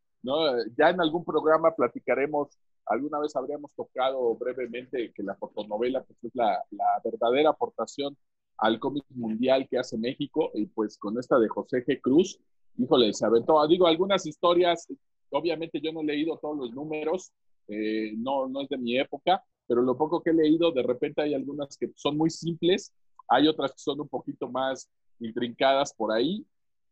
ya 0.76 0.90
en 0.90 1.00
algún 1.00 1.24
programa 1.24 1.74
platicaremos, 1.74 2.48
alguna 2.86 3.18
vez 3.18 3.34
habríamos 3.36 3.72
tocado 3.74 4.34
brevemente 4.36 5.12
que 5.12 5.22
la 5.22 5.34
fotonovela 5.34 6.02
pues, 6.04 6.18
es 6.24 6.34
la, 6.34 6.62
verdadera 7.04 7.50
aportación 7.50 8.16
al 8.58 8.78
cómic 8.78 9.04
mundial 9.10 9.66
que 9.68 9.78
hace 9.78 9.98
México, 9.98 10.50
y 10.54 10.66
pues 10.66 10.96
con 10.98 11.18
esta 11.18 11.38
de 11.38 11.48
José 11.48 11.84
G. 11.84 12.00
Cruz, 12.00 12.38
híjole, 12.78 13.12
se 13.12 13.26
aventó, 13.26 13.66
digo, 13.66 13.86
algunas 13.86 14.24
historias, 14.26 14.86
obviamente 15.30 15.80
yo 15.80 15.92
no 15.92 16.00
he 16.00 16.04
leído 16.04 16.38
todos 16.38 16.56
los 16.56 16.72
números, 16.72 17.32
eh, 17.68 18.12
no, 18.16 18.48
no 18.48 18.62
es 18.62 18.68
de 18.68 18.78
mi 18.78 18.98
época, 18.98 19.44
pero 19.66 19.82
lo 19.82 19.96
poco 19.96 20.22
que 20.22 20.30
he 20.30 20.34
leído, 20.34 20.72
de 20.72 20.82
repente 20.82 21.20
hay 21.20 21.34
algunas 21.34 21.76
que 21.76 21.90
son 21.96 22.16
muy 22.16 22.30
simples, 22.30 22.94
hay 23.28 23.48
otras 23.48 23.72
que 23.72 23.78
son 23.78 24.00
un 24.00 24.08
poquito 24.08 24.48
más 24.48 24.88
intrincadas 25.20 25.92
por 25.92 26.12
ahí, 26.12 26.46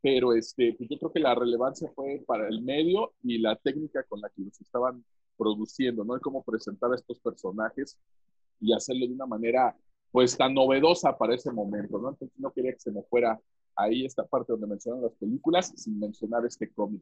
pero 0.05 0.35
este, 0.35 0.75
pues 0.75 0.91
yo 0.91 0.99
creo 0.99 1.13
que 1.13 1.19
la 1.19 1.35
relevancia 1.35 1.91
fue 1.95 2.23
para 2.27 2.47
el 2.47 2.61
medio 2.61 3.15
y 3.23 3.39
la 3.39 3.57
técnica 3.57 4.03
con 4.03 4.21
la 4.21 4.29
que 4.29 4.43
los 4.43 4.61
estaban 4.61 5.03
produciendo, 5.35 6.05
¿no? 6.05 6.15
Y 6.15 6.21
cómo 6.21 6.45
presentar 6.45 6.93
a 6.93 6.95
estos 6.95 7.19
personajes 7.21 7.97
y 8.61 8.75
hacerlo 8.75 9.07
de 9.07 9.15
una 9.15 9.25
manera, 9.25 9.75
pues, 10.13 10.37
tan 10.37 10.53
novedosa 10.53 11.17
para 11.17 11.35
ese 11.35 11.51
momento, 11.51 11.99
¿no? 11.99 12.11
Entonces 12.11 12.39
no 12.39 12.51
quería 12.53 12.75
que 12.75 12.81
se 12.81 12.93
me 12.93 13.03
fuera 13.05 13.41
ahí 13.77 14.05
esta 14.05 14.27
parte 14.27 14.53
donde 14.53 14.67
mencionan 14.67 15.01
las 15.01 15.15
películas 15.15 15.73
sin 15.75 15.99
mencionar 15.99 16.45
este 16.45 16.71
cómic. 16.71 17.01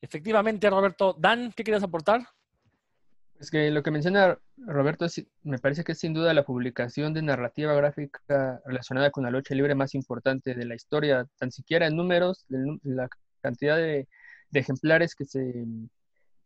Efectivamente, 0.00 0.70
Roberto. 0.70 1.16
Dan, 1.18 1.52
¿qué 1.56 1.64
quieres 1.64 1.82
aportar? 1.82 2.20
Es 3.40 3.50
que 3.50 3.70
lo 3.70 3.82
que 3.82 3.90
menciona 3.90 4.38
Roberto 4.58 5.06
me 5.44 5.58
parece 5.58 5.82
que 5.82 5.92
es 5.92 5.98
sin 5.98 6.12
duda 6.12 6.34
la 6.34 6.44
publicación 6.44 7.14
de 7.14 7.22
narrativa 7.22 7.72
gráfica 7.72 8.60
relacionada 8.66 9.10
con 9.10 9.24
la 9.24 9.30
lucha 9.30 9.54
libre 9.54 9.74
más 9.74 9.94
importante 9.94 10.54
de 10.54 10.66
la 10.66 10.74
historia, 10.74 11.26
tan 11.38 11.50
siquiera 11.50 11.86
en 11.86 11.96
números, 11.96 12.44
la 12.82 13.08
cantidad 13.40 13.78
de, 13.78 14.06
ejemplares 14.52 15.14
que 15.14 15.24
se, 15.24 15.64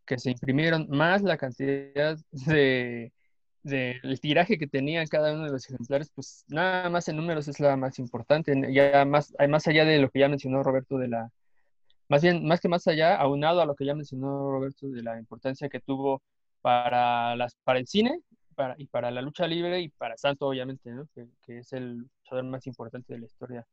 que 0.05 0.17
se 0.17 0.31
imprimieron, 0.31 0.87
más 0.89 1.21
la 1.21 1.37
cantidad 1.37 2.17
de, 2.31 3.11
el 3.63 4.19
tiraje 4.21 4.57
que 4.57 4.67
tenía 4.67 5.05
cada 5.07 5.33
uno 5.33 5.43
de 5.43 5.51
los 5.51 5.69
ejemplares, 5.69 6.09
pues 6.15 6.45
nada 6.47 6.89
más 6.89 7.09
en 7.09 7.17
números 7.17 7.49
es 7.49 7.59
la 7.59 7.75
más 7.75 7.99
importante. 7.99 8.53
Ya 8.71 9.03
más, 9.03 9.33
más 9.49 9.67
allá 9.67 9.83
de 9.83 9.99
lo 9.99 10.09
que 10.09 10.19
ya 10.19 10.29
mencionó 10.29 10.63
Roberto 10.63 10.97
de 10.97 11.09
la, 11.09 11.29
más 12.07 12.21
bien, 12.21 12.45
más 12.45 12.61
que 12.61 12.69
más 12.69 12.87
allá, 12.87 13.17
aunado 13.17 13.61
a 13.61 13.65
lo 13.65 13.75
que 13.75 13.85
ya 13.85 13.95
mencionó 13.95 14.51
Roberto 14.51 14.87
de 14.87 15.03
la 15.03 15.17
importancia 15.19 15.67
que 15.67 15.81
tuvo 15.81 16.21
para, 16.65 17.35
las, 17.35 17.53
para 17.63 17.77
el 17.77 17.85
cine 17.85 18.21
para, 18.55 18.73
y 18.79 18.87
para 18.87 19.11
la 19.11 19.21
lucha 19.21 19.45
libre 19.45 19.81
y 19.81 19.89
para 19.89 20.17
Santo, 20.17 20.47
obviamente, 20.47 20.89
¿no? 20.89 21.07
que, 21.13 21.59
es 21.59 21.73
el 21.73 21.97
luchador 21.97 22.43
más 22.45 22.65
importante 22.65 23.13
de 23.13 23.19
la 23.19 23.25
historia 23.27 23.67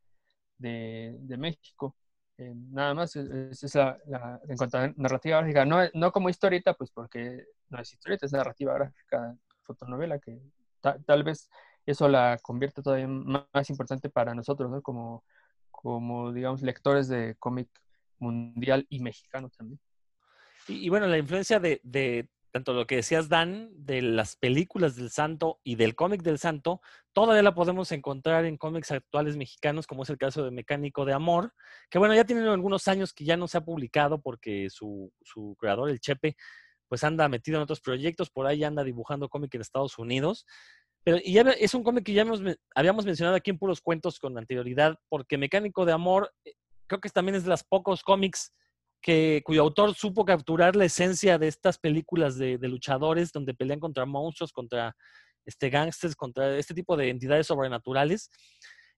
de, 0.59 1.17
de 1.21 1.37
México. 1.37 1.95
Eh, 2.37 2.53
nada 2.53 2.93
más, 2.93 3.15
esa 3.15 3.65
es 3.65 3.73
la, 4.05 4.39
en 4.47 4.57
cuanto 4.57 4.77
a 4.77 4.93
narrativa 4.95 5.39
gráfica, 5.39 5.65
no, 5.65 5.79
no 5.95 6.11
como 6.11 6.29
historieta, 6.29 6.75
pues 6.75 6.91
porque 6.91 7.47
no 7.69 7.79
es 7.79 7.91
historieta, 7.91 8.27
es 8.27 8.31
narrativa 8.31 8.75
gráfica, 8.75 9.35
fotonovela, 9.63 10.19
que 10.19 10.39
tal 10.79 11.23
vez 11.23 11.49
eso 11.87 12.07
la 12.07 12.37
convierte 12.43 12.83
todavía 12.83 13.07
más, 13.07 13.71
importante 13.71 14.09
para 14.09 14.35
nosotros, 14.35 14.69
¿no? 14.69 14.83
Como, 14.83 15.23
como 15.71 16.31
digamos, 16.31 16.61
lectores 16.61 17.07
de 17.07 17.33
cómic 17.39 17.69
mundial 18.19 18.85
y 18.87 18.99
mexicano 18.99 19.49
también. 19.49 19.79
Y, 20.67 20.87
bueno, 20.89 21.07
la 21.07 21.17
influencia 21.17 21.59
de, 21.59 22.29
tanto 22.53 22.73
lo 22.73 22.85
que 22.85 22.97
decías, 22.97 23.29
Dan, 23.29 23.71
de 23.73 24.03
las 24.03 24.35
películas 24.35 24.95
del 24.95 25.09
santo 25.09 25.59
y 25.63 25.73
del 25.73 25.95
cómic 25.95 26.21
del 26.21 26.37
santo, 26.37 26.81
todavía 27.11 27.41
la 27.41 27.55
podemos 27.55 27.91
encontrar 27.91 28.45
en 28.45 28.57
cómics 28.57 28.91
actuales 28.91 29.35
mexicanos, 29.35 29.87
como 29.87 30.03
es 30.03 30.11
el 30.11 30.19
caso 30.19 30.43
de 30.43 30.51
Mecánico 30.51 31.03
de 31.03 31.13
Amor, 31.13 31.55
que 31.89 31.97
bueno, 31.97 32.13
ya 32.13 32.25
tienen 32.25 32.45
algunos 32.45 32.87
años 32.87 33.11
que 33.11 33.25
ya 33.25 33.37
no 33.37 33.47
se 33.47 33.57
ha 33.57 33.61
publicado 33.61 34.21
porque 34.21 34.69
su, 34.69 35.11
creador, 35.57 35.89
el 35.89 35.99
Chepe, 35.99 36.37
pues 36.87 37.03
anda 37.03 37.27
metido 37.27 37.57
en 37.57 37.63
otros 37.63 37.81
proyectos, 37.81 38.29
por 38.29 38.45
ahí 38.45 38.63
anda 38.63 38.83
dibujando 38.83 39.29
cómic 39.29 39.55
en 39.55 39.61
Estados 39.61 39.97
Unidos. 39.97 40.45
Pero 41.03 41.17
y 41.23 41.33
ya 41.33 41.41
es 41.41 41.73
un 41.73 41.83
cómic 41.83 42.05
que 42.05 42.13
ya 42.13 42.23
habíamos 42.75 43.05
mencionado 43.05 43.35
aquí 43.35 43.49
en 43.49 43.57
puros 43.57 43.81
cuentos 43.81 44.19
con 44.19 44.37
anterioridad, 44.37 44.99
porque 45.09 45.39
Mecánico 45.39 45.85
de 45.85 45.93
Amor 45.93 46.31
eh, 46.45 46.53
creo 46.85 47.01
que 47.01 47.09
también 47.09 47.33
es 47.33 47.45
de 47.45 47.49
los 47.49 47.63
pocos 47.63 48.03
cómics 48.03 48.51
que, 49.03 49.41
cuyo 49.45 49.61
autor 49.61 49.93
supo 49.93 50.25
capturar 50.25 50.75
la 50.75 50.85
esencia 50.85 51.37
de 51.37 51.47
estas 51.47 51.77
películas 51.77 52.37
de, 52.37 52.57
luchadores 52.61 53.31
donde 53.31 53.53
pelean 53.53 53.79
contra 53.79 54.05
monstruos, 54.05 54.51
contra 54.51 54.95
este, 55.45 55.71
contra 56.15 56.57
este 56.57 56.73
tipo 56.73 56.97
de 56.97 57.09
entidades 57.09 57.47
sobrenaturales. 57.47 58.31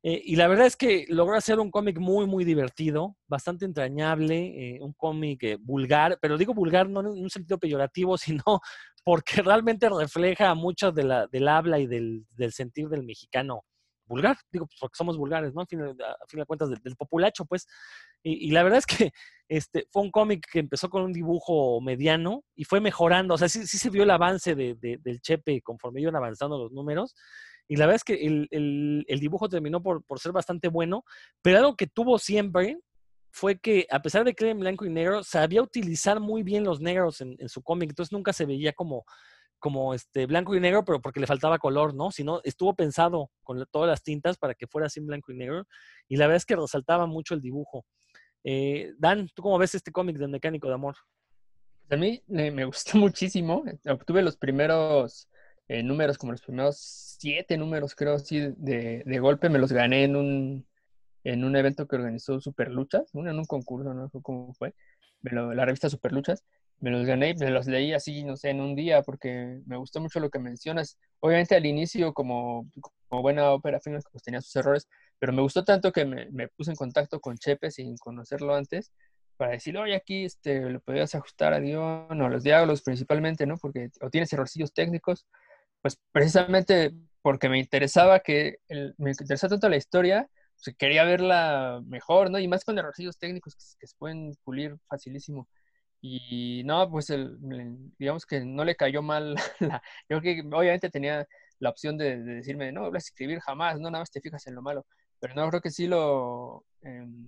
Eh, 0.03 0.21
y 0.23 0.35
la 0.35 0.47
verdad 0.47 0.67
es 0.67 0.77
que 0.77 1.05
logró 1.09 1.35
hacer 1.35 1.59
un 1.59 1.71
cómic 1.71 1.97
muy, 1.97 2.27
muy 2.27 2.45
divertido, 2.45 3.17
bastante 3.27 3.65
entrañable, 3.65 4.75
eh, 4.75 4.79
un 4.79 4.93
cómic 4.93 5.43
eh, 5.43 5.57
vulgar, 5.59 6.19
pero 6.21 6.37
digo 6.37 6.53
vulgar 6.53 6.87
no 6.87 6.99
en 6.99 7.07
un 7.07 7.29
sentido 7.31 7.57
peyorativo, 7.57 8.15
sino 8.17 8.61
porque 9.03 9.41
realmente 9.41 9.89
refleja 9.89 10.53
mucho 10.53 10.91
del 10.91 11.47
habla 11.47 11.79
y 11.79 11.87
del, 11.87 12.25
del 12.31 12.53
sentir 12.53 12.87
del 12.87 13.03
mexicano 13.03 13.63
vulgar, 14.05 14.37
digo, 14.51 14.65
pues, 14.67 14.77
porque 14.79 14.95
somos 14.95 15.17
vulgares, 15.17 15.53
¿no? 15.53 15.61
A 15.61 15.65
fin, 15.65 15.79
de 15.79 16.45
cuentas, 16.45 16.69
del, 16.69 16.95
populacho, 16.95 17.45
pues. 17.45 17.67
Y, 18.23 18.51
la 18.51 18.63
verdad 18.63 18.79
es 18.79 18.85
que 18.85 19.11
este, 19.47 19.87
fue 19.91 20.03
un 20.03 20.11
cómic 20.11 20.45
que 20.51 20.59
empezó 20.59 20.89
con 20.89 21.03
un 21.03 21.13
dibujo 21.13 21.79
mediano 21.81 22.43
y 22.55 22.63
fue 22.65 22.81
mejorando, 22.81 23.35
o 23.35 23.37
sea, 23.37 23.49
sí, 23.49 23.65
sí 23.67 23.77
se 23.77 23.89
vio 23.89 24.03
el 24.03 24.11
avance 24.11 24.55
de, 24.55 24.75
del 24.75 25.21
Chepe 25.21 25.61
conforme 25.61 26.01
iban 26.01 26.15
avanzando 26.15 26.57
los 26.57 26.71
números. 26.71 27.15
Y 27.67 27.77
la 27.77 27.87
verdad 27.87 27.95
es 27.95 28.03
que 28.03 28.25
el, 28.25 28.47
el, 29.07 29.19
dibujo 29.19 29.49
terminó 29.49 29.81
por, 29.81 30.03
por, 30.03 30.19
ser 30.19 30.31
bastante 30.31 30.67
bueno, 30.67 31.03
pero 31.41 31.57
algo 31.57 31.75
que 31.75 31.87
tuvo 31.87 32.19
siempre 32.19 32.77
fue 33.31 33.59
que, 33.59 33.87
a 33.89 34.01
pesar 34.01 34.23
de 34.23 34.33
que 34.33 34.49
en 34.49 34.59
blanco 34.59 34.85
y 34.85 34.89
negro, 34.89 35.23
sabía 35.23 35.61
utilizar 35.61 36.19
muy 36.19 36.43
bien 36.43 36.63
los 36.63 36.79
negros 36.79 37.21
en, 37.21 37.35
en 37.39 37.49
su 37.49 37.63
cómic, 37.63 37.89
entonces 37.89 38.13
nunca 38.13 38.33
se 38.33 38.45
veía 38.45 38.71
como 38.73 39.03
como 39.59 39.93
este 39.93 40.25
blanco 40.25 40.55
y 40.55 40.59
negro, 40.59 40.85
pero 40.85 41.01
porque 41.01 41.19
le 41.19 41.27
faltaba 41.27 41.59
color, 41.59 41.93
¿no? 41.93 42.11
Sino 42.11 42.41
estuvo 42.43 42.75
pensado 42.75 43.31
con 43.43 43.65
todas 43.71 43.89
las 43.89 44.03
tintas 44.03 44.37
para 44.37 44.53
que 44.53 44.67
fuera 44.67 44.87
así 44.87 44.99
blanco 44.99 45.31
y 45.31 45.37
negro. 45.37 45.65
Y 46.07 46.17
la 46.17 46.27
verdad 46.27 46.37
es 46.37 46.45
que 46.45 46.55
resaltaba 46.55 47.05
mucho 47.05 47.33
el 47.33 47.41
dibujo. 47.41 47.85
Eh, 48.43 48.93
Dan, 48.97 49.27
¿tú 49.33 49.41
cómo 49.41 49.57
ves 49.57 49.73
este 49.75 49.91
cómic 49.91 50.17
del 50.17 50.29
Mecánico 50.29 50.67
de 50.67 50.75
Amor? 50.75 50.95
A 51.89 51.95
mí 51.95 52.21
me 52.27 52.65
gustó 52.65 52.97
muchísimo. 52.97 53.63
Obtuve 53.87 54.21
los 54.21 54.37
primeros 54.37 55.29
eh, 55.67 55.81
números, 55.81 56.17
como 56.17 56.31
los 56.31 56.41
primeros 56.41 56.77
siete 56.77 57.57
números, 57.57 57.95
creo, 57.95 58.13
así 58.15 58.39
de, 58.39 59.03
de, 59.05 59.19
golpe. 59.19 59.49
Me 59.49 59.59
los 59.59 59.71
gané 59.71 60.03
en 60.03 60.15
un, 60.15 60.67
en 61.23 61.43
un 61.43 61.55
evento 61.55 61.87
que 61.87 61.95
organizó 61.95 62.39
Super 62.39 62.69
Luchas, 62.69 63.09
en 63.13 63.39
un 63.39 63.45
concurso, 63.45 63.93
no 63.93 64.09
sé 64.09 64.19
cómo 64.21 64.53
fue, 64.53 64.75
la 65.21 65.65
revista 65.65 65.89
Super 65.89 66.11
Luchas. 66.11 66.43
Me 66.79 66.91
los 66.91 67.05
gané 67.05 67.33
me 67.35 67.49
los 67.49 67.67
leí 67.67 67.93
así, 67.93 68.23
no 68.23 68.35
sé, 68.37 68.49
en 68.49 68.61
un 68.61 68.75
día, 68.75 69.01
porque 69.01 69.61
me 69.65 69.77
gustó 69.77 70.01
mucho 70.01 70.19
lo 70.19 70.29
que 70.29 70.39
mencionas. 70.39 70.97
Obviamente 71.19 71.55
al 71.55 71.65
inicio, 71.65 72.13
como, 72.13 72.69
como 73.07 73.21
buena 73.21 73.51
ópera 73.51 73.79
pues 74.11 74.23
tenía 74.23 74.41
sus 74.41 74.55
errores, 74.55 74.87
pero 75.19 75.33
me 75.33 75.41
gustó 75.41 75.63
tanto 75.63 75.91
que 75.91 76.05
me, 76.05 76.29
me, 76.31 76.47
puse 76.49 76.71
en 76.71 76.77
contacto 76.77 77.19
con 77.19 77.37
Chepe 77.37 77.71
sin 77.71 77.97
conocerlo 77.97 78.55
antes, 78.55 78.91
para 79.37 79.51
decirle, 79.51 79.81
oye, 79.81 79.95
aquí 79.95 80.25
este, 80.25 80.69
le 80.69 80.79
podrías 80.79 81.13
ajustar 81.15 81.53
a 81.53 81.59
guion 81.59 82.21
o 82.21 82.29
los 82.29 82.43
diálogos 82.43 82.81
principalmente, 82.81 83.45
¿no? 83.45 83.57
Porque 83.57 83.89
o 84.01 84.09
tienes 84.09 84.31
errorcillos 84.33 84.73
técnicos, 84.73 85.25
pues 85.81 85.99
precisamente 86.11 86.93
porque 87.21 87.49
me 87.49 87.59
interesaba 87.59 88.19
que, 88.19 88.57
me 88.97 89.11
interesaba 89.11 89.51
tanto 89.51 89.69
la 89.69 89.77
historia, 89.77 90.29
pues 90.63 90.75
quería 90.77 91.03
verla 91.03 91.81
mejor, 91.85 92.31
¿no? 92.31 92.39
Y 92.39 92.47
más 92.47 92.63
con 92.63 92.77
errorcillos 92.77 93.17
técnicos 93.17 93.55
que, 93.55 93.87
se 93.87 93.95
pueden 93.97 94.35
pulir 94.43 94.77
facilísimo. 94.87 95.47
Y 96.07 96.61
no, 96.65 96.87
pues 96.91 97.09
el, 97.09 97.35
digamos 97.97 98.27
que 98.27 98.41
no 98.45 98.63
le 98.63 98.75
cayó 98.75 99.01
mal. 99.01 99.35
Yo 100.09 100.21
que 100.21 100.41
obviamente 100.41 100.91
tenía 100.91 101.27
la 101.57 101.71
opción 101.71 101.97
de, 101.97 102.21
decirme, 102.21 102.71
no 102.71 102.81
voy 102.81 102.95
a 102.95 102.97
escribir 102.99 103.39
jamás, 103.39 103.79
no, 103.79 103.89
nada 103.89 104.03
más 104.03 104.11
te 104.11 104.21
fijas 104.21 104.45
en 104.45 104.53
lo 104.53 104.61
malo. 104.61 104.85
Pero 105.19 105.33
no, 105.33 105.49
creo 105.49 105.61
que 105.61 105.71
sí 105.71 105.87
lo, 105.87 106.63
em, 106.81 107.25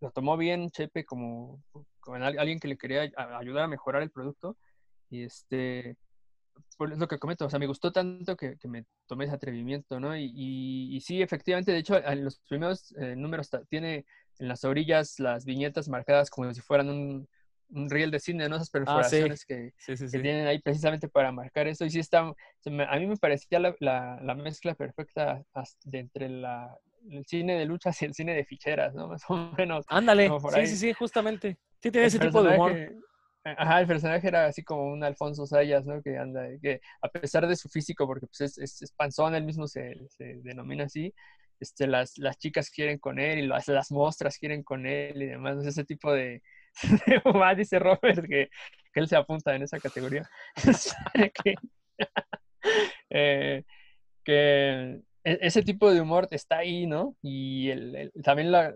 lo 0.00 0.10
tomó 0.10 0.38
bien 0.38 0.70
Chepe 0.70 1.04
como, 1.04 1.62
como, 2.00 2.16
alguien 2.16 2.58
que 2.58 2.68
le 2.68 2.78
quería 2.78 3.02
ayudar 3.38 3.64
a 3.64 3.68
mejorar 3.68 4.02
el 4.02 4.10
producto. 4.10 4.56
Y 5.10 5.24
este, 5.24 5.98
por 6.78 6.96
lo 6.96 7.06
que 7.06 7.18
comento, 7.18 7.44
o 7.44 7.50
sea, 7.50 7.58
me 7.58 7.66
gustó 7.66 7.92
tanto 7.92 8.36
que, 8.36 8.56
que 8.56 8.68
me 8.68 8.86
tomé 9.06 9.26
ese 9.26 9.34
atrevimiento, 9.34 10.00
¿no? 10.00 10.16
Y, 10.16 10.32
y, 10.34 10.98
sí, 11.02 11.20
efectivamente, 11.20 11.72
de 11.72 11.78
hecho, 11.78 12.02
en 12.02 12.24
los 12.24 12.38
primeros 12.48 12.94
eh, 12.96 13.16
números 13.16 13.50
tiene 13.68 14.06
en 14.38 14.48
las 14.48 14.64
orillas 14.64 15.20
las 15.20 15.44
viñetas 15.44 15.90
marcadas 15.90 16.30
como 16.30 16.52
si 16.54 16.62
fueran 16.62 16.88
un, 16.88 17.28
un 17.74 17.90
reel 17.90 18.10
de 18.10 18.20
cine, 18.20 18.48
¿no? 18.48 18.56
Esas 18.56 18.68
ah, 18.68 18.72
perforaciones 18.72 19.44
que, 19.44 19.72
que, 19.84 19.96
tienen 19.96 20.46
ahí 20.46 20.60
precisamente 20.60 21.08
para 21.08 21.32
marcar 21.32 21.66
eso. 21.66 21.84
Y 21.84 21.90
sí 21.90 21.98
está, 21.98 22.20
a 22.20 22.98
mí 22.98 23.06
me 23.06 23.16
parecía 23.16 23.58
la, 23.58 23.74
la, 23.80 24.20
la 24.22 24.34
mezcla 24.34 24.74
perfecta 24.74 25.44
de 25.84 25.98
entre 25.98 26.28
la, 26.28 26.76
el 27.10 27.26
cine 27.26 27.58
de 27.58 27.66
luchas 27.66 28.00
y 28.02 28.04
el 28.06 28.14
cine 28.14 28.34
de 28.34 28.44
ficheras, 28.44 28.94
¿no? 28.94 29.08
Más 29.08 29.22
o 29.28 29.52
menos. 29.56 29.84
Ándale, 29.88 30.30
sí, 30.54 30.66
sí, 30.66 30.76
sí, 30.76 30.92
justamente. 30.92 31.58
Sí 31.82 31.90
tiene 31.90 32.06
ese 32.06 32.18
tipo 32.18 32.42
de 32.42 32.54
humor. 32.54 32.92
Ajá, 33.46 33.80
el 33.80 33.86
personaje 33.86 34.26
era 34.26 34.46
así 34.46 34.62
como 34.62 34.90
un 34.90 35.04
Alfonso 35.04 35.46
Sayas, 35.46 35.84
¿no? 35.84 36.00
Que 36.00 36.16
anda, 36.16 36.46
que 36.62 36.80
a 37.02 37.08
pesar 37.08 37.46
de 37.46 37.56
su 37.56 37.68
físico, 37.68 38.06
porque 38.06 38.26
pues 38.26 38.56
es, 38.56 38.80
es, 38.80 38.92
panzón, 38.92 39.34
él 39.34 39.44
mismo 39.44 39.68
se, 39.68 39.98
se, 40.08 40.36
denomina 40.36 40.84
así, 40.84 41.12
este, 41.60 41.86
las, 41.86 42.16
las 42.16 42.38
chicas 42.38 42.70
quieren 42.70 42.98
con 42.98 43.18
él 43.18 43.40
y 43.40 43.46
las, 43.46 43.68
las 43.68 43.90
mostras 43.90 44.38
quieren 44.38 44.62
con 44.62 44.86
él 44.86 45.20
y 45.20 45.26
demás, 45.26 45.62
ese 45.66 45.84
tipo 45.84 46.10
de, 46.10 46.42
de 47.54 47.54
dice 47.56 47.78
Robert 47.78 48.26
que, 48.26 48.48
él 48.94 49.08
se 49.08 49.16
apunta 49.16 49.54
en 49.54 49.62
esa 49.62 49.80
categoría. 49.80 50.28
que, 51.44 51.54
eh, 53.10 53.64
e, 54.26 55.02
ese 55.24 55.62
tipo 55.62 55.90
de 55.92 56.00
humor 56.00 56.28
está 56.30 56.58
ahí, 56.58 56.86
¿no? 56.86 57.16
Y 57.22 57.70
el, 57.70 58.12
también 58.22 58.52
la, 58.52 58.72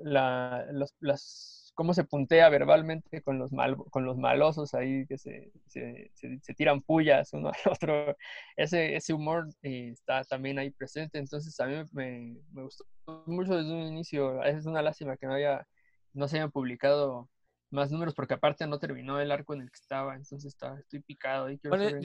los, 0.73 0.95
las 1.01 1.59
cómo 1.79 1.95
se 1.95 2.03
puntea 2.03 2.49
verbalmente 2.49 3.23
con 3.23 3.39
los, 3.39 3.53
mal, 3.53 3.77
con 3.93 4.05
los 4.05 4.19
malosos 4.19 4.75
ahí 4.75 5.07
que 5.07 5.17
se, 5.17 5.53
se, 5.69 6.11
se, 6.13 6.55
tiran 6.55 6.83
pullas 6.83 7.33
uno 7.35 7.51
al 7.51 7.73
otro. 7.73 8.17
Ese, 8.57 8.97
ese 8.97 9.13
humor 9.15 9.47
eh, 9.63 9.91
está 9.93 10.25
también 10.25 10.59
ahí 10.59 10.71
presente. 10.71 11.19
Entonces 11.19 11.59
a 11.61 11.67
mí 11.67 11.77
me, 11.93 12.37
me, 12.51 12.63
gustó 12.65 12.85
mucho 13.27 13.55
desde 13.57 13.73
un 13.73 13.87
inicio. 13.87 14.43
Es 14.43 14.67
una 14.67 14.83
lástima 14.83 15.17
que 15.17 15.27
no, 15.29 15.35
haya, 15.35 15.69
no 16.15 16.27
se 16.27 16.39
hayan 16.39 16.51
publicado 16.51 17.29
más 17.71 17.91
números 17.91 18.15
porque 18.15 18.35
aparte 18.35 18.67
no 18.67 18.79
terminó 18.79 19.21
el 19.21 19.31
arco 19.31 19.55
en 19.55 19.63
el 19.63 19.71
que 19.71 19.79
estaba. 19.81 20.15
Entonces 20.15 20.45
está, 20.45 20.79
estoy 20.79 21.01
picado. 21.01 21.47
Ahí 21.47 21.61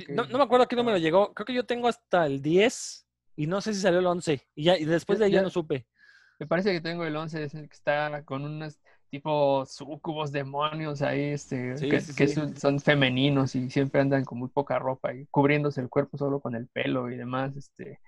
no, 0.10 0.26
no, 0.26 0.38
me 0.38 0.44
acuerdo 0.44 0.64
a 0.64 0.68
qué 0.68 0.76
número 0.76 0.98
llegó. 0.98 1.34
Creo 1.34 1.46
que 1.46 1.54
yo 1.54 1.66
tengo 1.66 1.88
hasta 1.88 2.26
el 2.26 2.42
10 2.42 3.08
y 3.36 3.48
no 3.48 3.62
sé 3.62 3.74
si 3.74 3.82
salió 3.82 4.00
el 4.00 4.06
11. 4.06 4.42
Y, 4.56 4.64
ya, 4.64 4.78
y 4.78 4.86
después 4.86 5.20
de 5.20 5.26
ahí 5.26 5.32
ya, 5.32 5.42
no 5.42 5.50
supe. 5.50 5.86
Me 6.40 6.48
parece 6.48 6.72
que 6.72 6.82
tengo 6.82 7.06
el 7.06 7.16
11, 7.16 7.44
es 7.44 7.54
el 7.54 7.70
que 7.70 7.76
está 7.76 8.24
con 8.24 8.44
unas 8.44 8.80
tipo 9.14 9.64
sucubos, 9.68 10.32
demonios 10.32 11.04
ahí, 11.04 11.34
este, 11.34 11.76
que, 11.78 12.28
Son, 12.58 12.80
femeninos 12.80 13.54
y 13.54 13.70
siempre 13.70 14.02
andan 14.02 14.26
con 14.26 14.40
muy 14.40 14.50
poca 14.50 14.80
ropa 14.80 15.14
y 15.14 15.28
cubriéndose 15.28 15.82
el 15.82 15.90
cuerpo 15.90 16.18
solo 16.18 16.40
con 16.40 16.56
el 16.56 16.68
pelo 16.68 17.12
y 17.12 17.16
demás, 17.16 17.56
este, 17.56 18.00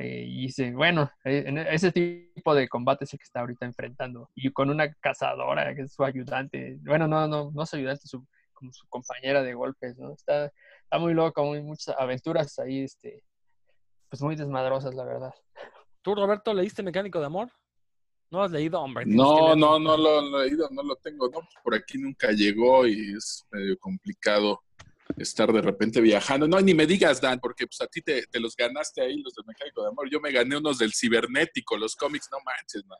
eh, 0.00 0.24
y 0.26 0.46
dice, 0.46 0.72
bueno, 0.72 1.10
eh, 1.24 1.44
en 1.46 1.58
ese 1.58 1.92
tipo 1.92 2.54
de 2.54 2.68
combate 2.68 3.04
es 3.04 3.12
el 3.12 3.18
que 3.18 3.24
está 3.24 3.40
ahorita 3.40 3.66
enfrentando 3.66 4.30
y 4.34 4.50
con 4.50 4.70
una 4.70 4.90
cazadora 4.94 5.74
que 5.74 5.82
es 5.82 5.92
su 5.92 6.02
ayudante, 6.02 6.78
bueno, 6.80 7.06
no, 7.06 7.28
no, 7.28 7.50
no 7.52 7.66
su 7.66 7.76
ayudante, 7.76 8.06
su, 8.06 8.26
como 8.54 8.72
su 8.72 8.88
compañera 8.88 9.42
de 9.42 9.52
golpes, 9.52 9.98
¿no? 9.98 10.14
Está, 10.14 10.46
está 10.82 10.98
muy 10.98 11.12
loco, 11.12 11.44
muy, 11.44 11.62
muchas 11.62 11.94
aventuras 11.98 12.58
ahí, 12.58 12.84
este, 12.84 13.22
pues 14.08 14.22
muy 14.22 14.36
desmadrosas, 14.36 14.94
la 14.94 15.04
verdad. 15.04 15.34
¿Tú, 16.00 16.14
Roberto, 16.14 16.54
leíste 16.54 16.82
Mecánico 16.82 17.20
de 17.20 17.26
Amor? 17.26 17.50
¿No 18.30 18.42
has 18.42 18.50
leído, 18.50 18.80
hombre? 18.80 19.04
No, 19.06 19.54
no, 19.54 19.78
no 19.78 19.96
lo, 19.96 20.40
he 20.40 20.48
leído, 20.48 20.68
no 20.70 20.82
lo 20.82 20.96
tengo. 20.96 21.28
No, 21.28 21.40
por 21.62 21.74
aquí 21.74 21.98
nunca 21.98 22.30
llegó 22.30 22.86
y 22.86 23.14
es 23.16 23.44
medio 23.50 23.76
complicado 23.78 24.62
estar 25.16 25.52
de 25.52 25.62
repente 25.62 26.00
viajando. 26.00 26.46
No, 26.48 26.60
ni 26.60 26.74
me 26.74 26.86
digas, 26.86 27.20
Dan, 27.20 27.40
porque 27.40 27.66
pues 27.66 27.80
a 27.80 27.86
ti 27.86 28.02
te, 28.02 28.26
los 28.34 28.56
ganaste 28.56 29.02
ahí, 29.02 29.20
los 29.20 29.34
del 29.34 29.46
Mecánico 29.46 29.82
de 29.82 29.88
Amor. 29.88 30.08
Yo 30.10 30.20
me 30.20 30.32
gané 30.32 30.56
unos 30.56 30.78
del 30.78 30.92
Cibernético, 30.92 31.76
los 31.76 31.96
cómics, 31.96 32.28
no 32.30 32.38
manches, 32.44 32.84
man. 32.86 32.98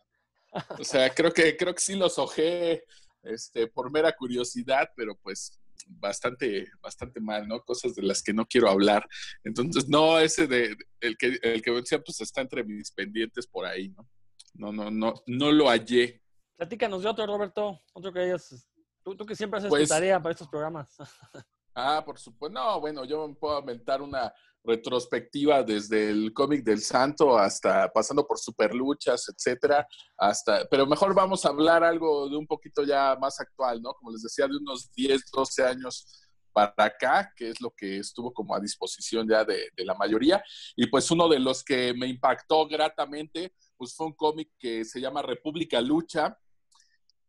O 0.78 0.84
sea, 0.84 1.14
creo 1.14 1.32
que, 1.32 1.56
creo 1.56 1.74
que 1.74 1.80
sí 1.80 1.94
los 1.94 2.18
ojé 2.18 2.84
este, 3.22 3.66
por 3.68 3.90
mera 3.90 4.12
curiosidad, 4.12 4.90
pero 4.96 5.16
pues 5.16 5.61
bastante, 5.86 6.70
bastante 6.80 7.20
mal, 7.20 7.46
¿no? 7.46 7.62
Cosas 7.62 7.94
de 7.94 8.02
las 8.02 8.22
que 8.22 8.32
no 8.32 8.46
quiero 8.46 8.68
hablar. 8.68 9.06
Entonces, 9.44 9.88
no, 9.88 10.18
ese 10.18 10.46
de, 10.46 10.76
el 11.00 11.16
que, 11.16 11.38
el 11.42 11.62
que 11.62 11.70
decía, 11.70 12.00
pues 12.00 12.20
está 12.20 12.40
entre 12.40 12.64
mis 12.64 12.90
pendientes 12.90 13.46
por 13.46 13.66
ahí, 13.66 13.88
¿no? 13.88 14.08
No, 14.54 14.72
no, 14.72 14.90
no, 14.90 15.22
no 15.26 15.52
lo 15.52 15.68
hallé. 15.68 16.20
Platícanos 16.56 17.02
de 17.02 17.08
otro, 17.08 17.26
Roberto. 17.26 17.80
Otro 17.92 18.12
que 18.12 18.20
hayas. 18.20 18.66
Tú, 19.02 19.16
que 19.24 19.34
siempre 19.34 19.58
haces 19.58 19.70
tu 19.70 19.76
pues 19.76 19.88
tarea 19.88 20.20
para 20.20 20.32
estos 20.32 20.48
programas. 20.48 20.94
ah, 21.74 22.02
por 22.04 22.18
supuesto. 22.18 22.58
No, 22.58 22.80
bueno, 22.80 23.04
yo 23.04 23.26
me 23.26 23.34
puedo 23.34 23.56
aventar 23.56 24.02
una 24.02 24.32
retrospectiva 24.62 25.62
desde 25.62 26.10
el 26.10 26.32
cómic 26.34 26.62
del 26.62 26.80
Santo 26.80 27.38
hasta 27.38 27.90
pasando 27.90 28.26
por 28.26 28.38
superluchas, 28.38 29.26
etcétera, 29.28 29.86
hasta, 30.18 30.66
pero 30.70 30.86
mejor 30.86 31.14
vamos 31.14 31.44
a 31.44 31.48
hablar 31.48 31.82
algo 31.82 32.28
de 32.28 32.36
un 32.36 32.46
poquito 32.46 32.84
ya 32.84 33.16
más 33.18 33.40
actual, 33.40 33.80
¿no? 33.80 33.94
Como 33.94 34.10
les 34.10 34.22
decía, 34.22 34.46
de 34.46 34.56
unos 34.56 34.92
10, 34.92 35.30
12 35.32 35.64
años 35.64 36.26
para 36.52 36.74
acá, 36.76 37.32
que 37.34 37.50
es 37.50 37.60
lo 37.60 37.70
que 37.70 37.98
estuvo 37.98 38.32
como 38.32 38.54
a 38.54 38.60
disposición 38.60 39.26
ya 39.28 39.44
de, 39.44 39.70
de 39.74 39.84
la 39.84 39.94
mayoría. 39.94 40.42
Y 40.76 40.86
pues 40.88 41.10
uno 41.10 41.28
de 41.28 41.38
los 41.38 41.64
que 41.64 41.94
me 41.94 42.06
impactó 42.06 42.66
gratamente 42.66 43.54
pues 43.80 43.94
fue 43.94 44.08
un 44.08 44.12
cómic 44.12 44.50
que 44.58 44.84
se 44.84 45.00
llama 45.00 45.22
República 45.22 45.80
Lucha, 45.80 46.36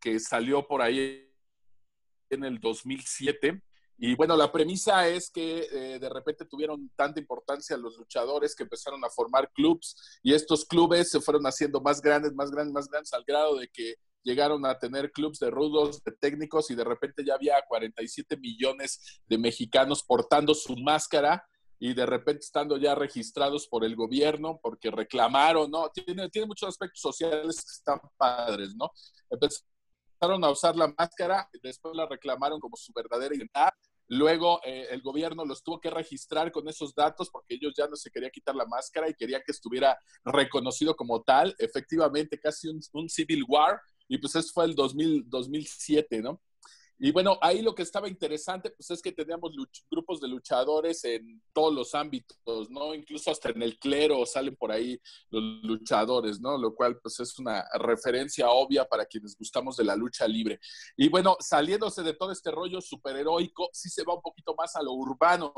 que 0.01 0.19
salió 0.19 0.67
por 0.67 0.81
ahí 0.81 1.31
en 2.29 2.43
el 2.43 2.59
2007. 2.59 3.63
Y 4.03 4.15
bueno, 4.15 4.35
la 4.35 4.51
premisa 4.51 5.07
es 5.07 5.29
que 5.29 5.67
eh, 5.71 5.99
de 5.99 6.09
repente 6.09 6.45
tuvieron 6.45 6.89
tanta 6.95 7.19
importancia 7.19 7.77
los 7.77 7.99
luchadores 7.99 8.55
que 8.55 8.63
empezaron 8.63 9.05
a 9.05 9.11
formar 9.11 9.51
clubs 9.51 10.19
y 10.23 10.33
estos 10.33 10.65
clubes 10.65 11.11
se 11.11 11.21
fueron 11.21 11.43
haciendo 11.43 11.79
más 11.81 12.01
grandes, 12.01 12.33
más 12.33 12.49
grandes, 12.49 12.73
más 12.73 12.87
grandes 12.87 13.13
al 13.13 13.23
grado 13.23 13.59
de 13.59 13.67
que 13.67 13.97
llegaron 14.23 14.65
a 14.65 14.79
tener 14.79 15.11
clubs 15.11 15.37
de 15.37 15.51
rudos, 15.51 16.03
de 16.03 16.13
técnicos 16.13 16.71
y 16.71 16.75
de 16.75 16.83
repente 16.83 17.23
ya 17.23 17.35
había 17.35 17.63
47 17.67 18.37
millones 18.37 19.21
de 19.27 19.37
mexicanos 19.37 20.01
portando 20.01 20.55
su 20.55 20.75
máscara 20.77 21.45
y 21.77 21.93
de 21.93 22.07
repente 22.07 22.39
estando 22.39 22.77
ya 22.77 22.95
registrados 22.95 23.67
por 23.67 23.85
el 23.85 23.95
gobierno 23.95 24.59
porque 24.63 24.89
reclamaron, 24.89 25.69
¿no? 25.69 25.89
Tiene, 25.89 26.27
tiene 26.31 26.47
muchos 26.47 26.69
aspectos 26.69 27.01
sociales 27.01 27.57
que 27.57 27.71
están 27.71 27.99
padres, 28.17 28.75
¿no? 28.75 28.89
Empezaron 29.29 30.43
a 30.43 30.49
usar 30.49 30.75
la 30.75 30.91
máscara, 30.97 31.47
después 31.61 31.95
la 31.95 32.07
reclamaron 32.07 32.59
como 32.59 32.75
su 32.75 32.91
verdadera 32.93 33.35
identidad. 33.35 33.71
Luego 34.13 34.59
eh, 34.65 34.87
el 34.91 35.01
gobierno 35.01 35.45
los 35.45 35.63
tuvo 35.63 35.79
que 35.79 35.89
registrar 35.89 36.51
con 36.51 36.67
esos 36.67 36.93
datos 36.93 37.29
porque 37.29 37.55
ellos 37.55 37.73
ya 37.77 37.87
no 37.87 37.95
se 37.95 38.11
quería 38.11 38.29
quitar 38.29 38.53
la 38.53 38.65
máscara 38.65 39.09
y 39.09 39.13
quería 39.13 39.41
que 39.41 39.53
estuviera 39.53 39.97
reconocido 40.25 40.97
como 40.97 41.21
tal. 41.21 41.55
Efectivamente, 41.57 42.37
casi 42.37 42.67
un, 42.67 42.81
un 42.91 43.07
civil 43.07 43.45
war. 43.47 43.79
Y 44.09 44.17
pues 44.17 44.35
eso 44.35 44.51
fue 44.53 44.65
el 44.65 44.75
2000, 44.75 45.29
2007, 45.29 46.21
¿no? 46.21 46.41
Y 47.03 47.11
bueno, 47.11 47.39
ahí 47.41 47.63
lo 47.63 47.73
que 47.73 47.81
estaba 47.81 48.07
interesante, 48.07 48.69
pues 48.69 48.91
es 48.91 49.01
que 49.01 49.11
teníamos 49.11 49.53
grupos 49.89 50.21
de 50.21 50.27
luchadores 50.27 51.03
en 51.03 51.41
todos 51.51 51.73
los 51.73 51.95
ámbitos, 51.95 52.69
¿no? 52.69 52.93
Incluso 52.93 53.31
hasta 53.31 53.49
en 53.49 53.63
el 53.63 53.79
clero 53.79 54.23
salen 54.23 54.55
por 54.55 54.71
ahí 54.71 55.01
los 55.31 55.41
luchadores, 55.63 56.39
¿no? 56.39 56.59
Lo 56.59 56.75
cual, 56.75 56.99
pues 57.01 57.19
es 57.19 57.39
una 57.39 57.65
referencia 57.79 58.51
obvia 58.51 58.85
para 58.85 59.07
quienes 59.07 59.35
gustamos 59.35 59.77
de 59.77 59.83
la 59.83 59.95
lucha 59.95 60.27
libre. 60.27 60.59
Y 60.95 61.09
bueno, 61.09 61.37
saliéndose 61.39 62.03
de 62.03 62.13
todo 62.13 62.31
este 62.31 62.51
rollo 62.51 62.79
superheroico, 62.79 63.69
sí 63.73 63.89
se 63.89 64.03
va 64.03 64.13
un 64.13 64.21
poquito 64.21 64.53
más 64.55 64.75
a 64.75 64.83
lo 64.83 64.93
urbano, 64.93 65.51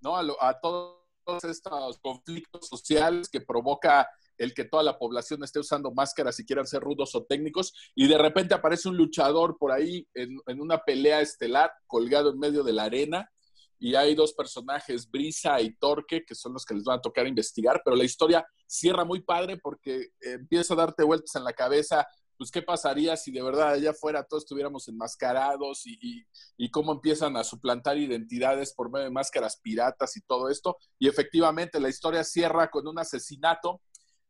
¿no? 0.00 0.16
A, 0.16 0.24
a 0.40 0.58
todos 0.58 1.04
estos 1.44 1.98
conflictos 1.98 2.66
sociales 2.66 3.28
que 3.28 3.42
provoca 3.42 4.08
el 4.38 4.54
que 4.54 4.64
toda 4.64 4.82
la 4.82 4.98
población 4.98 5.42
esté 5.44 5.58
usando 5.58 5.92
máscaras 5.92 6.38
y 6.40 6.44
quieran 6.46 6.66
ser 6.66 6.82
rudos 6.82 7.14
o 7.14 7.24
técnicos, 7.24 7.72
y 7.94 8.08
de 8.08 8.18
repente 8.18 8.54
aparece 8.54 8.88
un 8.88 8.96
luchador 8.96 9.56
por 9.58 9.72
ahí 9.72 10.06
en, 10.14 10.38
en 10.46 10.60
una 10.60 10.78
pelea 10.78 11.20
estelar 11.20 11.70
colgado 11.86 12.30
en 12.30 12.38
medio 12.38 12.62
de 12.62 12.72
la 12.72 12.84
arena, 12.84 13.30
y 13.78 13.94
hay 13.94 14.14
dos 14.14 14.32
personajes, 14.32 15.10
Brisa 15.10 15.60
y 15.60 15.74
Torque, 15.76 16.24
que 16.24 16.34
son 16.34 16.54
los 16.54 16.64
que 16.64 16.74
les 16.74 16.84
van 16.84 16.98
a 16.98 17.02
tocar 17.02 17.26
investigar, 17.26 17.82
pero 17.84 17.96
la 17.96 18.04
historia 18.04 18.46
cierra 18.66 19.04
muy 19.04 19.20
padre 19.20 19.58
porque 19.58 20.08
empieza 20.20 20.74
a 20.74 20.78
darte 20.78 21.04
vueltas 21.04 21.34
en 21.34 21.44
la 21.44 21.52
cabeza, 21.52 22.06
pues 22.38 22.50
qué 22.50 22.62
pasaría 22.62 23.16
si 23.16 23.30
de 23.32 23.42
verdad 23.42 23.70
allá 23.70 23.90
afuera 23.90 24.24
todos 24.24 24.44
estuviéramos 24.44 24.88
enmascarados 24.88 25.86
y, 25.86 26.26
y, 26.56 26.70
cómo 26.70 26.92
empiezan 26.92 27.36
a 27.36 27.44
suplantar 27.44 27.96
identidades 27.96 28.74
por 28.74 28.90
medio 28.90 29.04
de 29.06 29.10
máscaras 29.10 29.58
piratas 29.62 30.16
y 30.16 30.20
todo 30.22 30.50
esto. 30.50 30.76
Y 30.98 31.08
efectivamente 31.08 31.80
la 31.80 31.88
historia 31.88 32.24
cierra 32.24 32.70
con 32.70 32.86
un 32.86 32.98
asesinato 32.98 33.80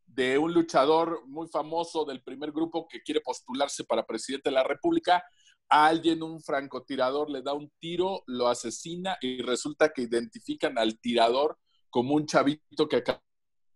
de 0.07 0.37
un 0.37 0.53
luchador 0.53 1.21
muy 1.27 1.47
famoso 1.47 2.05
del 2.05 2.23
primer 2.23 2.51
grupo 2.51 2.87
que 2.87 3.01
quiere 3.01 3.21
postularse 3.21 3.83
para 3.83 4.05
presidente 4.05 4.49
de 4.49 4.55
la 4.55 4.63
República 4.63 5.23
alguien, 5.69 6.23
un 6.23 6.41
francotirador, 6.41 7.29
le 7.29 7.41
da 7.41 7.53
un 7.53 7.71
tiro, 7.79 8.23
lo 8.27 8.47
asesina 8.47 9.17
y 9.21 9.41
resulta 9.41 9.89
que 9.89 10.03
identifican 10.03 10.77
al 10.77 10.99
tirador 10.99 11.57
como 11.89 12.15
un 12.15 12.25
chavito 12.25 12.87
que 12.87 12.97
acaba 12.97 13.21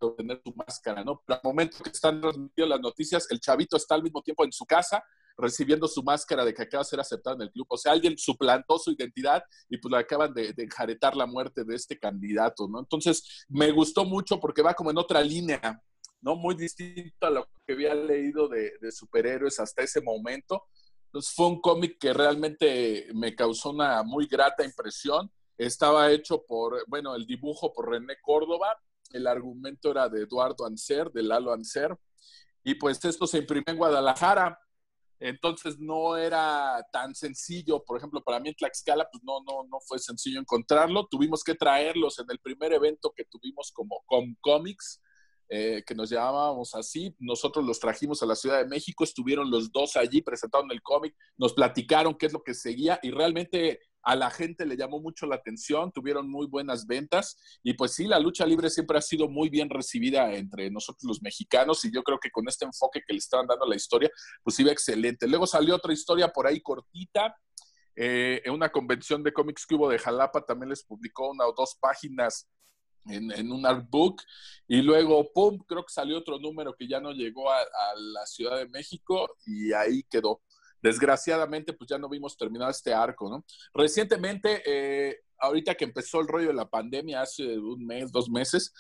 de 0.02 0.12
tener 0.12 0.42
su 0.44 0.54
máscara, 0.56 1.04
¿no? 1.04 1.22
Pero 1.26 1.40
al 1.40 1.42
momento 1.44 1.78
que 1.84 1.90
están 1.90 2.22
transmitiendo 2.22 2.76
las 2.76 2.82
noticias, 2.82 3.28
el 3.30 3.40
chavito 3.40 3.78
está 3.78 3.96
al 3.96 4.04
mismo 4.04 4.22
tiempo 4.22 4.44
en 4.44 4.52
su 4.52 4.66
casa 4.66 5.04
recibiendo 5.38 5.88
su 5.88 6.04
máscara 6.04 6.44
de 6.46 6.54
que 6.54 6.64
acaba 6.64 6.84
de 6.84 6.90
ser 6.90 7.00
aceptado 7.00 7.36
en 7.38 7.44
el 7.44 7.52
club. 7.52 7.66
O 7.70 7.78
sea, 7.78 7.94
alguien 7.94 8.18
suplantó 8.18 8.78
su 8.78 8.92
identidad 8.92 9.44
y 9.70 9.78
pues 9.78 9.92
le 9.92 9.98
acaban 9.98 10.34
de, 10.34 10.54
enjaretar 10.58 11.16
la 11.16 11.26
muerte 11.26 11.64
de 11.64 11.76
este 11.76 11.98
candidato, 11.98 12.68
¿no? 12.68 12.80
Entonces, 12.80 13.46
me 13.48 13.72
gustó 13.72 14.06
mucho 14.06 14.40
porque 14.40 14.62
va 14.62 14.74
como 14.74 14.92
en 14.92 14.98
otra 14.98 15.22
línea, 15.22 15.82
¿no? 16.22 16.36
Muy 16.36 16.56
distinto 16.56 17.26
a 17.26 17.30
lo 17.30 17.50
que 17.66 17.74
había 17.74 17.94
leído 17.96 18.48
de, 18.48 18.92
superhéroes 18.92 19.60
hasta 19.60 19.84
ese 19.84 20.02
momento 20.02 20.64
entonces 21.12 21.34
fue 21.36 21.48
un 21.48 21.60
cómic 21.60 21.98
que 22.00 22.14
realmente 22.14 23.10
me 23.14 23.36
causó 23.36 23.72
una 23.72 24.02
muy 24.02 24.28
grata 24.28 24.64
impresión. 24.64 25.30
Estaba 25.58 26.10
hecho 26.10 26.42
por, 26.48 26.86
bueno, 26.88 27.16
el 27.16 27.26
dibujo 27.26 27.74
por 27.74 27.90
René 27.90 28.16
Córdoba, 28.22 28.82
el 29.12 29.28
argumento 29.28 29.92
era 29.92 30.08
de 30.08 30.22
Eduardo 30.22 30.66
Anser, 30.66 31.12
de 31.12 31.24
Lalo 31.24 31.52
Anser, 31.52 31.98
y 32.64 32.76
pues 32.76 33.04
esto 33.04 33.28
se 33.28 33.40
imprimió 33.40 33.66
en 33.68 33.78
Guadalajara. 33.78 34.58
Entonces 35.20 35.78
no 35.80 36.16
era 36.16 36.82
tan 36.94 37.14
sencillo, 37.14 37.84
por 37.84 37.98
ejemplo, 37.98 38.24
para 38.24 38.40
mí 38.40 38.48
en 38.48 38.56
Tlaxcala, 38.56 39.10
pues 39.12 39.22
no, 39.22 39.42
no, 39.42 39.66
no 39.70 39.82
fue 39.82 40.00
sencillo 40.00 40.40
encontrarlo. 40.40 41.08
Tuvimos 41.08 41.44
que 41.44 41.56
traerlos 41.56 42.20
en 42.20 42.28
el 42.30 42.40
primer 42.40 42.72
evento 42.72 43.12
que 43.14 43.26
tuvimos 43.26 43.70
como 43.74 44.02
Com 44.06 44.34
Comics, 44.40 45.02
eh, 45.54 45.84
que 45.86 45.94
nos 45.94 46.10
llamábamos 46.10 46.74
así. 46.76 47.14
Nosotros 47.20 47.66
los 47.66 47.78
trajimos 47.78 48.24
a 48.24 48.26
la 48.26 48.36
Ciudad 48.36 48.60
de 48.60 48.70
México, 48.70 49.04
estuvieron 49.04 49.52
los 49.52 49.70
dos 49.70 49.98
allí 49.98 50.22
presentando 50.22 50.74
el 50.74 50.82
cómic, 50.82 51.14
nos 51.38 51.52
platicaron 51.52 52.16
qué 52.16 52.28
es 52.28 52.32
lo 52.32 52.42
que 52.42 52.54
seguía 52.54 53.02
y 53.04 53.12
realmente 53.12 53.82
a 54.02 54.16
la 54.16 54.32
gente 54.32 54.66
le 54.66 54.78
llamó 54.78 55.02
mucho 55.02 55.26
la 55.26 55.36
atención, 55.36 55.92
tuvieron 55.92 56.30
muy 56.30 56.48
buenas 56.48 56.88
ventas 56.88 57.36
y 57.64 57.74
pues 57.74 57.92
sí, 57.92 58.08
la 58.08 58.18
lucha 58.18 58.46
libre 58.46 58.70
siempre 58.70 58.98
ha 58.98 59.02
sido 59.02 59.28
muy 59.28 59.50
bien 59.50 59.70
recibida 59.70 60.34
entre 60.36 60.72
nosotros 60.72 61.04
los 61.04 61.22
mexicanos 61.22 61.84
y 61.84 61.92
yo 61.94 62.02
creo 62.02 62.18
que 62.18 62.32
con 62.32 62.48
este 62.48 62.64
enfoque 62.64 63.02
que 63.06 63.12
le 63.12 63.20
estaban 63.20 63.46
dando 63.46 63.66
a 63.66 63.70
la 63.70 63.76
historia, 63.76 64.10
pues 64.44 64.58
iba 64.58 64.72
excelente. 64.72 65.28
Luego 65.28 65.46
salió 65.46 65.76
otra 65.76 65.92
historia 65.92 66.30
por 66.30 66.48
ahí 66.48 66.62
cortita, 66.62 67.36
eh, 67.94 68.42
en 68.46 68.54
una 68.54 68.72
convención 68.72 69.22
de 69.22 69.34
cómics 69.34 69.66
que 69.66 69.76
hubo 69.76 69.90
de 69.90 70.00
Jalapa 70.00 70.46
también 70.46 70.70
les 70.70 70.86
publicó 70.86 71.30
una 71.30 71.46
o 71.46 71.54
dos 71.54 71.76
páginas 71.78 72.48
en, 73.06 73.52
un 73.52 73.66
artbook 73.66 74.22
y 74.68 74.82
luego, 74.82 75.32
¡pum!, 75.34 75.58
creo 75.68 75.86
que 75.86 75.94
salió 75.94 76.18
otro 76.18 76.40
número 76.40 76.76
que 76.76 76.88
ya 76.88 77.00
no 77.00 77.12
llegó 77.12 77.52
a, 77.52 77.60
la 77.96 78.26
Ciudad 78.26 78.58
de 78.58 78.70
México 78.70 79.38
y 79.46 79.74
ahí 79.74 80.04
quedó. 80.04 80.42
Desgraciadamente, 80.82 81.74
pues 81.74 81.90
ya 81.90 81.98
no 81.98 82.10
vimos 82.10 82.38
terminado 82.38 82.72
este 82.72 82.94
arco, 82.94 83.30
¿no? 83.30 83.46
Recientemente, 83.74 84.64
eh, 84.66 85.20
ahorita 85.38 85.76
que 85.76 85.86
empezó 85.86 86.20
el 86.22 86.28
rollo 86.28 86.48
de 86.48 86.54
la 86.54 86.70
pandemia, 86.70 87.22
hace 87.22 87.58
un 87.58 87.86
mes, 87.86 88.12
dos 88.12 88.30
meses, 88.30 88.74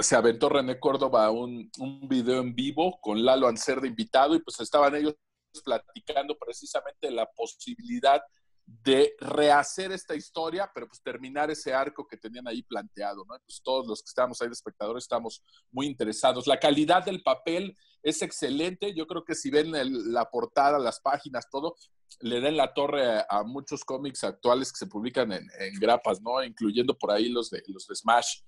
se 0.00 0.16
aventó 0.16 0.48
René 0.48 0.78
Córdoba 0.78 1.30
un, 1.30 1.70
un 1.78 2.08
video 2.08 2.40
en 2.40 2.54
vivo 2.54 2.98
con 3.00 3.24
Lalo 3.24 3.48
Anser 3.48 3.80
de 3.80 3.88
invitado 3.88 4.34
y 4.34 4.40
pues 4.40 4.58
estaban 4.60 4.94
ellos 4.94 5.14
platicando 5.60 6.38
precisamente 6.38 7.10
la 7.10 7.26
posibilidad 7.30 8.22
de 8.66 9.14
rehacer 9.20 9.92
esta 9.92 10.14
historia, 10.14 10.70
pero 10.74 10.86
pues 10.88 11.02
terminar 11.02 11.50
ese 11.50 11.74
arco 11.74 12.06
que 12.06 12.16
tenían 12.16 12.46
ahí 12.48 12.62
planteado, 12.62 13.24
¿no? 13.28 13.36
Pues 13.44 13.60
todos 13.62 13.86
los 13.86 14.02
que 14.02 14.08
estamos 14.08 14.40
ahí 14.40 14.48
de 14.48 14.54
espectadores 14.54 15.04
estamos 15.04 15.42
muy 15.70 15.86
interesados. 15.86 16.46
La 16.46 16.58
calidad 16.58 17.04
del 17.04 17.22
papel 17.22 17.76
es 18.02 18.22
excelente. 18.22 18.94
Yo 18.94 19.06
creo 19.06 19.24
que 19.24 19.34
si 19.34 19.50
ven 19.50 19.72
la 20.12 20.30
portada, 20.30 20.78
las 20.78 21.00
páginas, 21.00 21.48
todo, 21.50 21.76
le 22.20 22.40
den 22.40 22.56
la 22.56 22.72
torre 22.72 23.24
a, 23.28 23.42
muchos 23.44 23.84
cómics 23.84 24.24
actuales 24.24 24.72
que 24.72 24.78
se 24.78 24.86
publican 24.86 25.32
en, 25.32 25.48
grapas, 25.80 26.20
¿no? 26.20 26.42
Incluyendo 26.42 26.96
por 26.96 27.10
ahí 27.10 27.28
los 27.28 27.50
de, 27.50 27.62
los 27.66 27.86
de 27.86 27.94
Smash. 27.94 28.40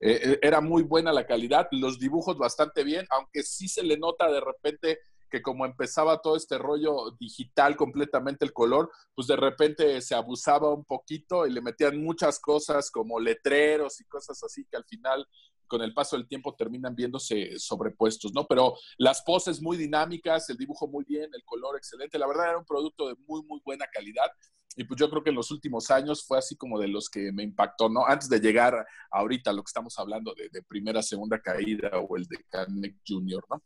Eh, 0.00 0.20
eh, 0.24 0.38
era 0.42 0.60
muy 0.60 0.82
buena 0.82 1.12
la 1.12 1.26
calidad, 1.26 1.68
los 1.70 1.98
dibujos 2.00 2.36
bastante 2.36 2.82
bien, 2.82 3.06
aunque 3.10 3.44
sí 3.44 3.68
se 3.68 3.84
le 3.84 3.96
nota 3.96 4.30
de 4.30 4.40
repente 4.40 4.98
que 5.32 5.40
como 5.40 5.64
empezaba 5.64 6.20
todo 6.20 6.36
este 6.36 6.58
rollo 6.58 7.10
digital 7.18 7.74
completamente 7.74 8.44
el 8.44 8.52
color, 8.52 8.90
pues 9.14 9.26
de 9.26 9.36
repente 9.36 10.02
se 10.02 10.14
abusaba 10.14 10.68
un 10.68 10.84
poquito 10.84 11.46
y 11.46 11.50
le 11.50 11.62
metían 11.62 12.04
muchas 12.04 12.38
cosas 12.38 12.90
como 12.90 13.18
letreros 13.18 13.98
y 14.02 14.04
cosas 14.04 14.42
así 14.44 14.66
que 14.70 14.76
al 14.76 14.84
final 14.84 15.26
con 15.66 15.80
el 15.80 15.94
paso 15.94 16.16
del 16.16 16.28
tiempo 16.28 16.54
terminan 16.54 16.94
viéndose 16.94 17.58
sobrepuestos, 17.58 18.34
¿no? 18.34 18.46
Pero 18.46 18.74
las 18.98 19.22
poses 19.22 19.62
muy 19.62 19.78
dinámicas, 19.78 20.50
el 20.50 20.58
dibujo 20.58 20.86
muy 20.86 21.02
bien, 21.08 21.30
el 21.32 21.42
color 21.46 21.78
excelente, 21.78 22.18
la 22.18 22.26
verdad 22.26 22.50
era 22.50 22.58
un 22.58 22.66
producto 22.66 23.08
de 23.08 23.14
muy, 23.26 23.42
muy 23.44 23.58
buena 23.64 23.86
calidad. 23.90 24.30
Y 24.76 24.84
pues 24.84 25.00
yo 25.00 25.08
creo 25.08 25.22
que 25.22 25.30
en 25.30 25.36
los 25.36 25.50
últimos 25.50 25.90
años 25.90 26.26
fue 26.26 26.36
así 26.36 26.56
como 26.56 26.78
de 26.78 26.88
los 26.88 27.08
que 27.08 27.32
me 27.32 27.42
impactó, 27.42 27.88
¿no? 27.88 28.04
Antes 28.06 28.28
de 28.28 28.38
llegar 28.38 28.86
ahorita 29.10 29.48
a 29.48 29.54
lo 29.54 29.62
que 29.62 29.70
estamos 29.70 29.98
hablando 29.98 30.34
de, 30.34 30.50
de 30.50 30.62
primera, 30.62 31.02
segunda 31.02 31.40
caída 31.40 31.90
o 32.06 32.18
el 32.18 32.26
de 32.26 32.36
Canek 32.50 32.96
Jr., 33.06 33.42
¿no? 33.48 33.62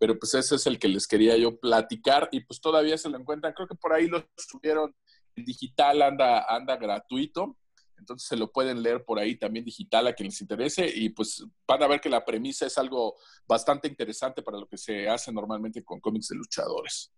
Pero 0.00 0.18
pues 0.18 0.32
ese 0.32 0.54
es 0.54 0.66
el 0.66 0.78
que 0.78 0.88
les 0.88 1.06
quería 1.06 1.36
yo 1.36 1.60
platicar 1.60 2.30
y 2.32 2.40
pues 2.40 2.58
todavía 2.58 2.96
se 2.96 3.10
lo 3.10 3.18
encuentran, 3.18 3.52
creo 3.52 3.68
que 3.68 3.74
por 3.74 3.92
ahí 3.92 4.08
lo 4.08 4.26
subieron 4.34 4.96
en 5.36 5.44
digital, 5.44 6.00
anda, 6.00 6.46
anda 6.48 6.76
gratuito, 6.78 7.58
entonces 7.98 8.26
se 8.26 8.36
lo 8.38 8.50
pueden 8.50 8.82
leer 8.82 9.04
por 9.04 9.18
ahí 9.18 9.36
también 9.36 9.62
digital 9.62 10.06
a 10.06 10.14
quien 10.14 10.28
les 10.28 10.40
interese 10.40 10.90
y 10.92 11.10
pues 11.10 11.44
van 11.68 11.82
a 11.82 11.86
ver 11.86 12.00
que 12.00 12.08
la 12.08 12.24
premisa 12.24 12.64
es 12.64 12.78
algo 12.78 13.16
bastante 13.46 13.88
interesante 13.88 14.42
para 14.42 14.58
lo 14.58 14.66
que 14.66 14.78
se 14.78 15.06
hace 15.06 15.30
normalmente 15.32 15.84
con 15.84 16.00
cómics 16.00 16.28
de 16.28 16.36
luchadores. 16.36 17.12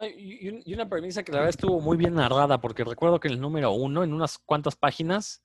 Y 0.00 0.74
una 0.74 0.88
premisa 0.88 1.22
que 1.22 1.30
la 1.30 1.38
verdad 1.38 1.50
estuvo 1.50 1.80
muy 1.80 1.96
bien 1.96 2.14
narrada, 2.14 2.60
porque 2.60 2.84
recuerdo 2.84 3.20
que 3.20 3.28
en 3.28 3.34
el 3.34 3.40
número 3.40 3.72
uno, 3.72 4.02
en 4.02 4.12
unas 4.12 4.38
cuantas 4.38 4.76
páginas, 4.76 5.44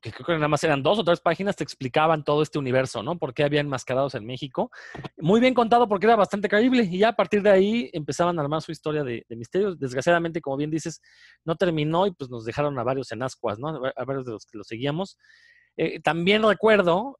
que 0.00 0.12
creo 0.12 0.26
que 0.26 0.32
nada 0.34 0.48
más 0.48 0.62
eran 0.64 0.82
dos 0.82 0.98
o 0.98 1.04
tres 1.04 1.20
páginas, 1.20 1.56
te 1.56 1.64
explicaban 1.64 2.24
todo 2.24 2.42
este 2.42 2.58
universo, 2.58 3.02
¿no? 3.02 3.18
Por 3.18 3.34
qué 3.34 3.44
había 3.44 3.60
enmascarados 3.60 4.14
en 4.14 4.24
México. 4.24 4.70
Muy 5.18 5.40
bien 5.40 5.54
contado 5.54 5.88
porque 5.88 6.06
era 6.06 6.16
bastante 6.16 6.48
creíble 6.48 6.84
y 6.84 6.98
ya 6.98 7.08
a 7.08 7.16
partir 7.16 7.42
de 7.42 7.50
ahí 7.50 7.90
empezaban 7.92 8.38
a 8.38 8.42
armar 8.42 8.62
su 8.62 8.72
historia 8.72 9.04
de, 9.04 9.24
misterios. 9.30 9.78
Desgraciadamente, 9.78 10.40
como 10.40 10.56
bien 10.56 10.70
dices, 10.70 11.00
no 11.44 11.56
terminó 11.56 12.06
y 12.06 12.12
pues 12.12 12.30
nos 12.30 12.44
dejaron 12.44 12.78
a 12.78 12.82
varios 12.82 13.12
en 13.12 13.22
ascuas, 13.22 13.58
¿no? 13.58 13.68
A 13.96 14.04
varios 14.04 14.24
de 14.24 14.32
los 14.32 14.46
que 14.46 14.58
lo 14.58 14.64
seguíamos. 14.64 15.18
Eh, 15.76 16.00
también 16.00 16.42
recuerdo, 16.42 17.18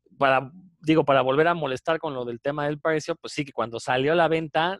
digo, 0.81 1.05
para 1.05 1.21
volver 1.23 1.49
a 1.49 1.55
molestar 1.55 1.99
con 1.99 2.15
lo 2.15 2.25
del 2.25 2.41
tema 2.41 2.67
del 2.67 2.81
precio, 2.81 3.17
pues 3.17 3.33
sí 3.33 3.45
que 3.45 3.53
cuando 3.53 3.81
salió 3.81 4.13
a 4.13 4.17
la 4.17 4.29
venta 4.29 4.79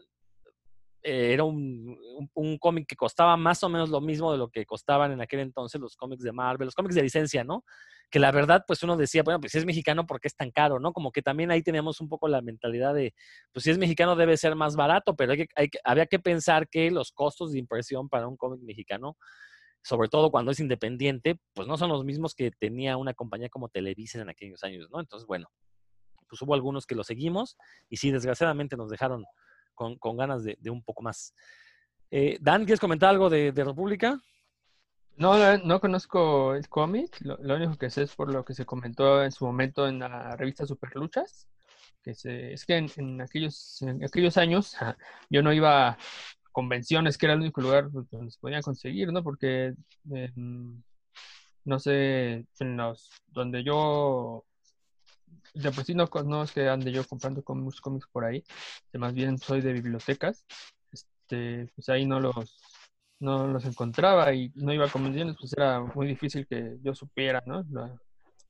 eh, 1.09 1.31
era 1.31 1.45
un, 1.45 1.97
un, 2.33 2.57
cómic 2.57 2.85
que 2.85 2.97
costaba 2.97 3.37
más 3.37 3.63
o 3.63 3.69
menos 3.69 3.89
lo 3.89 4.01
mismo 4.01 4.29
de 4.29 4.37
lo 4.37 4.49
que 4.49 4.65
costaban 4.65 5.13
en 5.13 5.21
aquel 5.21 5.39
entonces 5.39 5.79
los 5.79 5.95
cómics 5.95 6.21
de 6.21 6.33
Marvel, 6.33 6.65
los 6.65 6.75
cómics 6.75 6.95
de 6.95 7.01
licencia, 7.01 7.45
¿no? 7.45 7.63
Que 8.09 8.19
la 8.19 8.29
verdad, 8.29 8.65
pues 8.67 8.83
uno 8.83 8.97
decía, 8.97 9.23
bueno, 9.23 9.39
pues 9.39 9.53
si 9.53 9.57
es 9.57 9.65
mexicano, 9.65 10.05
¿por 10.05 10.19
qué 10.19 10.27
es 10.27 10.35
tan 10.35 10.51
caro, 10.51 10.81
no? 10.81 10.91
Como 10.91 11.13
que 11.13 11.21
también 11.21 11.49
ahí 11.49 11.63
teníamos 11.63 12.01
un 12.01 12.09
poco 12.09 12.27
la 12.27 12.41
mentalidad 12.41 12.93
de, 12.93 13.13
pues 13.53 13.63
si 13.63 13.71
es 13.71 13.77
mexicano 13.77 14.17
debe 14.17 14.35
ser 14.35 14.55
más 14.55 14.75
barato, 14.75 15.15
pero 15.15 15.31
hay 15.31 15.69
que, 15.69 15.79
había 15.85 16.07
que 16.07 16.19
pensar 16.19 16.67
que 16.67 16.91
los 16.91 17.13
costos 17.13 17.53
de 17.53 17.59
impresión 17.59 18.09
para 18.09 18.27
un 18.27 18.35
cómic 18.35 18.59
mexicano, 18.59 19.15
sobre 19.83 20.09
todo 20.09 20.29
cuando 20.29 20.51
es 20.51 20.59
independiente, 20.59 21.39
pues 21.53 21.69
no 21.69 21.77
son 21.77 21.87
los 21.87 22.03
mismos 22.03 22.35
que 22.35 22.51
tenía 22.51 22.97
una 22.97 23.13
compañía 23.13 23.47
como 23.47 23.69
Televisa 23.69 24.19
en 24.21 24.27
aquellos 24.27 24.61
años, 24.65 24.89
¿no? 24.91 24.99
Entonces, 24.99 25.25
bueno, 25.25 25.47
pues 26.27 26.41
hubo 26.41 26.53
algunos 26.53 26.85
que 26.85 26.95
lo 26.95 27.05
seguimos 27.05 27.55
y 27.87 27.95
sí, 27.95 28.11
desgraciadamente 28.11 28.75
nos 28.75 28.89
dejaron 28.89 29.23
con, 29.77 30.17
ganas 30.17 30.43
de, 30.43 30.57
un 30.69 30.81
poco 30.81 31.03
más. 31.03 31.33
Eh, 32.11 32.37
Dan, 32.41 32.65
¿quieres 32.65 32.79
comentar 32.79 33.09
algo 33.09 33.29
de, 33.29 33.51
República? 33.55 34.19
No, 35.15 35.57
no, 35.57 35.79
conozco 35.79 36.53
el 36.53 36.67
cómic, 36.69 37.17
lo, 37.21 37.55
único 37.55 37.77
que 37.77 37.89
sé 37.89 38.03
es 38.03 38.15
por 38.15 38.31
lo 38.31 38.45
que 38.45 38.53
se 38.53 38.65
comentó 38.65 39.23
en 39.23 39.31
su 39.31 39.45
momento 39.45 39.87
en 39.87 39.99
la 39.99 40.35
revista 40.35 40.65
Superluchas, 40.65 41.47
que 42.03 42.13
se, 42.13 42.53
es 42.53 42.65
que 42.65 42.77
en, 42.77 43.21
aquellos, 43.21 43.81
en 43.81 44.03
aquellos 44.03 44.37
años 44.37 44.75
yo 45.29 45.41
no 45.41 45.53
iba 45.53 45.89
a 45.89 45.97
convenciones, 46.51 47.17
que 47.17 47.27
era 47.27 47.33
el 47.33 47.41
único 47.41 47.61
lugar 47.61 47.89
donde 47.91 48.31
se 48.31 48.39
podía 48.39 48.61
conseguir, 48.61 49.11
¿no? 49.11 49.23
Porque, 49.23 49.73
no 51.65 51.79
sé, 51.79 52.45
en 52.59 52.77
los, 52.77 53.09
donde 53.27 53.63
yo 53.63 54.43
de 55.53 55.71
por 55.71 55.83
sí 55.83 55.93
no, 55.93 56.09
no 56.25 56.43
es 56.43 56.51
que 56.51 56.67
ande 56.69 56.91
yo 56.91 57.05
comprando 57.05 57.43
cómics, 57.43 57.81
cómics 57.81 58.07
por 58.11 58.25
ahí, 58.25 58.43
más 58.93 59.13
bien 59.13 59.37
soy 59.37 59.61
de 59.61 59.73
bibliotecas, 59.73 60.45
este, 60.91 61.71
pues 61.75 61.89
ahí 61.89 62.05
no 62.05 62.19
los, 62.19 62.35
no 63.19 63.47
los 63.47 63.65
encontraba 63.65 64.33
y 64.33 64.51
no 64.55 64.73
iba 64.73 64.85
a 64.85 64.91
convenciones, 64.91 65.35
pues 65.39 65.53
era 65.53 65.81
muy 65.81 66.07
difícil 66.07 66.45
que 66.47 66.77
yo 66.81 66.93
supiera, 66.93 67.41
¿no? 67.45 67.63
La, 67.71 67.95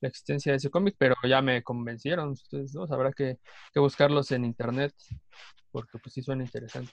existencia 0.00 0.52
de 0.52 0.58
ese 0.58 0.70
cómic, 0.70 0.94
pero 0.96 1.16
ya 1.28 1.42
me 1.42 1.60
convencieron, 1.64 2.28
ustedes 2.28 2.72
dos, 2.72 2.88
habrá 2.92 3.10
que, 3.12 3.40
que 3.74 3.80
buscarlos 3.80 4.30
en 4.30 4.44
internet, 4.44 4.94
porque 5.72 5.98
pues 5.98 6.12
sí 6.12 6.22
suena 6.22 6.44
interesante. 6.44 6.92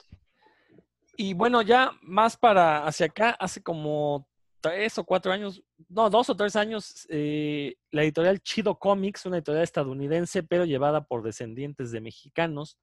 Y 1.15 1.36
bueno, 1.36 1.61
ya 1.61 1.91
más 2.01 2.36
para 2.36 2.86
hacia 2.86 3.05
acá, 3.05 3.29
hace 3.39 3.61
como 3.61 4.27
tres 4.66 4.97
o 4.97 5.03
cuatro 5.03 5.32
años, 5.32 5.61
no, 5.89 6.09
dos 6.09 6.28
o 6.32 6.36
tres 6.36 6.55
años, 6.55 7.05
eh, 7.09 7.76
la 7.91 8.01
editorial 8.01 8.41
Chido 8.41 8.80
Comics, 8.80 9.28
una 9.28 9.38
editorial 9.38 9.63
estadounidense, 9.63 10.41
pero 10.41 10.66
llevada 10.66 11.05
por 11.05 11.22
descendientes 11.22 11.91
de 11.91 12.01
mexicanos, 12.01 12.80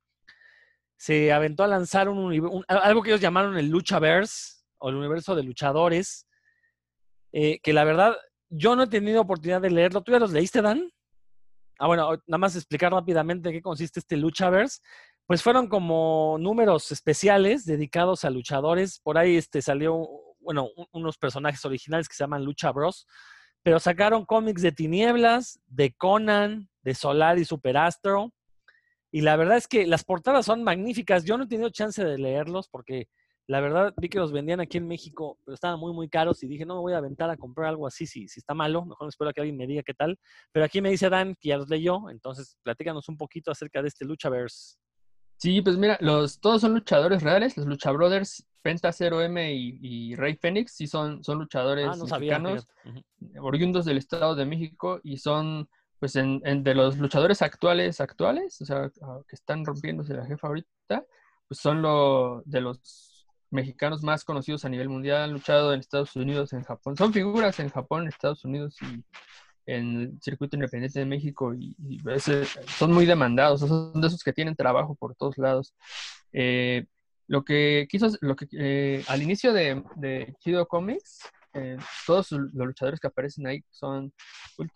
se 0.97 1.33
aventó 1.33 1.64
a 1.64 1.66
lanzar 1.66 2.09
un, 2.09 2.64
algo 2.68 3.03
que 3.03 3.11
ellos 3.11 3.20
llamaron 3.20 3.59
el 3.59 3.68
Luchaverse 3.68 4.62
o 4.78 4.91
el 4.91 4.95
universo 4.95 5.35
de 5.35 5.43
luchadores, 5.43 6.28
eh, 7.33 7.59
que 7.61 7.72
la 7.72 7.83
verdad 7.83 8.16
yo 8.49 8.76
no 8.76 8.85
he 8.85 8.89
tenido 8.89 9.20
oportunidad 9.20 9.61
de 9.61 9.70
leerlo. 9.70 10.03
¿Tú 10.03 10.12
ya 10.12 10.20
los 10.20 10.30
leíste, 10.30 10.62
Dan? 10.62 10.89
Ah, 11.80 11.89
bueno, 11.89 12.11
nada 12.26 12.39
más 12.39 12.55
explicar 12.55 12.93
rápidamente 12.93 13.51
qué 13.51 13.61
consiste 13.61 13.99
este 13.99 14.16
Luchaverse. 14.16 14.80
Pues 15.26 15.43
fueron 15.43 15.66
como 15.66 16.37
números 16.39 16.93
especiales 16.93 17.64
dedicados 17.64 18.24
a 18.24 18.30
luchadores. 18.30 19.01
Por 19.01 19.18
ahí 19.18 19.37
este, 19.37 19.62
salió 19.62 20.09
bueno, 20.43 20.68
unos 20.93 21.18
personajes 21.18 21.64
originales 21.64 22.09
que 22.09 22.14
se 22.14 22.24
llaman 22.24 22.45
Lucha 22.45 22.72
Bros, 22.72 23.07
pero 23.62 23.78
sacaron 23.78 24.24
cómics 24.24 24.62
de 24.62 24.72
Tinieblas, 24.72 25.61
de 25.66 25.93
Conan, 25.93 26.68
de 26.82 26.95
Solar 26.95 27.38
y 27.38 27.45
Superastro. 27.45 28.32
Y 29.11 29.20
la 29.20 29.36
verdad 29.36 29.57
es 29.57 29.68
que 29.68 29.86
las 29.86 30.05
portadas 30.05 30.47
son 30.47 30.64
magníficas. 30.64 31.24
Yo 31.24 31.36
no 31.36 31.45
he 31.45 31.49
tenido 31.49 31.70
chance 31.70 32.03
de 32.03 32.18
leerlos 32.18 32.68
porque 32.68 33.09
la 33.47 33.61
verdad 33.61 33.93
vi 33.97 34.09
que 34.09 34.18
los 34.18 34.32
vendían 34.32 34.61
aquí 34.61 34.78
en 34.78 34.88
México, 34.88 35.38
pero 35.45 35.55
estaban 35.55 35.78
muy, 35.78 35.93
muy 35.93 36.09
caros 36.09 36.43
y 36.43 36.47
dije, 36.47 36.64
no 36.64 36.76
me 36.76 36.80
voy 36.80 36.93
a 36.95 36.99
aventar 36.99 37.28
a 37.28 37.36
comprar 37.36 37.68
algo 37.68 37.86
así 37.86 38.07
si, 38.07 38.28
si 38.28 38.40
está 38.40 38.55
malo. 38.55 38.84
Mejor 38.84 39.07
me 39.07 39.11
espero 39.11 39.32
que 39.32 39.40
alguien 39.40 39.57
me 39.57 39.66
diga 39.66 39.82
qué 39.82 39.95
tal. 39.95 40.18
Pero 40.53 40.64
aquí 40.64 40.80
me 40.80 40.90
dice 40.90 41.11
Dan 41.11 41.34
que 41.38 41.51
ya 41.51 41.57
los 41.57 41.68
leyó, 41.68 42.09
entonces 42.11 42.57
platícanos 42.62 43.09
un 43.09 43.16
poquito 43.16 43.51
acerca 43.51 43.82
de 43.82 43.88
este 43.88 44.05
Luchaverse. 44.05 44.76
Sí, 45.36 45.61
pues 45.61 45.76
mira, 45.76 45.99
los, 46.01 46.40
todos 46.40 46.61
son 46.61 46.74
luchadores 46.74 47.22
reales. 47.22 47.57
Los 47.57 47.66
Lucha 47.66 47.90
Brothers, 47.90 48.47
Penta 48.62 48.90
0M 48.90 49.78
y, 49.80 50.14
Rey 50.14 50.36
Fénix, 50.36 50.72
sí 50.72 50.86
son, 50.86 51.22
son 51.22 51.38
luchadores 51.38 51.88
ah, 51.88 51.96
mexicanos, 51.96 52.68
oriundos 53.40 53.84
del 53.84 53.98
Estado 53.98 54.34
de 54.34 54.46
México 54.46 55.00
y 55.02 55.18
son, 55.18 55.68
pues, 55.98 56.16
en, 56.16 56.40
de 56.62 56.74
los 56.74 56.96
luchadores 56.98 57.42
actuales, 57.42 58.00
actuales, 58.00 58.60
o 58.60 58.64
sea, 58.64 58.90
que 59.28 59.34
están 59.34 59.64
rompiéndose 59.64 60.14
la 60.14 60.26
jefa 60.26 60.46
ahorita, 60.46 61.04
pues 61.48 61.60
son 61.60 61.82
lo, 61.82 62.42
de 62.46 62.60
los 62.60 63.26
mexicanos 63.50 64.02
más 64.02 64.24
conocidos 64.24 64.64
a 64.64 64.68
nivel 64.68 64.88
mundial, 64.88 65.22
han 65.22 65.32
luchado 65.32 65.74
en 65.74 65.80
Estados 65.80 66.16
Unidos, 66.16 66.52
en 66.52 66.62
Japón. 66.62 66.96
Son 66.96 67.12
figuras 67.12 67.60
en 67.60 67.68
Japón, 67.68 68.08
Estados 68.08 68.44
Unidos 68.44 68.76
y 68.80 69.04
en 69.66 70.00
el 70.00 70.18
circuito 70.22 70.56
independiente 70.56 70.98
de 70.98 71.06
México 71.06 71.54
y, 71.54 71.76
son 72.78 72.92
muy 72.92 73.06
demandados, 73.06 73.60
son 73.60 74.00
de 74.00 74.06
esos 74.06 74.24
que 74.24 74.32
tienen 74.32 74.56
trabajo 74.56 74.94
por 74.94 75.14
todos 75.14 75.38
lados. 75.38 75.74
Eh, 76.32 76.86
lo 77.28 77.44
que 77.44 77.86
quiso, 77.88 78.08
lo 78.20 78.36
que 78.36 78.46
eh, 78.58 79.04
al 79.08 79.22
inicio 79.22 79.52
de, 79.52 79.82
de 79.96 80.34
Chido 80.40 80.66
Comics, 80.66 81.20
eh, 81.54 81.76
todos 82.06 82.32
los 82.32 82.52
luchadores 82.52 82.98
que 82.98 83.08
aparecen 83.08 83.46
ahí 83.46 83.62
son 83.70 84.12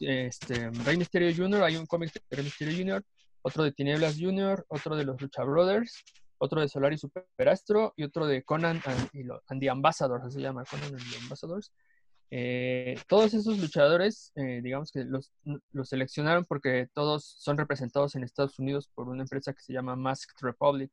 este, 0.01 0.71
Rey 0.85 0.97
Mysterio 0.97 1.33
Jr., 1.35 1.63
hay 1.63 1.77
un 1.77 1.87
cómic 1.87 2.13
de 2.13 2.37
Rey 2.37 2.45
Mysterio 2.45 2.77
Jr., 2.77 3.05
otro 3.43 3.65
de 3.65 3.73
Tinieblas 3.73 4.17
Jr., 4.19 4.65
otro 4.69 4.97
de 4.97 5.05
los 5.05 5.21
Lucha 5.21 5.45
Brothers, 5.45 6.05
otro 6.39 6.61
de 6.61 6.69
Solar 6.69 6.93
y 6.93 6.99
Superastro 6.99 7.95
y 7.97 8.05
otro 8.05 8.27
de 8.27 8.43
Conan 8.43 8.83
and, 8.85 9.61
the 9.61 9.71
Ambassadors, 9.71 10.25
así 10.25 10.37
se 10.37 10.43
llama, 10.43 10.65
Conan 10.65 10.95
and 10.95 11.11
the 11.11 11.17
Ambassadors. 11.23 11.73
Eh, 12.31 12.99
todos 13.09 13.33
esos 13.35 13.59
luchadores, 13.59 14.33
eh, 14.35 14.61
digamos 14.63 14.91
que 14.91 15.05
los, 15.05 15.33
los, 15.73 15.89
seleccionaron 15.89 16.45
porque 16.45 16.89
todos 16.93 17.37
son 17.39 17.57
representados 17.57 18.17
en 18.17 18.25
Estados 18.25 18.59
Unidos 18.59 18.91
por 18.93 19.09
una 19.09 19.23
empresa 19.23 19.53
que 19.53 19.63
se 19.63 19.73
llama 19.73 19.95
Masked 19.95 20.35
Republic, 20.41 20.91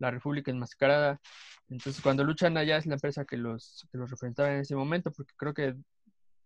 la 0.00 0.10
República 0.10 0.50
Enmascarada. 0.50 1.20
Entonces, 1.68 2.02
cuando 2.02 2.24
luchan 2.24 2.56
allá 2.56 2.78
es 2.78 2.86
la 2.86 2.94
empresa 2.94 3.24
que 3.24 3.36
los, 3.36 3.86
que 3.92 3.98
los 3.98 4.10
representaba 4.10 4.52
en 4.52 4.60
ese 4.60 4.74
momento, 4.74 5.12
porque 5.12 5.34
creo 5.36 5.54
que 5.54 5.76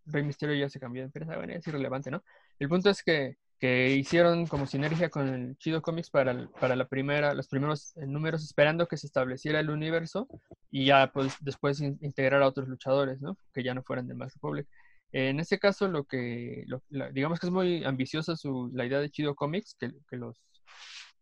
Rey 0.06 0.22
Mysterio 0.22 0.54
ya 0.54 0.68
se 0.68 0.78
cambió 0.78 1.00
de 1.02 1.06
empresa, 1.06 1.36
bueno, 1.36 1.54
es 1.54 1.66
irrelevante, 1.66 2.10
¿no? 2.10 2.22
El 2.58 2.68
punto 2.68 2.90
es 2.90 3.02
que 3.02 3.38
que 3.64 3.94
hicieron 3.94 4.46
como 4.46 4.66
sinergia 4.66 5.08
con 5.08 5.28
el 5.28 5.56
Chido 5.56 5.80
Comics 5.80 6.10
para, 6.10 6.48
para 6.60 6.76
la 6.76 6.86
primera, 6.86 7.34
los 7.34 7.48
primeros 7.48 7.96
eh, 7.96 8.06
números, 8.06 8.44
esperando 8.44 8.86
que 8.86 8.96
se 8.96 9.06
estableciera 9.06 9.60
el 9.60 9.70
universo 9.70 10.28
y 10.70 10.86
ya 10.86 11.10
pues 11.12 11.36
después 11.40 11.80
integrar 11.80 12.42
a 12.42 12.48
otros 12.48 12.68
luchadores, 12.68 13.20
¿no? 13.20 13.38
Que 13.52 13.62
ya 13.62 13.72
no 13.72 13.82
fueran 13.82 14.06
de 14.06 14.14
Mass 14.14 14.34
Republic. 14.34 14.68
En 15.12 15.38
este 15.38 15.58
caso, 15.58 15.88
lo 15.88 16.04
que, 16.04 16.66
digamos 17.12 17.38
que 17.38 17.46
es 17.46 17.52
muy 17.52 17.84
ambiciosa 17.84 18.36
su, 18.36 18.70
la 18.74 18.84
idea 18.84 18.98
de 18.98 19.10
Chido 19.10 19.34
Comics, 19.34 19.76
que, 19.78 19.92
que 20.10 20.16
los 20.16 20.36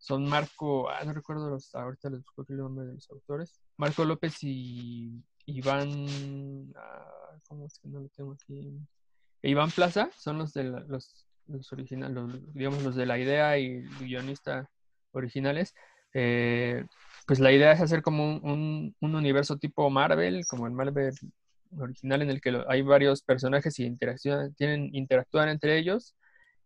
son 0.02 0.28
Marco, 0.28 0.90
ah, 0.90 1.04
no 1.04 1.12
recuerdo 1.12 1.48
los, 1.48 1.72
ahorita 1.76 2.10
les 2.10 2.24
busco 2.24 2.44
el 2.48 2.56
nombre 2.56 2.86
de 2.86 2.94
los 2.94 3.08
autores, 3.08 3.60
Marco 3.76 4.04
López 4.04 4.36
y 4.42 5.22
Iván, 5.46 6.72
ah, 6.76 7.36
¿cómo 7.46 7.66
es 7.66 7.78
que 7.78 7.88
no 7.88 8.00
lo 8.00 8.08
tengo 8.08 8.32
aquí? 8.32 8.80
Iván 9.42 9.70
Plaza, 9.70 10.10
son 10.16 10.38
los 10.38 10.52
de 10.54 10.64
los 10.64 11.26
los 11.46 11.72
originales, 11.72 12.16
digamos 12.52 12.82
los 12.82 12.96
de 12.96 13.06
la 13.06 13.18
idea 13.18 13.58
y 13.58 13.82
guionista 14.00 14.68
originales, 15.12 15.74
eh, 16.14 16.84
pues 17.26 17.38
la 17.38 17.52
idea 17.52 17.72
es 17.72 17.80
hacer 17.80 18.02
como 18.02 18.36
un, 18.38 18.94
un, 19.00 19.14
universo 19.14 19.56
tipo 19.56 19.88
Marvel, 19.88 20.44
como 20.48 20.66
el 20.66 20.72
Marvel 20.72 21.12
original 21.78 22.22
en 22.22 22.30
el 22.30 22.40
que 22.40 22.60
hay 22.68 22.82
varios 22.82 23.22
personajes 23.22 23.78
y 23.78 23.84
interaccionan, 23.84 24.54
tienen, 24.54 24.94
interactúan 24.94 25.48
entre 25.48 25.78
ellos 25.78 26.16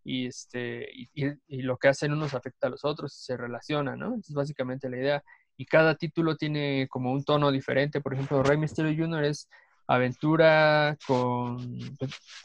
y, 0.07 0.27
este, 0.27 0.89
y, 1.15 1.63
lo 1.63 1.79
que 1.79 1.89
hacen 1.89 2.13
unos 2.13 2.33
afecta 2.35 2.69
a 2.69 2.71
los 2.71 2.85
otros 2.85 3.13
y 3.19 3.25
se 3.25 3.37
relacionan, 3.37 3.99
¿no? 3.99 4.15
es 4.17 4.33
básicamente 4.33 4.89
la 4.89 4.99
idea. 4.99 5.25
Y 5.57 5.67
cada 5.67 5.97
título 5.97 6.37
tiene 6.37 6.87
como 6.89 7.13
un 7.13 7.25
tono 7.25 7.51
diferente. 7.51 8.01
Por 8.01 8.15
ejemplo, 8.15 8.43
Rey 8.43 8.57
Mysterio 8.57 8.95
Jr. 8.97 9.25
es 9.25 9.49
aventura 9.89 10.97
con, 11.07 11.59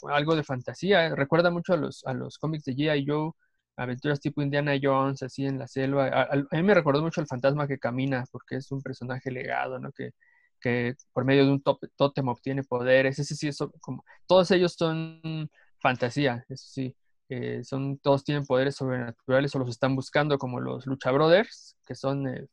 algo 0.09 0.36
de 0.36 0.43
fantasía. 0.43 1.14
Recuerda 1.16 1.51
mucho 1.51 1.74
a 1.74 1.78
los, 1.78 2.03
a 2.05 2.14
los 2.14 2.39
cómics 2.39 2.66
de 2.66 2.74
G.I. 2.76 3.05
Joe, 3.07 3.32
aventuras 3.78 4.20
tipo 4.20 4.41
Indiana 4.41 4.74
Jones, 4.82 5.22
así 5.24 5.45
en 5.45 5.59
la 5.59 5.68
selva. 5.68 6.07
A, 6.07 6.36
mí 6.36 6.64
me 6.64 6.74
recordó 6.74 7.01
mucho 7.03 7.22
al 7.22 7.28
fantasma 7.28 7.68
que 7.68 7.78
camina, 7.78 8.24
porque 8.32 8.55
es 8.55 8.72
un 8.72 8.82
personaje 8.82 9.30
legado, 9.32 9.78
¿no? 9.80 9.91
Que, 9.91 10.12
que 10.59 10.95
por 11.14 11.26
medio 11.26 11.45
de 11.45 11.51
un 11.51 11.64
tótem 11.95 12.28
obtiene 12.28 12.64
poderes. 12.64 13.20
Ese 13.20 13.36
sí, 13.36 13.47
eso, 13.49 13.72
como, 13.82 14.03
todos 14.26 14.49
ellos 14.51 14.74
son 14.74 15.49
fantasía, 15.80 16.45
eso 16.49 16.66
sí. 16.68 16.95
Eh, 17.34 17.63
son, 17.63 17.97
todos 17.99 18.23
tienen 18.25 18.45
poderes 18.45 18.75
sobrenaturales 18.75 19.55
o 19.55 19.59
los 19.59 19.69
están 19.69 19.95
buscando, 19.95 20.38
como 20.38 20.59
los 20.59 20.86
Lucha 20.86 21.11
Brothers, 21.11 21.77
que 21.86 21.95
son 21.95 22.27
eh, 22.27 22.47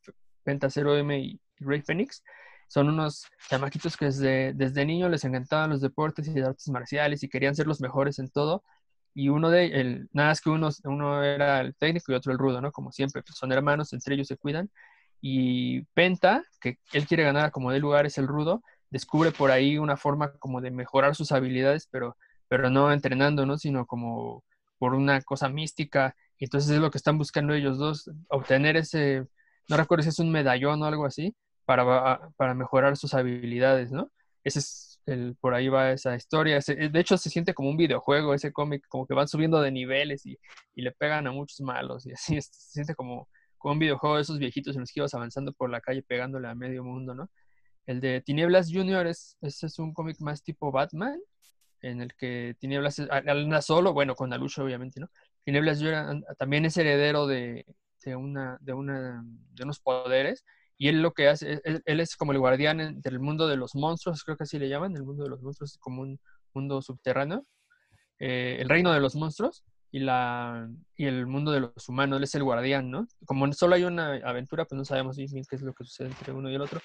Penta 0.44 0.68
0M 0.68 1.20
y 1.20 1.40
Ray 1.58 1.82
Phoenix 1.82 2.22
son 2.68 2.88
unos 2.88 3.26
chamaquitos 3.48 3.96
que 3.96 4.06
desde, 4.06 4.52
desde 4.52 4.84
niño 4.84 5.08
les 5.08 5.24
encantaban 5.24 5.70
los 5.70 5.80
deportes 5.80 6.28
y 6.28 6.34
las 6.38 6.50
artes 6.50 6.68
marciales 6.68 7.22
y 7.22 7.28
querían 7.28 7.54
ser 7.54 7.66
los 7.66 7.80
mejores 7.80 8.18
en 8.18 8.28
todo. 8.30 8.62
Y 9.14 9.30
uno 9.30 9.50
de, 9.50 9.66
el, 9.80 10.08
nada 10.12 10.32
es 10.32 10.40
que 10.42 10.50
uno, 10.50 10.68
uno 10.84 11.24
era 11.24 11.60
el 11.60 11.74
técnico 11.74 12.12
y 12.12 12.14
otro 12.14 12.30
el 12.30 12.38
rudo, 12.38 12.60
¿no? 12.60 12.70
Como 12.70 12.92
siempre, 12.92 13.22
pues 13.22 13.36
son 13.36 13.52
hermanos, 13.52 13.92
entre 13.94 14.14
ellos 14.14 14.28
se 14.28 14.36
cuidan. 14.36 14.70
Y 15.20 15.82
Penta, 15.94 16.44
que 16.60 16.78
él 16.92 17.06
quiere 17.06 17.24
ganar 17.24 17.50
como 17.50 17.72
de 17.72 17.80
lugar, 17.80 18.06
es 18.06 18.18
el 18.18 18.28
rudo, 18.28 18.62
descubre 18.90 19.32
por 19.32 19.50
ahí 19.50 19.78
una 19.78 19.96
forma 19.96 20.32
como 20.38 20.60
de 20.60 20.70
mejorar 20.70 21.16
sus 21.16 21.32
habilidades, 21.32 21.88
pero, 21.90 22.16
pero 22.48 22.70
no 22.70 22.92
entrenando, 22.92 23.46
¿no? 23.46 23.58
Sino 23.58 23.86
como 23.86 24.44
por 24.78 24.94
una 24.94 25.20
cosa 25.22 25.48
mística. 25.48 26.14
Y 26.38 26.44
entonces 26.44 26.70
es 26.70 26.78
lo 26.78 26.90
que 26.90 26.98
están 26.98 27.18
buscando 27.18 27.54
ellos 27.54 27.78
dos, 27.78 28.10
obtener 28.28 28.76
ese, 28.76 29.26
no 29.68 29.76
recuerdo 29.76 30.02
si 30.04 30.10
es 30.10 30.18
un 30.18 30.30
medallón 30.30 30.82
o 30.82 30.86
algo 30.86 31.06
así, 31.06 31.34
para, 31.64 32.30
para 32.36 32.54
mejorar 32.54 32.96
sus 32.96 33.14
habilidades, 33.14 33.90
¿no? 33.90 34.10
Ese 34.44 34.60
es 34.60 35.00
el, 35.06 35.36
por 35.40 35.54
ahí 35.54 35.68
va 35.68 35.92
esa 35.92 36.14
historia. 36.14 36.58
de 36.66 37.00
hecho, 37.00 37.18
se 37.18 37.30
siente 37.30 37.54
como 37.54 37.70
un 37.70 37.76
videojuego 37.76 38.34
ese 38.34 38.52
cómic, 38.52 38.86
como 38.88 39.06
que 39.06 39.14
van 39.14 39.28
subiendo 39.28 39.60
de 39.60 39.70
niveles 39.70 40.24
y, 40.26 40.38
y, 40.74 40.82
le 40.82 40.92
pegan 40.92 41.26
a 41.26 41.32
muchos 41.32 41.60
malos 41.60 42.06
y 42.06 42.12
así 42.12 42.40
se 42.40 42.50
siente 42.52 42.94
como, 42.94 43.28
como 43.58 43.72
un 43.72 43.78
videojuego 43.80 44.16
de 44.16 44.22
esos 44.22 44.38
viejitos 44.38 44.76
en 44.76 44.80
los 44.80 44.92
que 44.92 45.00
ibas 45.00 45.14
avanzando 45.14 45.52
por 45.52 45.70
la 45.70 45.80
calle 45.80 46.02
pegándole 46.02 46.48
a 46.48 46.54
medio 46.54 46.84
mundo, 46.84 47.14
¿no? 47.14 47.30
El 47.86 48.00
de 48.00 48.20
Tinieblas 48.20 48.70
Junior 48.72 49.06
es, 49.06 49.36
es 49.40 49.78
un 49.78 49.94
cómic 49.94 50.20
más 50.20 50.42
tipo 50.42 50.70
Batman, 50.70 51.18
en 51.82 52.00
el 52.00 52.14
que 52.14 52.56
Tinieblas 52.58 53.00
anda 53.10 53.62
solo, 53.62 53.92
bueno, 53.92 54.14
con 54.14 54.32
Alush 54.32 54.60
obviamente, 54.60 55.00
¿no? 55.00 55.08
Tinieblas 55.44 55.78
Junior 55.78 56.24
también 56.38 56.64
es 56.64 56.76
heredero 56.76 57.26
de, 57.26 57.64
de, 58.04 58.16
una, 58.16 58.58
de, 58.60 58.72
una, 58.72 59.24
de 59.24 59.64
unos 59.64 59.80
poderes 59.80 60.44
y 60.76 60.88
él 60.88 61.02
lo 61.02 61.12
que 61.12 61.28
hace, 61.28 61.60
él, 61.64 62.00
es 62.00 62.16
como 62.16 62.32
el 62.32 62.38
guardián 62.38 63.00
del 63.00 63.18
mundo 63.18 63.48
de 63.48 63.56
los 63.56 63.74
monstruos, 63.74 64.22
creo 64.22 64.36
que 64.36 64.44
así 64.44 64.58
le 64.58 64.68
llaman, 64.68 64.94
el 64.96 65.02
mundo 65.02 65.24
de 65.24 65.30
los 65.30 65.42
monstruos 65.42 65.72
es 65.72 65.78
como 65.78 66.02
un 66.02 66.20
mundo 66.54 66.80
subterráneo, 66.82 67.44
eh, 68.20 68.58
el 68.60 68.68
reino 68.68 68.92
de 68.92 69.00
los 69.00 69.14
monstruos. 69.16 69.64
y, 69.90 70.00
la, 70.00 70.68
y 70.96 71.06
el 71.06 71.26
mundo 71.26 71.50
de 71.50 71.60
los 71.60 71.88
humanos. 71.88 72.18
Él 72.18 72.24
es 72.24 72.34
el 72.34 72.44
guardián, 72.44 72.90
¿no? 72.90 73.06
Como 73.24 73.50
solo 73.52 73.74
hay 73.74 73.84
una 73.84 74.14
aventura, 74.16 74.66
pues 74.66 74.76
no 74.76 74.84
sabemos 74.84 75.16
qué 75.16 75.56
es 75.56 75.62
lo 75.62 75.72
que 75.72 75.84
sucede 75.84 76.08
entre 76.08 76.32
uno 76.32 76.50
y 76.50 76.54
el 76.54 76.60
otro. 76.60 76.80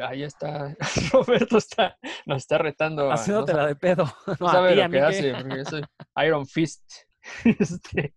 Ahí 0.00 0.22
está, 0.22 0.74
Roberto 1.12 1.58
está, 1.58 1.98
nos 2.24 2.38
está 2.38 2.58
retando. 2.58 3.10
Haciéndote 3.10 3.52
la 3.52 3.66
de 3.66 3.76
pedo. 3.76 4.04
No, 4.40 4.48
sabe 4.48 4.74
lo 4.76 4.90
que 4.90 5.00
hace, 5.00 5.34
porque 5.34 5.56
yo 5.58 5.64
soy 5.64 5.82
Iron 6.24 6.46
Fist. 6.46 6.82
este, 7.44 8.14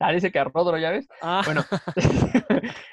ah, 0.00 0.12
dice 0.12 0.32
que 0.32 0.38
a 0.38 0.44
Rodro, 0.44 0.78
¿ya 0.78 0.90
ves? 0.90 1.06
Ah. 1.20 1.42
Bueno, 1.44 1.64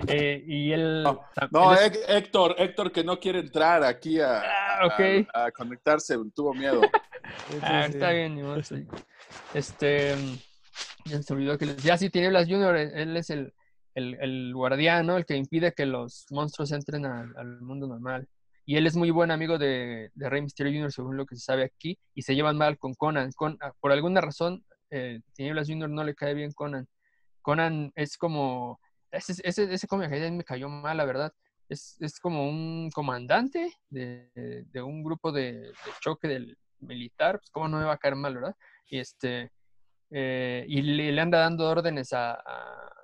eh, 0.08 0.44
y 0.46 0.72
él... 0.72 1.04
No, 1.04 1.76
Héctor, 1.76 2.56
Héctor 2.58 2.92
que 2.92 3.04
no 3.04 3.20
quiere 3.20 3.40
entrar 3.40 3.84
aquí 3.84 4.20
a, 4.20 4.42
ah, 4.42 4.98
a, 5.34 5.52
conectarse, 5.52 6.18
tuvo 6.36 6.54
miedo. 6.54 6.82
ah, 7.62 7.86
está 7.86 8.12
bien, 8.12 8.40
Este, 9.54 10.16
ya 11.06 11.22
se 11.22 11.34
olvidó 11.34 11.58
que 11.58 11.76
ya 11.78 11.98
sí 11.98 12.10
tiene 12.10 12.32
las 12.32 12.48
Junior, 12.48 12.76
él 12.76 13.18
es 13.18 13.30
el, 13.30 13.54
el, 13.96 14.18
el 14.22 14.54
guardián, 14.54 15.10
El 15.10 15.26
que 15.26 15.36
impide 15.36 15.74
que 15.74 15.86
los 15.86 16.26
monstruos 16.30 16.72
entren 16.72 17.06
al 17.06 17.62
mundo 17.62 17.88
normal. 17.88 18.28
Y 18.66 18.78
él 18.78 18.88
es 18.88 18.96
muy 18.96 19.12
buen 19.12 19.32
amigo 19.32 19.58
de, 19.58 20.12
Rey 20.16 20.42
Mysterio 20.42 20.72
Jr., 20.72 20.92
según 20.92 21.18
lo 21.18 21.26
que 21.26 21.36
se 21.36 21.44
sabe 21.44 21.64
aquí, 21.64 22.00
y 22.14 22.22
se 22.22 22.36
llevan 22.36 22.58
mal 22.58 22.78
con 22.78 22.94
Conan. 22.94 23.32
Con, 23.34 23.58
por 23.82 23.92
alguna 23.92 24.22
razón, 24.22 24.66
eh, 24.90 25.20
Tinieblas 25.34 25.68
Junior 25.68 25.90
no 25.90 26.04
le 26.04 26.16
cae 26.16 26.34
bien 26.34 26.52
Conan. 26.54 26.88
Conan 27.42 27.92
es 27.96 28.18
como, 28.18 28.80
ese, 29.12 29.34
ese, 29.44 29.74
ese 29.74 29.88
cómic 29.88 30.10
me 30.10 30.44
cayó 30.46 30.70
mal, 30.70 30.96
la 30.96 31.06
verdad. 31.06 31.34
Es, 31.68 31.98
es 32.00 32.20
como 32.20 32.48
un 32.48 32.90
comandante 32.92 33.74
de, 33.90 34.66
un 34.76 35.04
grupo 35.04 35.32
de, 35.32 35.74
choque 36.00 36.30
del 36.30 36.58
militar, 36.80 37.40
pues 37.40 37.50
cómo 37.52 37.68
no 37.68 37.80
me 37.80 37.86
va 37.86 37.94
a 37.94 37.98
caer 37.98 38.16
mal, 38.16 38.36
¿verdad? 38.36 38.56
Y 38.90 39.00
este, 39.00 39.52
eh, 40.10 40.66
y 40.70 40.82
le, 40.82 41.20
anda 41.20 41.40
dando 41.40 41.70
órdenes 41.70 42.14
a, 42.14 42.42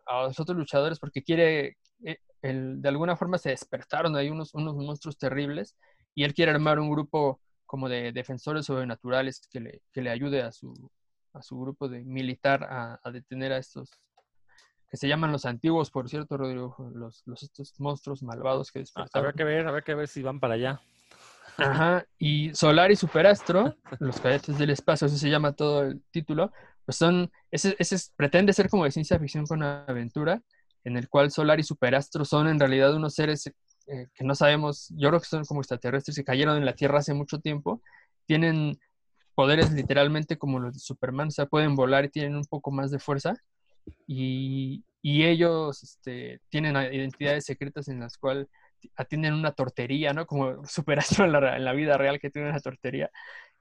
los 0.10 0.40
otros 0.40 0.58
luchadores 0.58 1.00
porque 1.00 1.24
quiere, 1.24 1.78
eh, 2.04 2.18
el, 2.42 2.82
de 2.82 2.90
alguna 2.90 3.16
forma 3.16 3.38
se 3.38 3.50
despertaron, 3.50 4.16
hay 4.16 4.30
unos, 4.30 4.54
unos 4.54 4.76
monstruos 4.76 5.18
terribles 5.18 5.76
y 6.16 6.24
él 6.24 6.34
quiere 6.34 6.52
armar 6.52 6.80
un 6.80 6.90
grupo 6.90 7.42
como 7.66 7.88
de 7.88 8.12
defensores 8.12 8.66
sobrenaturales 8.66 9.48
que 9.52 9.60
le, 9.60 9.82
que 9.94 10.02
le 10.02 10.10
ayude 10.10 10.42
a 10.42 10.52
su, 10.52 10.92
a 11.34 11.42
su 11.42 11.60
grupo 11.60 11.88
de 11.88 12.04
militar 12.04 12.64
a, 12.64 13.12
detener 13.12 13.54
a 13.54 13.58
estos 13.58 13.92
que 14.90 14.98
se 14.98 15.08
llaman 15.08 15.32
los 15.32 15.46
antiguos, 15.46 15.92
por 15.92 16.10
cierto, 16.10 16.36
Rodrigo, 16.36 16.76
los, 16.96 17.22
los 17.28 17.44
estos 17.44 17.80
monstruos 17.80 18.24
malvados 18.24 18.72
que 18.72 18.80
despertaron. 18.80 19.28
Habrá 19.28 19.38
que 19.38 19.44
ver, 19.44 19.68
habrá 19.68 19.82
que 19.84 19.94
ver 19.94 20.08
si 20.08 20.24
van 20.24 20.40
para 20.40 20.56
allá. 20.56 20.82
Ajá, 21.58 22.06
y 22.18 22.54
Solar 22.56 22.90
y 22.90 22.96
Superastro, 22.96 23.76
los 24.00 24.20
cadetes 24.20 24.58
del 24.58 24.72
espacio, 24.72 25.06
así 25.06 25.18
se 25.18 25.30
llama 25.30 25.54
todo 25.54 25.84
el 25.84 26.02
título, 26.10 26.52
pues 26.90 26.98
son, 26.98 27.32
ese, 27.52 27.76
ese 27.78 27.98
pretende 28.16 28.52
ser 28.52 28.68
como 28.68 28.84
de 28.84 28.90
ciencia 28.90 29.20
ficción 29.20 29.46
con 29.46 29.62
aventura, 29.62 30.42
en 30.84 30.98
el 30.98 31.08
cual 31.08 31.30
Solar 31.30 31.60
y 31.60 31.64
Superastro 31.64 32.26
son 32.26 32.48
en 32.48 32.60
realidad 32.60 32.96
unos 32.96 33.14
seres 33.14 33.46
eh, 33.86 34.08
que 34.12 34.24
no 34.24 34.34
sabemos, 34.34 34.92
yo 34.98 35.10
creo 35.10 35.20
que 35.20 35.28
son 35.28 35.46
como 35.46 35.62
extraterrestres 35.62 36.18
que 36.18 36.24
cayeron 36.24 36.58
en 36.58 36.66
la 36.66 36.74
Tierra 36.74 36.98
hace 36.98 37.14
mucho 37.14 37.42
tiempo, 37.42 37.84
tienen 38.26 38.80
poderes 39.36 39.72
literalmente 39.72 40.40
como 40.40 40.58
los 40.58 40.74
de 40.74 40.80
Superman, 40.80 41.28
o 41.28 41.32
sea, 41.32 41.46
pueden 41.46 41.76
volar 41.76 42.06
y 42.06 42.10
tienen 42.10 42.36
un 42.36 42.46
poco 42.46 42.72
más 42.72 42.90
de 42.90 42.98
fuerza. 42.98 43.36
Y, 44.08 44.84
y 45.04 45.26
ellos 45.26 45.84
este, 45.84 46.42
tienen 46.50 46.76
identidades 46.76 47.46
secretas 47.46 47.88
en 47.88 48.00
las 48.00 48.18
cuales 48.18 48.48
atienden 48.96 49.36
una 49.36 49.52
tortería, 49.52 50.12
¿no? 50.14 50.26
Como 50.26 50.66
Superastro 50.66 51.26
en 51.26 51.34
la, 51.34 51.56
en 51.56 51.66
la 51.66 51.74
vida 51.74 52.00
real 52.00 52.20
que 52.20 52.32
tiene 52.32 52.50
una 52.50 52.60
tortería. 52.60 53.12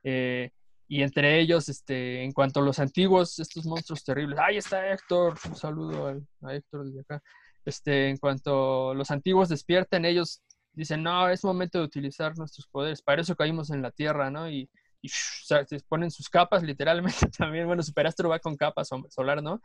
Eh, 0.02 0.50
y 0.88 1.02
entre 1.02 1.38
ellos, 1.38 1.68
este, 1.68 2.24
en 2.24 2.32
cuanto 2.32 2.60
a 2.60 2.62
los 2.62 2.78
antiguos, 2.78 3.38
estos 3.38 3.66
monstruos 3.66 4.02
terribles, 4.02 4.38
ahí 4.38 4.56
está 4.56 4.90
Héctor, 4.90 5.34
un 5.46 5.54
saludo 5.54 6.22
a, 6.42 6.54
Héctor 6.54 6.86
desde 6.86 7.00
acá. 7.00 7.22
Este, 7.66 8.08
en 8.08 8.16
cuanto 8.16 8.94
los 8.94 9.10
antiguos 9.10 9.50
despierten, 9.50 10.06
ellos 10.06 10.42
dicen, 10.72 11.02
no, 11.02 11.28
es 11.28 11.44
momento 11.44 11.78
de 11.78 11.84
utilizar 11.84 12.38
nuestros 12.38 12.66
poderes, 12.68 13.02
para 13.02 13.20
eso 13.20 13.36
caímos 13.36 13.70
en 13.70 13.82
la 13.82 13.90
Tierra, 13.90 14.30
¿no? 14.30 14.48
Y, 14.48 14.70
y 15.02 15.08
se 15.10 15.64
ponen 15.88 16.10
sus 16.10 16.30
capas 16.30 16.62
literalmente 16.62 17.28
también. 17.38 17.66
Bueno, 17.66 17.82
Superastro 17.82 18.30
va 18.30 18.38
con 18.38 18.56
capas 18.56 18.88
solar, 19.10 19.42
¿no? 19.42 19.60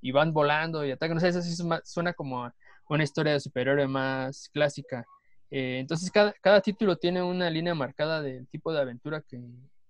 Y 0.00 0.12
van 0.12 0.32
volando 0.32 0.84
y 0.84 0.92
atacan. 0.92 1.16
No 1.16 1.20
sé, 1.20 1.28
eso 1.28 1.42
sí 1.42 1.56
suena 1.84 2.12
como 2.12 2.50
una 2.88 3.04
historia 3.04 3.32
de 3.32 3.40
superhéroe 3.40 3.88
más 3.88 4.48
clásica. 4.50 5.04
Eh, 5.50 5.78
entonces, 5.80 6.10
cada, 6.10 6.32
cada, 6.34 6.60
título 6.60 6.96
tiene 6.96 7.22
una 7.22 7.50
línea 7.50 7.74
marcada 7.74 8.22
del 8.22 8.46
tipo 8.48 8.72
de 8.72 8.80
aventura 8.80 9.22
que, 9.22 9.40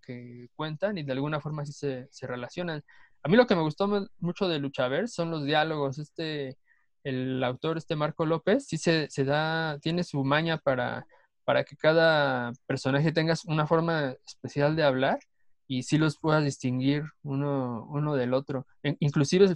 que 0.08 0.48
cuentan 0.56 0.98
y 0.98 1.02
de 1.04 1.12
alguna 1.12 1.40
forma 1.40 1.62
así 1.62 1.72
se, 1.72 2.08
se, 2.10 2.26
relacionan. 2.26 2.82
A 3.22 3.28
mí 3.28 3.36
lo 3.36 3.46
que 3.46 3.56
me 3.56 3.62
gustó 3.62 4.08
mucho 4.18 4.48
de 4.48 4.58
Luchaver 4.58 5.08
son 5.08 5.30
los 5.30 5.44
diálogos. 5.44 5.98
Este, 5.98 6.56
el 7.04 7.42
autor, 7.44 7.78
este 7.78 7.96
Marco 7.96 8.26
López, 8.26 8.66
sí 8.66 8.78
se, 8.78 9.08
se 9.10 9.24
da, 9.24 9.78
tiene 9.80 10.04
su 10.04 10.24
maña 10.24 10.58
para 10.58 11.06
para 11.48 11.64
que 11.64 11.76
cada 11.78 12.52
personaje 12.66 13.10
tenga 13.10 13.32
una 13.46 13.66
forma 13.66 14.14
especial 14.26 14.76
de 14.76 14.82
hablar 14.82 15.18
y 15.66 15.82
sí 15.82 15.96
los 15.96 16.18
puedas 16.18 16.44
distinguir 16.44 17.04
uno, 17.22 17.86
uno 17.88 18.16
del 18.16 18.34
otro. 18.34 18.66
inclusive 18.82 19.54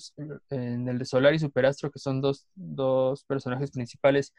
en 0.48 0.88
el 0.88 0.98
de 0.98 1.04
Solar 1.04 1.34
y 1.34 1.38
Superastro, 1.38 1.90
que 1.90 1.98
son 1.98 2.22
dos, 2.22 2.46
dos, 2.54 3.24
personajes 3.24 3.70
principales 3.72 4.32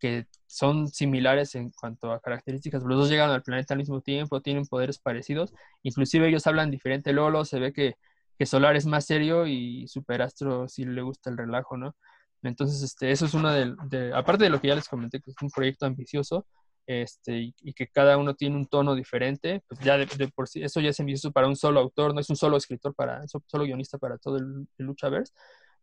que 0.00 0.26
son 0.46 0.88
similares 0.88 1.54
en 1.54 1.70
cuanto 1.70 2.12
a 2.12 2.20
características, 2.20 2.82
los 2.82 2.98
dos 2.98 3.10
llegan 3.10 3.30
al 3.30 3.42
planeta 3.42 3.74
al 3.74 3.78
mismo 3.78 4.00
tiempo, 4.00 4.40
tienen 4.40 4.66
poderes 4.66 4.98
parecidos, 4.98 5.52
inclusive 5.82 6.28
ellos 6.28 6.46
hablan 6.46 6.70
diferente, 6.70 7.12
Lolo 7.12 7.44
se 7.44 7.60
ve 7.60 7.72
que, 7.72 7.94
que 8.38 8.46
Solar 8.46 8.76
es 8.76 8.86
más 8.86 9.06
serio 9.06 9.46
y 9.46 9.86
Superastro 9.88 10.68
sí 10.68 10.84
le 10.84 11.02
gusta 11.02 11.30
el 11.30 11.36
relajo, 11.36 11.76
¿no? 11.76 11.94
Entonces, 12.42 12.82
este, 12.82 13.10
eso 13.10 13.26
es 13.26 13.34
una 13.34 13.54
de, 13.54 14.12
aparte 14.14 14.44
de 14.44 14.50
lo 14.50 14.60
que 14.60 14.68
ya 14.68 14.74
les 14.74 14.88
comenté, 14.88 15.20
que 15.20 15.30
es 15.30 15.36
un 15.42 15.50
proyecto 15.50 15.86
ambicioso, 15.86 16.46
este, 16.86 17.52
y, 17.60 17.72
que 17.74 17.86
cada 17.88 18.16
uno 18.16 18.34
tiene 18.34 18.56
un 18.56 18.66
tono 18.66 18.94
diferente, 18.94 19.62
pues 19.68 19.80
ya 19.80 19.98
de, 19.98 20.06
por 20.34 20.48
sí, 20.48 20.62
eso 20.62 20.80
ya 20.80 20.90
es 20.90 21.00
ambicioso 21.00 21.32
para 21.32 21.46
un 21.46 21.56
solo 21.56 21.80
autor, 21.80 22.14
no 22.14 22.20
es 22.20 22.30
un 22.30 22.36
solo 22.36 22.56
escritor, 22.56 22.94
para 22.94 23.22
solo 23.28 23.64
guionista 23.64 23.98
para 23.98 24.18
todo 24.18 24.38
el, 24.38 24.66
el 24.78 24.86
Luchaverse, 24.86 25.32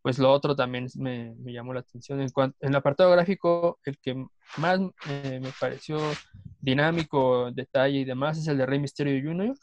pues 0.01 0.19
lo 0.19 0.31
otro 0.31 0.55
también 0.55 0.87
me, 0.95 1.35
me 1.35 1.53
llamó 1.53 1.73
la 1.73 1.81
atención. 1.81 2.21
En, 2.21 2.29
cuanto, 2.29 2.57
en 2.61 2.69
el 2.69 2.75
apartado 2.75 3.11
gráfico, 3.11 3.79
el 3.85 3.97
que 3.99 4.25
más 4.57 4.79
eh, 5.09 5.39
me 5.41 5.51
pareció 5.59 5.99
dinámico, 6.59 7.51
detalle 7.51 7.99
y 7.99 8.05
demás 8.05 8.37
es 8.37 8.47
el 8.47 8.57
de 8.57 8.65
Rey 8.65 8.79
Misterio 8.79 9.21
Jr. 9.21 9.55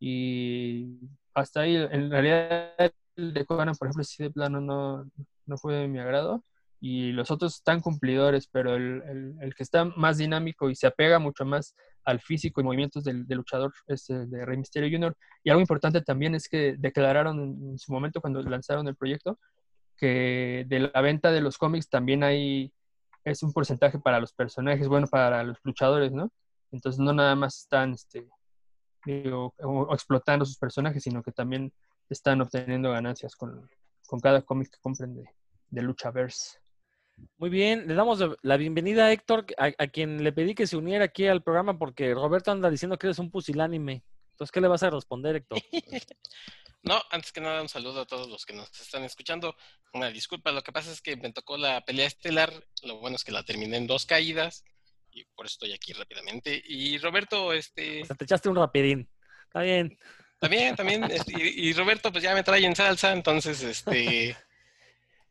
Y 0.00 0.98
hasta 1.34 1.60
ahí, 1.60 1.76
en 1.76 2.10
realidad, 2.10 2.72
el 3.16 3.32
de 3.34 3.44
Conan, 3.44 3.74
por 3.76 3.88
ejemplo, 3.88 4.04
sí 4.04 4.22
de 4.22 4.30
plano 4.30 4.60
no, 4.60 5.10
no 5.46 5.56
fue 5.56 5.74
de 5.74 5.88
mi 5.88 5.98
agrado 5.98 6.42
y 6.80 7.12
los 7.12 7.30
otros 7.30 7.54
están 7.54 7.80
cumplidores, 7.80 8.48
pero 8.48 8.76
el, 8.76 9.34
el, 9.40 9.54
que 9.54 9.62
está 9.62 9.84
más 9.84 10.18
dinámico 10.18 10.68
y 10.68 10.74
se 10.74 10.86
apega 10.86 11.18
mucho 11.18 11.44
más 11.44 11.74
al 12.04 12.20
físico 12.20 12.60
y 12.60 12.64
movimientos 12.64 13.02
del, 13.04 13.26
luchador 13.28 13.72
es 13.88 14.08
el 14.10 14.30
de 14.30 14.44
Rey 14.44 14.56
Mysterio 14.56 14.96
Jr. 14.96 15.16
Y 15.42 15.50
algo 15.50 15.60
importante 15.60 16.00
también 16.02 16.34
es 16.34 16.48
que 16.48 16.76
declararon 16.78 17.40
en, 17.40 17.78
su 17.78 17.92
momento 17.92 18.20
cuando 18.20 18.42
lanzaron 18.42 18.86
el 18.86 18.94
proyecto 18.94 19.38
que 19.96 20.64
de 20.68 20.90
la 20.92 21.00
venta 21.00 21.30
de 21.32 21.40
los 21.40 21.58
cómics 21.58 21.88
también 21.88 22.22
hay, 22.22 22.72
es 23.24 23.42
un 23.42 23.52
porcentaje 23.52 23.98
para 23.98 24.20
los 24.20 24.32
personajes, 24.32 24.88
bueno, 24.88 25.06
para 25.06 25.42
los 25.42 25.58
luchadores, 25.62 26.12
¿no? 26.12 26.30
Entonces 26.72 26.98
no 26.98 27.12
nada 27.12 27.34
más 27.34 27.60
están 27.60 27.92
este, 27.92 28.28
explotando 29.90 30.44
sus 30.44 30.58
personajes, 30.58 31.02
sino 31.02 31.22
que 31.22 31.32
también 31.32 31.72
están 32.08 32.40
obteniendo 32.40 32.90
ganancias 32.90 33.34
con, 33.34 33.68
con 34.06 34.20
cada 34.20 34.42
cómic 34.42 34.70
que 34.70 34.80
compren 34.80 35.14
de, 35.14 35.24
de 35.70 35.82
Luchaverse. 35.82 36.58
Muy 37.38 37.50
bien, 37.50 37.86
le 37.86 37.94
damos 37.94 38.22
la 38.42 38.56
bienvenida 38.56 39.06
a 39.06 39.12
Héctor, 39.12 39.46
a, 39.56 39.86
quien 39.88 40.22
le 40.22 40.32
pedí 40.32 40.54
que 40.54 40.66
se 40.66 40.76
uniera 40.76 41.06
aquí 41.06 41.26
al 41.26 41.42
programa 41.42 41.78
porque 41.78 42.12
Roberto 42.14 42.50
anda 42.50 42.70
diciendo 42.70 42.98
que 42.98 43.06
eres 43.06 43.18
un 43.18 43.30
pusilánime. 43.30 44.04
Entonces, 44.32 44.52
¿qué 44.52 44.60
le 44.60 44.68
vas 44.68 44.82
a 44.82 44.90
responder, 44.90 45.36
Héctor? 45.36 45.58
no, 46.86 47.02
antes 47.10 47.32
que 47.32 47.40
nada, 47.40 47.60
un 47.60 47.68
saludo 47.68 48.02
a 48.02 48.06
todos 48.06 48.28
los 48.28 48.46
que 48.46 48.52
nos 48.52 48.70
están 48.80 49.02
escuchando. 49.04 49.56
Una 49.92 50.10
disculpa, 50.10 50.52
lo 50.52 50.62
que 50.62 50.72
pasa 50.72 50.92
es 50.92 51.02
que 51.02 51.16
me 51.16 51.32
tocó 51.32 51.56
la 51.56 51.80
pelea 51.84 52.06
estelar. 52.06 52.52
Lo 52.82 52.98
bueno 52.98 53.16
es 53.16 53.24
que 53.24 53.32
la 53.32 53.42
terminé 53.42 53.76
en 53.76 53.86
dos 53.86 54.06
caídas 54.06 54.64
y 55.10 55.24
por 55.34 55.46
eso 55.46 55.54
estoy 55.54 55.72
aquí 55.72 55.92
rápidamente. 55.92 56.62
Y 56.64 56.98
Roberto, 56.98 57.52
este. 57.52 58.02
O 58.02 58.06
sea, 58.06 58.16
te 58.16 58.24
echaste 58.24 58.48
un 58.48 58.56
rapidín. 58.56 59.08
Está 59.46 59.62
bien. 59.62 59.98
También, 60.38 60.76
también. 60.76 61.04
Este, 61.10 61.32
y, 61.36 61.68
y 61.68 61.72
Roberto, 61.72 62.12
pues 62.12 62.22
ya 62.22 62.34
me 62.34 62.44
trae 62.44 62.64
en 62.64 62.76
salsa, 62.76 63.12
entonces, 63.12 63.62
este. 63.62 64.36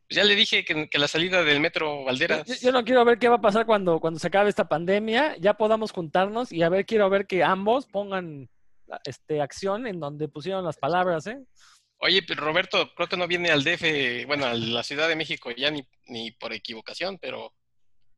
Ya 0.08 0.24
le 0.24 0.36
dije 0.36 0.64
que, 0.64 0.88
la 0.98 1.08
salida 1.08 1.42
del 1.42 1.60
metro 1.60 2.04
Valderas. 2.04 2.60
Yo, 2.60 2.70
no 2.70 2.84
quiero 2.84 3.04
ver 3.04 3.18
qué 3.18 3.28
va 3.28 3.36
a 3.36 3.40
pasar 3.40 3.66
cuando, 3.66 3.98
cuando 3.98 4.20
se 4.20 4.28
acabe 4.28 4.50
esta 4.50 4.68
pandemia. 4.68 5.36
Ya 5.38 5.54
podamos 5.54 5.90
juntarnos 5.90 6.52
y 6.52 6.62
a 6.62 6.68
ver, 6.68 6.86
quiero 6.86 7.10
ver 7.10 7.26
que 7.26 7.42
ambos 7.42 7.86
pongan 7.86 8.48
este, 9.04 9.40
acción 9.40 9.86
en 9.86 10.00
donde 10.00 10.28
pusieron 10.28 10.64
las 10.64 10.76
palabras, 10.76 11.26
¿eh? 11.26 11.38
Oye, 11.98 12.22
pero 12.22 12.44
Roberto, 12.44 12.92
creo 12.94 13.08
que 13.08 13.16
no 13.16 13.26
viene 13.26 13.50
al 13.50 13.64
DF, 13.64 14.26
bueno, 14.26 14.46
a 14.46 14.54
la 14.54 14.82
Ciudad 14.82 15.08
de 15.08 15.16
México 15.16 15.50
ya 15.50 15.70
ni, 15.70 15.86
ni 16.06 16.30
por 16.30 16.52
equivocación, 16.52 17.18
pero 17.18 17.54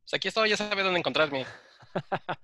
pues 0.01 0.13
aquí 0.13 0.27
estoy, 0.27 0.49
ya 0.49 0.57
sabe 0.57 0.83
dónde 0.83 0.99
encontrarme. 0.99 1.45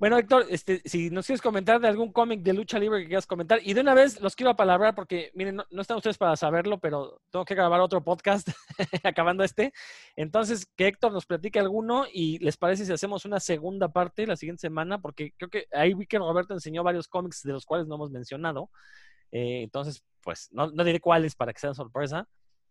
Bueno, 0.00 0.16
Héctor, 0.16 0.46
este, 0.48 0.80
si 0.86 1.10
nos 1.10 1.26
quieres 1.26 1.42
comentar 1.42 1.78
de 1.78 1.86
algún 1.86 2.10
cómic 2.10 2.40
de 2.40 2.54
lucha 2.54 2.78
libre 2.78 3.02
que 3.02 3.08
quieras 3.08 3.26
comentar, 3.26 3.60
y 3.62 3.74
de 3.74 3.82
una 3.82 3.92
vez 3.92 4.18
los 4.22 4.34
quiero 4.34 4.48
apalabrar 4.48 4.94
porque, 4.94 5.30
miren, 5.34 5.56
no, 5.56 5.82
están 5.82 5.98
ustedes 5.98 6.16
para 6.16 6.36
saberlo, 6.36 6.80
pero 6.80 7.20
tengo 7.28 7.44
que 7.44 7.54
grabar 7.54 7.82
otro 7.82 8.02
podcast 8.02 8.48
acabando 9.04 9.44
este. 9.44 9.74
Entonces, 10.16 10.64
que 10.74 10.86
Héctor 10.86 11.12
nos 11.12 11.26
platique 11.26 11.58
alguno 11.58 12.06
y 12.10 12.38
les 12.38 12.56
parece 12.56 12.86
si 12.86 12.92
hacemos 12.94 13.26
una 13.26 13.40
segunda 13.40 13.92
parte 13.92 14.26
la 14.26 14.36
siguiente 14.36 14.62
semana, 14.62 15.02
porque 15.02 15.34
creo 15.36 15.50
que 15.50 15.66
ahí 15.70 15.92
vi 15.92 16.06
que 16.06 16.16
Roberto 16.16 16.54
enseñó 16.54 16.82
varios 16.82 17.06
cómics 17.06 17.42
de 17.42 17.52
los 17.52 17.66
cuales 17.66 17.86
no 17.86 17.96
hemos 17.96 18.10
mencionado. 18.10 18.70
Eh, 19.32 19.64
entonces, 19.64 20.02
pues, 20.22 20.48
no, 20.50 20.70
no 20.70 20.82
diré 20.82 21.00
cuáles 21.00 21.34
para 21.34 21.52
que 21.52 21.60
sea 21.60 21.74
sorpresa, 21.74 22.26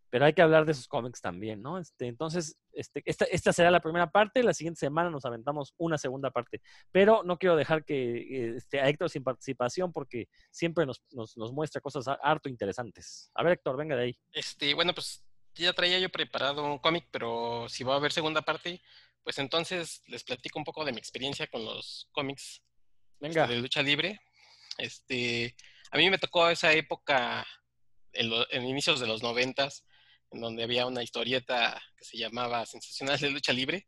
pero 0.10 0.26
hay 0.26 0.34
que 0.34 0.42
hablar 0.42 0.66
de 0.66 0.72
esos 0.72 0.88
cómics 0.88 1.22
también, 1.22 1.62
¿no? 1.62 1.78
Este, 1.78 2.08
entonces, 2.08 2.58
este, 2.74 3.02
esta, 3.06 3.26
esta 3.26 3.54
será 3.54 3.70
la 3.72 3.80
primera 3.82 4.10
parte, 4.12 4.42
la 4.44 4.54
siguiente 4.54 4.80
semana 4.80 5.10
nos 5.10 5.26
aventamos 5.26 5.74
una 5.78 5.98
segunda 5.98 6.32
parte, 6.32 6.62
pero 6.92 7.24
no 7.24 7.38
quiero 7.38 7.56
dejar 7.56 7.86
que 7.86 8.56
este, 8.58 8.80
a 8.80 8.88
Héctor 8.90 9.10
sin 9.10 9.24
participación 9.24 9.92
porque 9.94 10.28
siempre 10.52 10.86
nos, 10.86 11.02
nos, 11.12 11.38
nos 11.38 11.52
muestra 11.54 11.82
cosas 11.82 12.08
ha- 12.08 12.20
harto 12.24 12.50
interesantes. 12.50 13.30
A 13.36 13.44
ver, 13.44 13.54
Héctor, 13.54 13.78
venga 13.78 13.96
de 13.96 14.04
ahí. 14.04 14.20
Este, 14.34 14.74
bueno, 14.74 14.94
pues 14.94 15.24
ya 15.56 15.74
traía 15.74 16.00
yo 16.00 16.10
preparado 16.10 16.64
un 16.66 16.80
cómic, 16.80 17.08
pero 17.12 17.68
si 17.70 17.84
va 17.84 17.94
a 17.94 17.98
haber 17.98 18.12
segunda 18.12 18.42
parte, 18.42 18.82
pues 19.24 19.38
entonces 19.40 20.02
les 20.08 20.24
platico 20.24 20.58
un 20.58 20.66
poco 20.66 20.86
de 20.86 20.92
mi 20.94 20.98
experiencia 21.00 21.48
con 21.48 21.66
los 21.66 22.08
cómics 22.12 22.64
Venga. 23.20 23.46
de 23.46 23.58
lucha 23.58 23.82
libre. 23.84 24.20
Este, 24.78 25.56
a 25.92 25.98
mí 25.98 26.10
me 26.10 26.18
tocó 26.18 26.50
esa 26.50 26.72
época 26.74 27.46
en, 28.14 28.30
lo- 28.30 28.50
en 28.52 28.64
inicios 28.64 29.00
de 29.00 29.08
los 29.08 29.22
noventas, 29.22 29.84
en 30.32 30.42
donde 30.42 30.64
había 30.64 30.86
una 30.86 31.04
historieta 31.04 31.82
que 31.98 32.06
se 32.06 32.18
llamaba 32.18 32.66
Sensacional 32.66 33.20
de 33.20 33.32
Lucha 33.32 33.54
Libre, 33.54 33.88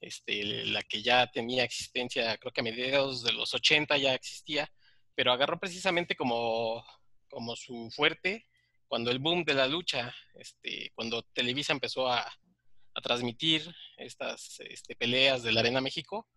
este, 0.00 0.44
la 0.66 0.82
que 0.82 1.02
ya 1.02 1.26
tenía 1.30 1.64
existencia, 1.64 2.36
creo 2.38 2.52
que 2.52 2.60
a 2.60 2.64
mediados 2.64 3.22
de 3.22 3.32
los 3.32 3.54
80 3.54 3.96
ya 3.96 4.14
existía, 4.14 4.70
pero 5.14 5.32
agarró 5.32 5.58
precisamente 5.58 6.16
como, 6.16 6.84
como 7.28 7.56
su 7.56 7.90
fuerte 7.90 8.46
cuando 8.88 9.10
el 9.10 9.18
boom 9.18 9.44
de 9.44 9.54
la 9.54 9.66
lucha, 9.66 10.14
este, 10.34 10.92
cuando 10.94 11.22
Televisa 11.22 11.72
empezó 11.72 12.08
a, 12.08 12.20
a 12.20 13.00
transmitir 13.00 13.74
estas 13.96 14.60
este, 14.60 14.94
peleas 14.96 15.42
de 15.42 15.52
la 15.52 15.60
Arena 15.60 15.80
México, 15.80 16.28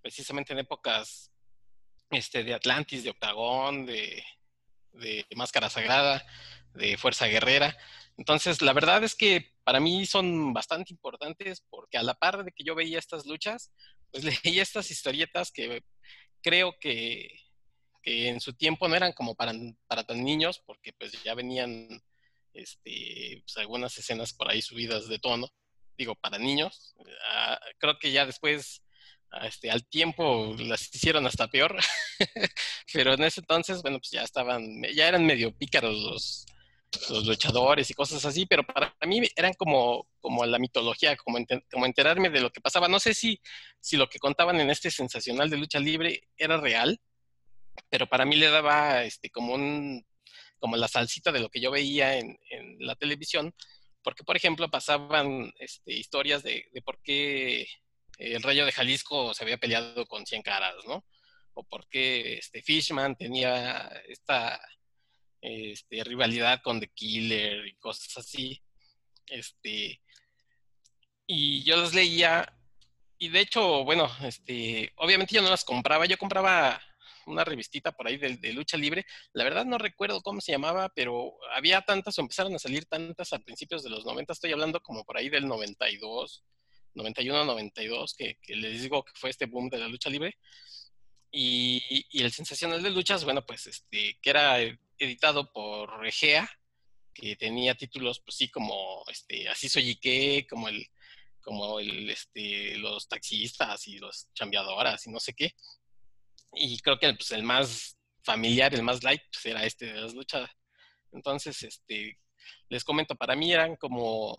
precisamente 0.00 0.52
en 0.52 0.60
épocas 0.60 1.32
este, 2.10 2.44
de 2.44 2.54
Atlantis, 2.54 3.04
de 3.04 3.10
Octagón, 3.10 3.84
de, 3.84 4.22
de 4.92 5.26
Máscara 5.34 5.68
Sagrada, 5.68 6.24
de 6.74 6.96
Fuerza 6.96 7.26
Guerrera. 7.26 7.76
Entonces, 8.18 8.62
la 8.62 8.72
verdad 8.72 9.04
es 9.04 9.14
que 9.14 9.54
para 9.62 9.78
mí 9.78 10.04
son 10.04 10.52
bastante 10.52 10.92
importantes 10.92 11.64
porque 11.70 11.98
a 11.98 12.02
la 12.02 12.14
par 12.14 12.44
de 12.44 12.50
que 12.50 12.64
yo 12.64 12.74
veía 12.74 12.98
estas 12.98 13.26
luchas, 13.26 13.72
pues 14.10 14.24
leía 14.44 14.62
estas 14.62 14.90
historietas 14.90 15.52
que 15.52 15.82
creo 16.42 16.74
que, 16.80 17.30
que 18.02 18.28
en 18.28 18.40
su 18.40 18.54
tiempo 18.54 18.88
no 18.88 18.96
eran 18.96 19.12
como 19.12 19.36
para, 19.36 19.52
para 19.86 20.04
tan 20.04 20.24
niños, 20.24 20.60
porque 20.66 20.92
pues 20.92 21.12
ya 21.22 21.34
venían 21.34 22.02
este, 22.54 23.42
pues, 23.44 23.56
algunas 23.56 23.96
escenas 23.96 24.32
por 24.34 24.50
ahí 24.50 24.62
subidas 24.62 25.08
de 25.08 25.20
tono, 25.20 25.48
digo, 25.96 26.16
para 26.16 26.38
niños. 26.38 26.96
Ah, 27.30 27.60
creo 27.78 28.00
que 28.00 28.10
ya 28.10 28.26
después, 28.26 28.82
ah, 29.30 29.46
este, 29.46 29.70
al 29.70 29.86
tiempo, 29.86 30.56
las 30.58 30.92
hicieron 30.92 31.24
hasta 31.24 31.46
peor, 31.46 31.78
pero 32.92 33.14
en 33.14 33.22
ese 33.22 33.40
entonces, 33.40 33.80
bueno, 33.80 34.00
pues 34.00 34.10
ya 34.10 34.24
estaban, 34.24 34.82
ya 34.92 35.06
eran 35.06 35.24
medio 35.24 35.56
pícaros 35.56 35.96
los, 35.96 36.46
los 37.10 37.26
luchadores 37.26 37.90
y 37.90 37.94
cosas 37.94 38.24
así, 38.24 38.46
pero 38.46 38.64
para 38.64 38.94
mí 39.06 39.20
eran 39.36 39.52
como, 39.54 40.08
como 40.20 40.44
la 40.46 40.58
mitología, 40.58 41.16
como, 41.16 41.38
como 41.70 41.86
enterarme 41.86 42.30
de 42.30 42.40
lo 42.40 42.50
que 42.50 42.60
pasaba. 42.60 42.88
No 42.88 42.98
sé 42.98 43.14
si, 43.14 43.40
si 43.80 43.96
lo 43.96 44.08
que 44.08 44.18
contaban 44.18 44.60
en 44.60 44.70
este 44.70 44.90
sensacional 44.90 45.50
de 45.50 45.58
lucha 45.58 45.80
libre 45.80 46.28
era 46.36 46.58
real, 46.58 47.00
pero 47.90 48.06
para 48.06 48.24
mí 48.24 48.36
le 48.36 48.50
daba 48.50 49.04
este, 49.04 49.30
como, 49.30 49.54
un, 49.54 50.04
como 50.58 50.76
la 50.76 50.88
salsita 50.88 51.32
de 51.32 51.40
lo 51.40 51.50
que 51.50 51.60
yo 51.60 51.70
veía 51.70 52.18
en, 52.18 52.38
la 52.80 52.96
televisión, 52.96 53.54
porque 54.02 54.24
por 54.24 54.36
ejemplo 54.36 54.70
pasaban 54.70 55.52
este, 55.58 55.92
historias 55.92 56.42
de, 56.42 56.66
de 56.72 56.82
por 56.82 57.00
qué 57.02 57.66
el 58.18 58.42
Rayo 58.42 58.64
de 58.64 58.72
Jalisco 58.72 59.34
se 59.34 59.44
había 59.44 59.58
peleado 59.58 60.06
con 60.06 60.26
100 60.26 60.42
caras, 60.42 60.74
¿no? 60.86 61.04
O 61.54 61.64
por 61.64 61.88
qué 61.88 62.34
este, 62.34 62.62
Fishman 62.62 63.16
tenía 63.16 63.88
esta 64.08 64.60
este, 65.40 66.04
rivalidad 66.04 66.60
con 66.62 66.80
The 66.80 66.88
Killer 66.88 67.66
y 67.66 67.74
cosas 67.76 68.16
así. 68.18 68.62
Este, 69.26 70.00
y 71.26 71.62
yo 71.62 71.76
las 71.76 71.94
leía, 71.94 72.54
y 73.18 73.28
de 73.28 73.40
hecho, 73.40 73.84
bueno, 73.84 74.10
este, 74.22 74.92
obviamente 74.96 75.34
yo 75.34 75.42
no 75.42 75.50
las 75.50 75.64
compraba, 75.64 76.06
yo 76.06 76.16
compraba 76.16 76.80
una 77.26 77.44
revistita 77.44 77.92
por 77.92 78.06
ahí 78.06 78.16
de, 78.16 78.52
lucha 78.52 78.76
libre. 78.76 79.04
La 79.32 79.44
verdad 79.44 79.64
no 79.64 79.78
recuerdo 79.78 80.22
cómo 80.22 80.40
se 80.40 80.52
llamaba, 80.52 80.88
pero 80.94 81.34
había 81.54 81.82
tantas 81.82 82.18
o 82.18 82.22
empezaron 82.22 82.54
a 82.54 82.58
salir 82.58 82.86
tantas 82.86 83.32
a 83.32 83.38
principios 83.38 83.82
de 83.82 83.90
los 83.90 84.04
90, 84.04 84.32
estoy 84.32 84.52
hablando 84.52 84.80
como 84.80 85.04
por 85.04 85.18
ahí 85.18 85.28
del 85.28 85.46
92, 85.46 86.44
91, 86.94 87.44
92, 87.44 88.14
que, 88.14 88.38
que 88.40 88.56
les 88.56 88.82
digo 88.82 89.04
que 89.04 89.12
fue 89.14 89.30
este 89.30 89.46
boom 89.46 89.68
de 89.68 89.78
la 89.78 89.88
lucha 89.88 90.10
libre. 90.10 90.36
Y, 91.30 92.06
y, 92.10 92.22
el 92.22 92.32
Sensacional 92.32 92.82
de 92.82 92.88
Luchas, 92.88 93.24
bueno, 93.24 93.44
pues 93.44 93.66
este, 93.66 94.18
que 94.22 94.30
era 94.30 94.56
editado 94.98 95.52
por 95.52 96.06
Egea, 96.06 96.48
que 97.14 97.36
tenía 97.36 97.74
títulos, 97.74 98.20
pues 98.20 98.36
sí, 98.36 98.48
como 98.48 99.04
este, 99.10 99.48
Así 99.48 99.68
soy 99.68 99.96
qué, 99.96 100.46
como 100.48 100.68
el, 100.68 100.86
como 101.40 101.80
el, 101.80 102.10
este, 102.10 102.76
los 102.76 103.08
taxistas 103.08 103.86
y 103.88 103.98
los 103.98 104.32
chambeadoras 104.34 105.06
y 105.06 105.10
no 105.10 105.18
sé 105.18 105.34
qué. 105.34 105.54
Y 106.54 106.78
creo 106.80 106.98
que 106.98 107.12
pues, 107.14 107.30
el 107.32 107.42
más 107.42 107.98
familiar, 108.22 108.74
el 108.74 108.82
más 108.82 109.02
light, 109.02 109.22
pues 109.32 109.46
era 109.46 109.64
este 109.64 109.86
de 109.86 110.00
las 110.00 110.14
luchas. 110.14 110.48
Entonces, 111.12 111.62
este, 111.62 112.18
les 112.68 112.84
comento, 112.84 113.16
para 113.16 113.34
mí 113.34 113.52
eran 113.52 113.76
como, 113.76 114.36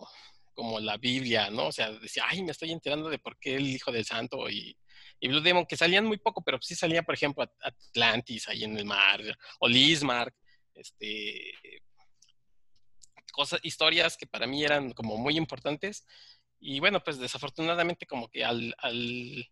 como 0.54 0.80
la 0.80 0.96
Biblia, 0.96 1.50
¿no? 1.50 1.66
O 1.66 1.72
sea, 1.72 1.90
decía, 1.92 2.24
ay, 2.26 2.42
me 2.42 2.52
estoy 2.52 2.70
enterando 2.72 3.08
de 3.08 3.18
por 3.18 3.38
qué 3.38 3.56
el 3.56 3.68
Hijo 3.68 3.92
del 3.92 4.04
Santo 4.04 4.48
y, 4.48 4.76
y 5.18 5.28
Blue 5.28 5.40
Demon, 5.40 5.66
que 5.66 5.76
salían 5.76 6.06
muy 6.06 6.18
poco, 6.18 6.42
pero 6.42 6.58
sí 6.62 6.74
salía, 6.74 7.02
por 7.02 7.14
ejemplo, 7.14 7.44
Atlantis 7.60 8.48
ahí 8.48 8.64
en 8.64 8.78
el 8.78 8.84
mar, 8.84 9.20
o 9.58 9.68
Lismark, 9.68 10.34
este, 10.74 11.52
cosas, 13.30 13.60
historias 13.62 14.16
que 14.16 14.26
para 14.26 14.46
mí 14.46 14.64
eran 14.64 14.92
como 14.92 15.16
muy 15.16 15.36
importantes. 15.36 16.06
Y 16.58 16.80
bueno, 16.80 17.02
pues 17.02 17.18
desafortunadamente 17.18 18.06
como 18.06 18.28
que 18.28 18.44
al, 18.44 18.74
al, 18.78 19.48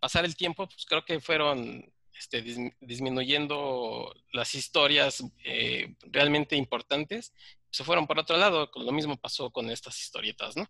pasar 0.00 0.24
el 0.24 0.36
tiempo, 0.36 0.68
pues 0.68 0.84
creo 0.86 1.04
que 1.04 1.20
fueron 1.20 1.90
este, 2.18 2.42
dis, 2.42 2.58
disminuyendo 2.80 4.14
las 4.32 4.54
historias 4.54 5.24
eh, 5.44 5.94
realmente 6.02 6.56
importantes. 6.56 7.32
Se 7.70 7.84
fueron 7.84 8.06
por 8.06 8.18
otro 8.18 8.36
lado, 8.36 8.70
lo 8.74 8.92
mismo 8.92 9.16
pasó 9.16 9.50
con 9.50 9.70
estas 9.70 9.98
historietas, 10.00 10.56
¿no? 10.56 10.66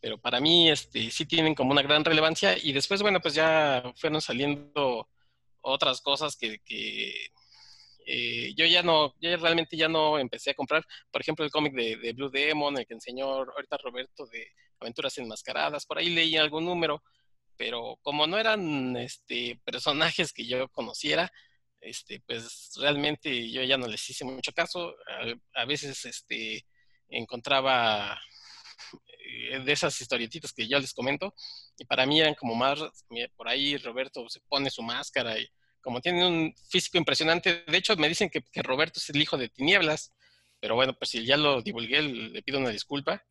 Pero 0.00 0.18
para 0.18 0.40
mí 0.40 0.70
este, 0.70 1.10
sí 1.10 1.26
tienen 1.26 1.54
como 1.54 1.72
una 1.72 1.82
gran 1.82 2.04
relevancia 2.04 2.56
y 2.56 2.72
después, 2.72 3.02
bueno, 3.02 3.20
pues 3.20 3.34
ya 3.34 3.92
fueron 3.96 4.20
saliendo 4.22 5.08
otras 5.60 6.00
cosas 6.00 6.36
que 6.36 6.58
eh, 8.12 8.54
yo 8.56 8.66
ya 8.66 8.82
no, 8.82 9.14
yo 9.20 9.36
realmente 9.36 9.76
ya 9.76 9.88
no 9.88 10.18
empecé 10.18 10.50
a 10.50 10.54
comprar, 10.54 10.84
por 11.12 11.20
ejemplo, 11.20 11.44
el 11.44 11.52
cómic 11.52 11.74
de, 11.74 12.12
Blue 12.12 12.28
Demon, 12.28 12.76
el 12.76 12.84
que 12.84 12.94
enseñó 12.94 13.26
ahorita 13.26 13.76
Roberto 13.76 14.26
de 14.26 14.48
Aventuras 14.80 15.16
Enmascaradas, 15.18 15.86
por 15.86 15.98
ahí 15.98 16.10
leí 16.10 16.36
algún 16.36 16.64
número, 16.64 17.04
pero 17.56 18.00
como 18.02 18.26
no 18.26 18.36
eran 18.36 18.96
este, 18.96 19.60
personajes 19.64 20.32
que 20.32 20.44
yo 20.44 20.68
conociera, 20.70 21.30
este, 21.80 22.20
pues 22.26 22.72
realmente 22.80 23.48
yo 23.48 23.62
ya 23.62 23.78
no 23.78 23.86
les 23.86 24.10
hice 24.10 24.24
mucho 24.24 24.52
caso. 24.52 24.96
A, 25.54 25.62
a 25.62 25.64
veces 25.64 26.04
este, 26.04 26.66
encontraba 27.10 28.20
eh, 29.24 29.60
de 29.60 29.72
esas 29.72 30.00
historietitas 30.00 30.52
que 30.52 30.66
yo 30.66 30.80
les 30.80 30.92
comento, 30.92 31.32
y 31.78 31.84
para 31.84 32.06
mí 32.06 32.20
eran 32.20 32.34
como 32.34 32.56
más, 32.56 32.80
por 33.36 33.48
ahí 33.48 33.76
Roberto 33.76 34.28
se 34.28 34.40
pone 34.48 34.68
su 34.68 34.82
máscara 34.82 35.38
y 35.38 35.48
como 35.80 36.00
tiene 36.00 36.26
un 36.26 36.54
físico 36.68 36.98
impresionante, 36.98 37.64
de 37.66 37.76
hecho 37.76 37.96
me 37.96 38.08
dicen 38.08 38.30
que, 38.30 38.42
que 38.42 38.62
Roberto 38.62 38.98
es 38.98 39.10
el 39.10 39.20
hijo 39.20 39.36
de 39.36 39.48
Tinieblas, 39.48 40.12
pero 40.60 40.74
bueno, 40.74 40.94
pues 40.94 41.10
si 41.10 41.24
ya 41.24 41.36
lo 41.36 41.62
divulgué, 41.62 42.02
le 42.02 42.42
pido 42.42 42.58
una 42.58 42.70
disculpa. 42.70 43.24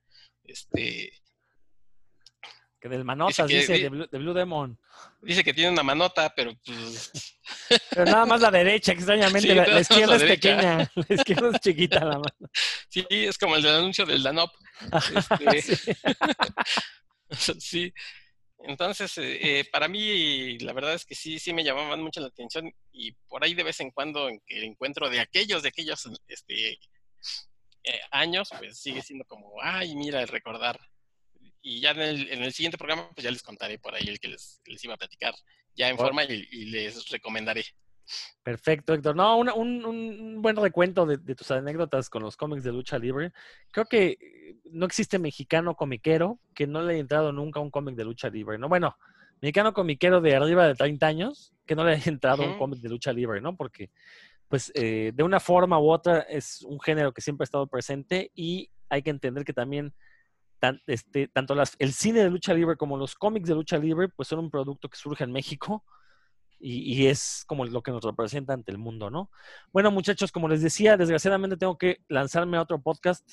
Este, 0.43 1.11
que 2.79 2.87
del 2.87 3.03
manotas, 3.03 3.47
dice, 3.47 3.67
que, 3.67 3.73
dice 3.73 3.83
de, 3.83 3.89
Blue, 3.89 4.07
de, 4.09 4.17
Blue, 4.17 4.33
Demon. 4.33 4.79
Dice 5.21 5.43
que 5.43 5.53
tiene 5.53 5.71
una 5.71 5.83
manota, 5.83 6.33
pero 6.33 6.53
pues... 6.65 7.11
Pero 7.89 8.05
nada 8.05 8.25
más 8.25 8.39
la 8.41 8.51
derecha, 8.51 8.93
extrañamente. 8.93 9.49
Sí, 9.49 9.53
la, 9.53 9.67
la, 9.67 9.81
izquierda 9.81 10.17
la 10.17 10.23
es 10.23 10.23
pequeña, 10.23 10.91
la 10.95 11.15
izquierda 11.15 11.49
es 11.53 11.59
chiquita 11.59 11.99
la 11.99 12.19
mano. 12.19 12.49
Sí, 12.89 13.05
es 13.09 13.37
como 13.37 13.55
el 13.55 13.63
del 13.63 13.75
anuncio 13.75 14.05
del 14.05 14.23
Danop. 14.23 14.51
Este... 15.53 15.61
sí. 17.31 17.53
sí. 17.59 17.93
Entonces, 18.63 19.13
eh, 19.17 19.65
para 19.71 19.87
mí, 19.87 20.57
la 20.59 20.73
verdad 20.73 20.93
es 20.93 21.05
que 21.05 21.15
sí, 21.15 21.39
sí 21.39 21.53
me 21.53 21.63
llamaban 21.63 22.01
mucho 22.01 22.19
la 22.19 22.27
atención 22.27 22.71
y 22.91 23.13
por 23.27 23.43
ahí 23.43 23.53
de 23.53 23.63
vez 23.63 23.79
en 23.79 23.91
cuando 23.91 24.27
en 24.27 24.41
que 24.45 24.63
encuentro 24.65 25.09
de 25.09 25.19
aquellos, 25.19 25.63
de 25.63 25.69
aquellos 25.69 26.09
este, 26.27 26.71
eh, 27.83 27.99
años, 28.11 28.49
pues 28.57 28.79
sigue 28.79 29.01
siendo 29.01 29.25
como, 29.25 29.53
ay, 29.61 29.95
mira, 29.95 30.21
el 30.21 30.27
recordar 30.27 30.79
y 31.61 31.81
ya 31.81 31.91
en 31.91 32.01
el, 32.01 32.31
en 32.31 32.43
el, 32.43 32.53
siguiente 32.53 32.77
programa 32.77 33.09
pues 33.13 33.23
ya 33.23 33.31
les 33.31 33.43
contaré 33.43 33.79
por 33.79 33.95
ahí 33.95 34.07
el 34.07 34.19
que 34.19 34.29
les, 34.29 34.61
les, 34.65 34.83
iba 34.83 34.93
a 34.93 34.97
platicar 34.97 35.33
ya 35.75 35.89
en 35.89 35.97
forma 35.97 36.23
y, 36.23 36.47
y 36.51 36.65
les 36.65 37.09
recomendaré. 37.09 37.63
Perfecto, 38.43 38.93
Héctor. 38.93 39.15
No, 39.15 39.37
una- 39.37 39.53
un, 39.53 39.85
un 39.85 40.41
buen 40.41 40.55
recuento 40.55 41.05
de, 41.05 41.17
de 41.17 41.35
tus 41.35 41.51
anécdotas 41.51 42.09
con 42.09 42.23
los 42.23 42.35
cómics 42.35 42.63
de 42.63 42.71
lucha 42.71 42.97
libre. 42.97 43.31
Creo 43.71 43.85
que 43.85 44.17
eh, 44.19 44.38
no 44.71 44.85
existe 44.85 45.19
mexicano 45.19 45.75
comiquero 45.75 46.39
que 46.53 46.67
no 46.67 46.81
le 46.81 46.93
haya 46.93 47.01
entrado 47.01 47.31
nunca 47.31 47.59
un 47.59 47.71
cómic 47.71 47.95
de 47.95 48.05
lucha 48.05 48.29
libre, 48.29 48.57
¿no? 48.57 48.69
Bueno, 48.69 48.95
mexicano 49.41 49.73
comiquero 49.73 50.21
de 50.21 50.35
arriba 50.35 50.67
de 50.67 50.75
30 50.75 51.07
años 51.07 51.53
que 51.65 51.75
no 51.75 51.83
le 51.83 51.93
haya 51.93 52.11
entrado 52.11 52.43
un 52.43 52.57
cómic 52.57 52.79
de 52.79 52.89
lucha 52.89 53.13
libre, 53.13 53.41
¿no? 53.41 53.55
Porque, 53.55 53.89
pues, 54.47 54.71
eh, 54.75 55.11
de 55.13 55.23
una 55.23 55.39
forma 55.39 55.79
u 55.79 55.89
otra 55.91 56.19
es 56.21 56.61
un 56.63 56.79
género 56.79 57.13
que 57.13 57.21
siempre 57.21 57.43
ha 57.43 57.45
estado 57.45 57.67
presente 57.67 58.31
y 58.35 58.69
hay 58.89 59.01
que 59.03 59.11
entender 59.11 59.45
que 59.45 59.53
también 59.53 59.93
tan- 60.59 60.81
este, 60.87 61.27
tanto 61.27 61.55
las, 61.55 61.75
el 61.79 61.93
cine 61.93 62.21
de 62.23 62.29
lucha 62.29 62.53
libre 62.53 62.75
como 62.75 62.97
los 62.97 63.15
cómics 63.15 63.47
de 63.47 63.55
lucha 63.55 63.77
libre, 63.77 64.09
pues 64.09 64.27
son 64.27 64.39
un 64.39 64.49
producto 64.49 64.89
que 64.89 64.97
surge 64.97 65.23
en 65.23 65.31
México 65.31 65.85
y, 66.59 66.93
y 67.03 67.07
es 67.07 67.45
como 67.47 67.63
lo 67.65 67.81
que 67.81 67.91
nos 67.91 68.03
representa 68.03 68.51
ante 68.53 68.71
el 68.71 68.77
mundo, 68.77 69.09
¿no? 69.09 69.29
Bueno, 69.71 69.91
muchachos, 69.91 70.31
como 70.33 70.49
les 70.49 70.61
decía, 70.61 70.97
desgraciadamente 70.97 71.55
tengo 71.55 71.77
que 71.77 71.99
lanzarme 72.09 72.57
a 72.57 72.61
otro 72.63 72.81
podcast. 72.81 73.25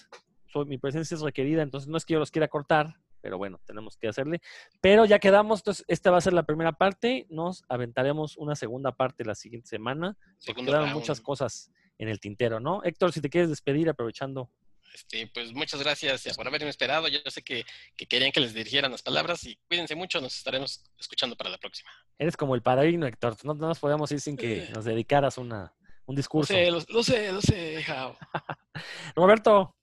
Mi 0.65 0.79
presencia 0.79 1.15
es 1.15 1.21
requerida, 1.21 1.63
entonces 1.63 1.89
no 1.89 1.97
es 1.97 2.05
que 2.05 2.15
yo 2.15 2.19
los 2.19 2.31
quiera 2.31 2.49
cortar, 2.49 2.97
pero 3.21 3.39
bueno, 3.39 3.61
tenemos 3.67 3.97
que 3.97 4.09
hacerle. 4.09 4.41
Pero 4.81 5.05
ya 5.05 5.19
quedamos, 5.19 5.61
entonces 5.61 5.85
esta 5.89 6.11
va 6.11 6.19
a 6.19 6.21
ser 6.21 6.33
la 6.33 6.45
primera 6.45 6.73
parte. 6.73 7.27
Nos 7.29 7.65
aventaremos 7.69 8.37
una 8.37 8.55
segunda 8.55 8.93
parte 8.93 9.25
la 9.25 9.35
siguiente 9.35 9.69
semana. 9.69 10.17
porque 10.47 10.65
Quedaron 10.65 10.93
muchas 10.93 11.21
cosas 11.21 11.71
en 11.99 12.09
el 12.09 12.21
tintero, 12.21 12.61
¿no? 12.61 12.83
Héctor, 12.85 13.13
si 13.13 13.21
te 13.21 13.29
quieres 13.31 13.51
despedir 13.51 13.89
aprovechando. 13.89 14.51
Este, 14.95 15.27
pues 15.27 15.53
muchas 15.53 15.83
gracias 15.83 16.37
por 16.37 16.47
haberme 16.47 16.71
esperado. 16.71 17.09
Yo 17.09 17.19
sé 17.27 17.43
que, 17.43 17.65
que 17.97 18.07
querían 18.07 18.33
que 18.33 18.41
les 18.41 18.55
dirigieran 18.55 18.93
las 18.93 19.03
palabras 19.03 19.45
y 19.45 19.59
cuídense 19.69 19.95
mucho. 19.95 20.21
Nos 20.21 20.37
estaremos 20.37 20.85
escuchando 20.99 21.37
para 21.37 21.51
la 21.51 21.59
próxima. 21.59 21.91
Eres 22.19 22.37
como 22.37 22.55
el 22.55 22.63
padrino, 22.63 23.07
Héctor. 23.07 23.37
No, 23.45 23.55
no 23.55 23.69
nos 23.69 23.79
podemos 23.79 24.11
ir 24.13 24.21
sin 24.21 24.37
que 24.37 24.69
nos 24.75 24.85
dedicaras 24.85 25.37
una, 25.37 25.75
un 26.07 26.15
Lo 26.15 26.17
discurso. 26.17 26.55
sé, 26.55 26.71
lo, 26.71 26.81
lo 26.89 27.03
sé, 27.03 27.33
lo 27.33 27.43
sé. 27.43 27.85
Roberto, 29.17 29.75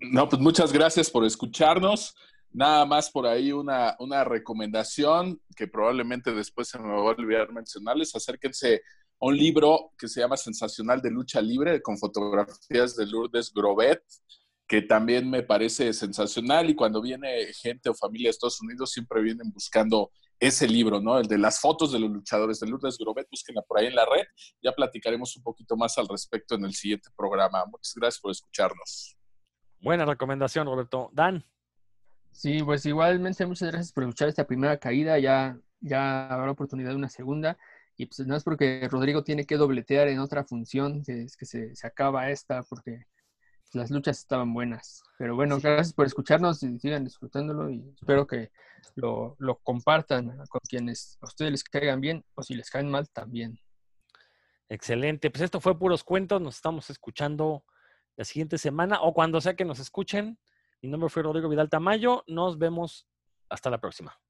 No, 0.00 0.28
pues 0.28 0.40
muchas 0.40 0.72
gracias 0.72 1.10
por 1.10 1.24
escucharnos. 1.24 2.14
Nada 2.52 2.84
más 2.84 3.10
por 3.10 3.26
ahí 3.26 3.52
una, 3.52 3.96
una 4.00 4.24
recomendación 4.24 5.40
que 5.54 5.68
probablemente 5.68 6.32
después 6.32 6.68
se 6.68 6.78
me 6.78 6.88
va 6.88 6.96
a 6.96 7.02
olvidar 7.02 7.52
mencionarles. 7.52 8.14
Acérquense 8.14 8.76
a 9.20 9.26
un 9.26 9.36
libro 9.36 9.92
que 9.98 10.08
se 10.08 10.20
llama 10.20 10.36
Sensacional 10.36 11.00
de 11.02 11.10
Lucha 11.10 11.40
Libre 11.40 11.82
con 11.82 11.98
fotografías 11.98 12.96
de 12.96 13.06
Lourdes 13.06 13.52
Grobet, 13.54 14.02
que 14.66 14.82
también 14.82 15.28
me 15.28 15.42
parece 15.42 15.92
sensacional 15.92 16.70
y 16.70 16.74
cuando 16.74 17.02
viene 17.02 17.52
gente 17.52 17.90
o 17.90 17.94
familia 17.94 18.28
de 18.28 18.30
Estados 18.30 18.60
Unidos 18.62 18.90
siempre 18.92 19.20
vienen 19.20 19.52
buscando 19.52 20.10
ese 20.40 20.66
libro, 20.66 21.00
¿no? 21.00 21.18
El 21.18 21.26
de 21.26 21.36
las 21.36 21.60
fotos 21.60 21.92
de 21.92 21.98
los 21.98 22.10
luchadores 22.10 22.58
de 22.58 22.68
Lourdes 22.68 22.96
Grobet, 22.96 23.28
búsquenla 23.30 23.62
por 23.62 23.78
ahí 23.78 23.86
en 23.86 23.94
la 23.94 24.06
red. 24.06 24.24
Ya 24.62 24.72
platicaremos 24.72 25.36
un 25.36 25.42
poquito 25.42 25.76
más 25.76 25.98
al 25.98 26.08
respecto 26.08 26.54
en 26.54 26.64
el 26.64 26.72
siguiente 26.72 27.10
programa. 27.14 27.66
Muchas 27.66 27.94
gracias 27.94 28.20
por 28.20 28.30
escucharnos. 28.30 29.19
Buena 29.80 30.04
recomendación, 30.04 30.66
Roberto. 30.66 31.10
Dan, 31.12 31.44
Sí, 32.32 32.62
pues 32.62 32.86
igualmente 32.86 33.44
muchas 33.46 33.70
gracias 33.70 33.92
por 33.92 34.04
escuchar 34.04 34.28
esta 34.28 34.46
primera 34.46 34.78
caída. 34.78 35.18
Ya, 35.18 35.58
ya 35.80 36.28
habrá 36.28 36.50
oportunidad 36.50 36.90
de 36.90 36.96
una 36.96 37.08
segunda. 37.08 37.58
Y 37.96 38.06
pues 38.06 38.20
nada 38.20 38.36
más 38.36 38.44
porque 38.44 38.88
Rodrigo 38.90 39.22
tiene 39.24 39.44
que 39.44 39.56
dobletear 39.56 40.08
en 40.08 40.20
otra 40.20 40.44
función, 40.44 41.02
que 41.04 41.22
es 41.24 41.36
que 41.36 41.44
se, 41.44 41.74
se 41.76 41.86
acaba 41.86 42.30
esta, 42.30 42.62
porque 42.62 43.04
las 43.72 43.90
luchas 43.90 44.18
estaban 44.18 44.54
buenas. 44.54 45.02
Pero 45.18 45.34
bueno, 45.34 45.58
gracias 45.60 45.92
por 45.92 46.06
escucharnos 46.06 46.62
y 46.62 46.78
sigan 46.78 47.04
disfrutándolo 47.04 47.68
y 47.68 47.92
espero 47.94 48.26
que 48.26 48.50
lo, 48.94 49.36
lo 49.38 49.56
compartan 49.56 50.34
con 50.48 50.60
quienes 50.66 51.18
a 51.20 51.26
ustedes 51.26 51.50
les 51.50 51.64
caigan 51.64 52.00
bien 52.00 52.24
o 52.34 52.42
si 52.42 52.54
les 52.54 52.70
caen 52.70 52.90
mal 52.90 53.10
también. 53.10 53.58
excelente. 54.70 55.30
Pues 55.30 55.42
esto 55.42 55.60
fue 55.60 55.78
puros 55.78 56.02
cuentos. 56.02 56.40
Nos 56.40 56.56
estamos 56.56 56.88
escuchando 56.88 57.64
la 58.20 58.24
siguiente 58.26 58.58
semana 58.58 59.00
o 59.00 59.14
cuando 59.14 59.40
sea 59.40 59.56
que 59.56 59.64
nos 59.64 59.78
escuchen. 59.78 60.38
Mi 60.82 60.90
nombre 60.90 61.08
fue 61.08 61.22
Rodrigo 61.22 61.48
Vidal 61.48 61.70
Tamayo. 61.70 62.22
Nos 62.26 62.58
vemos 62.58 63.08
hasta 63.48 63.70
la 63.70 63.80
próxima. 63.80 64.20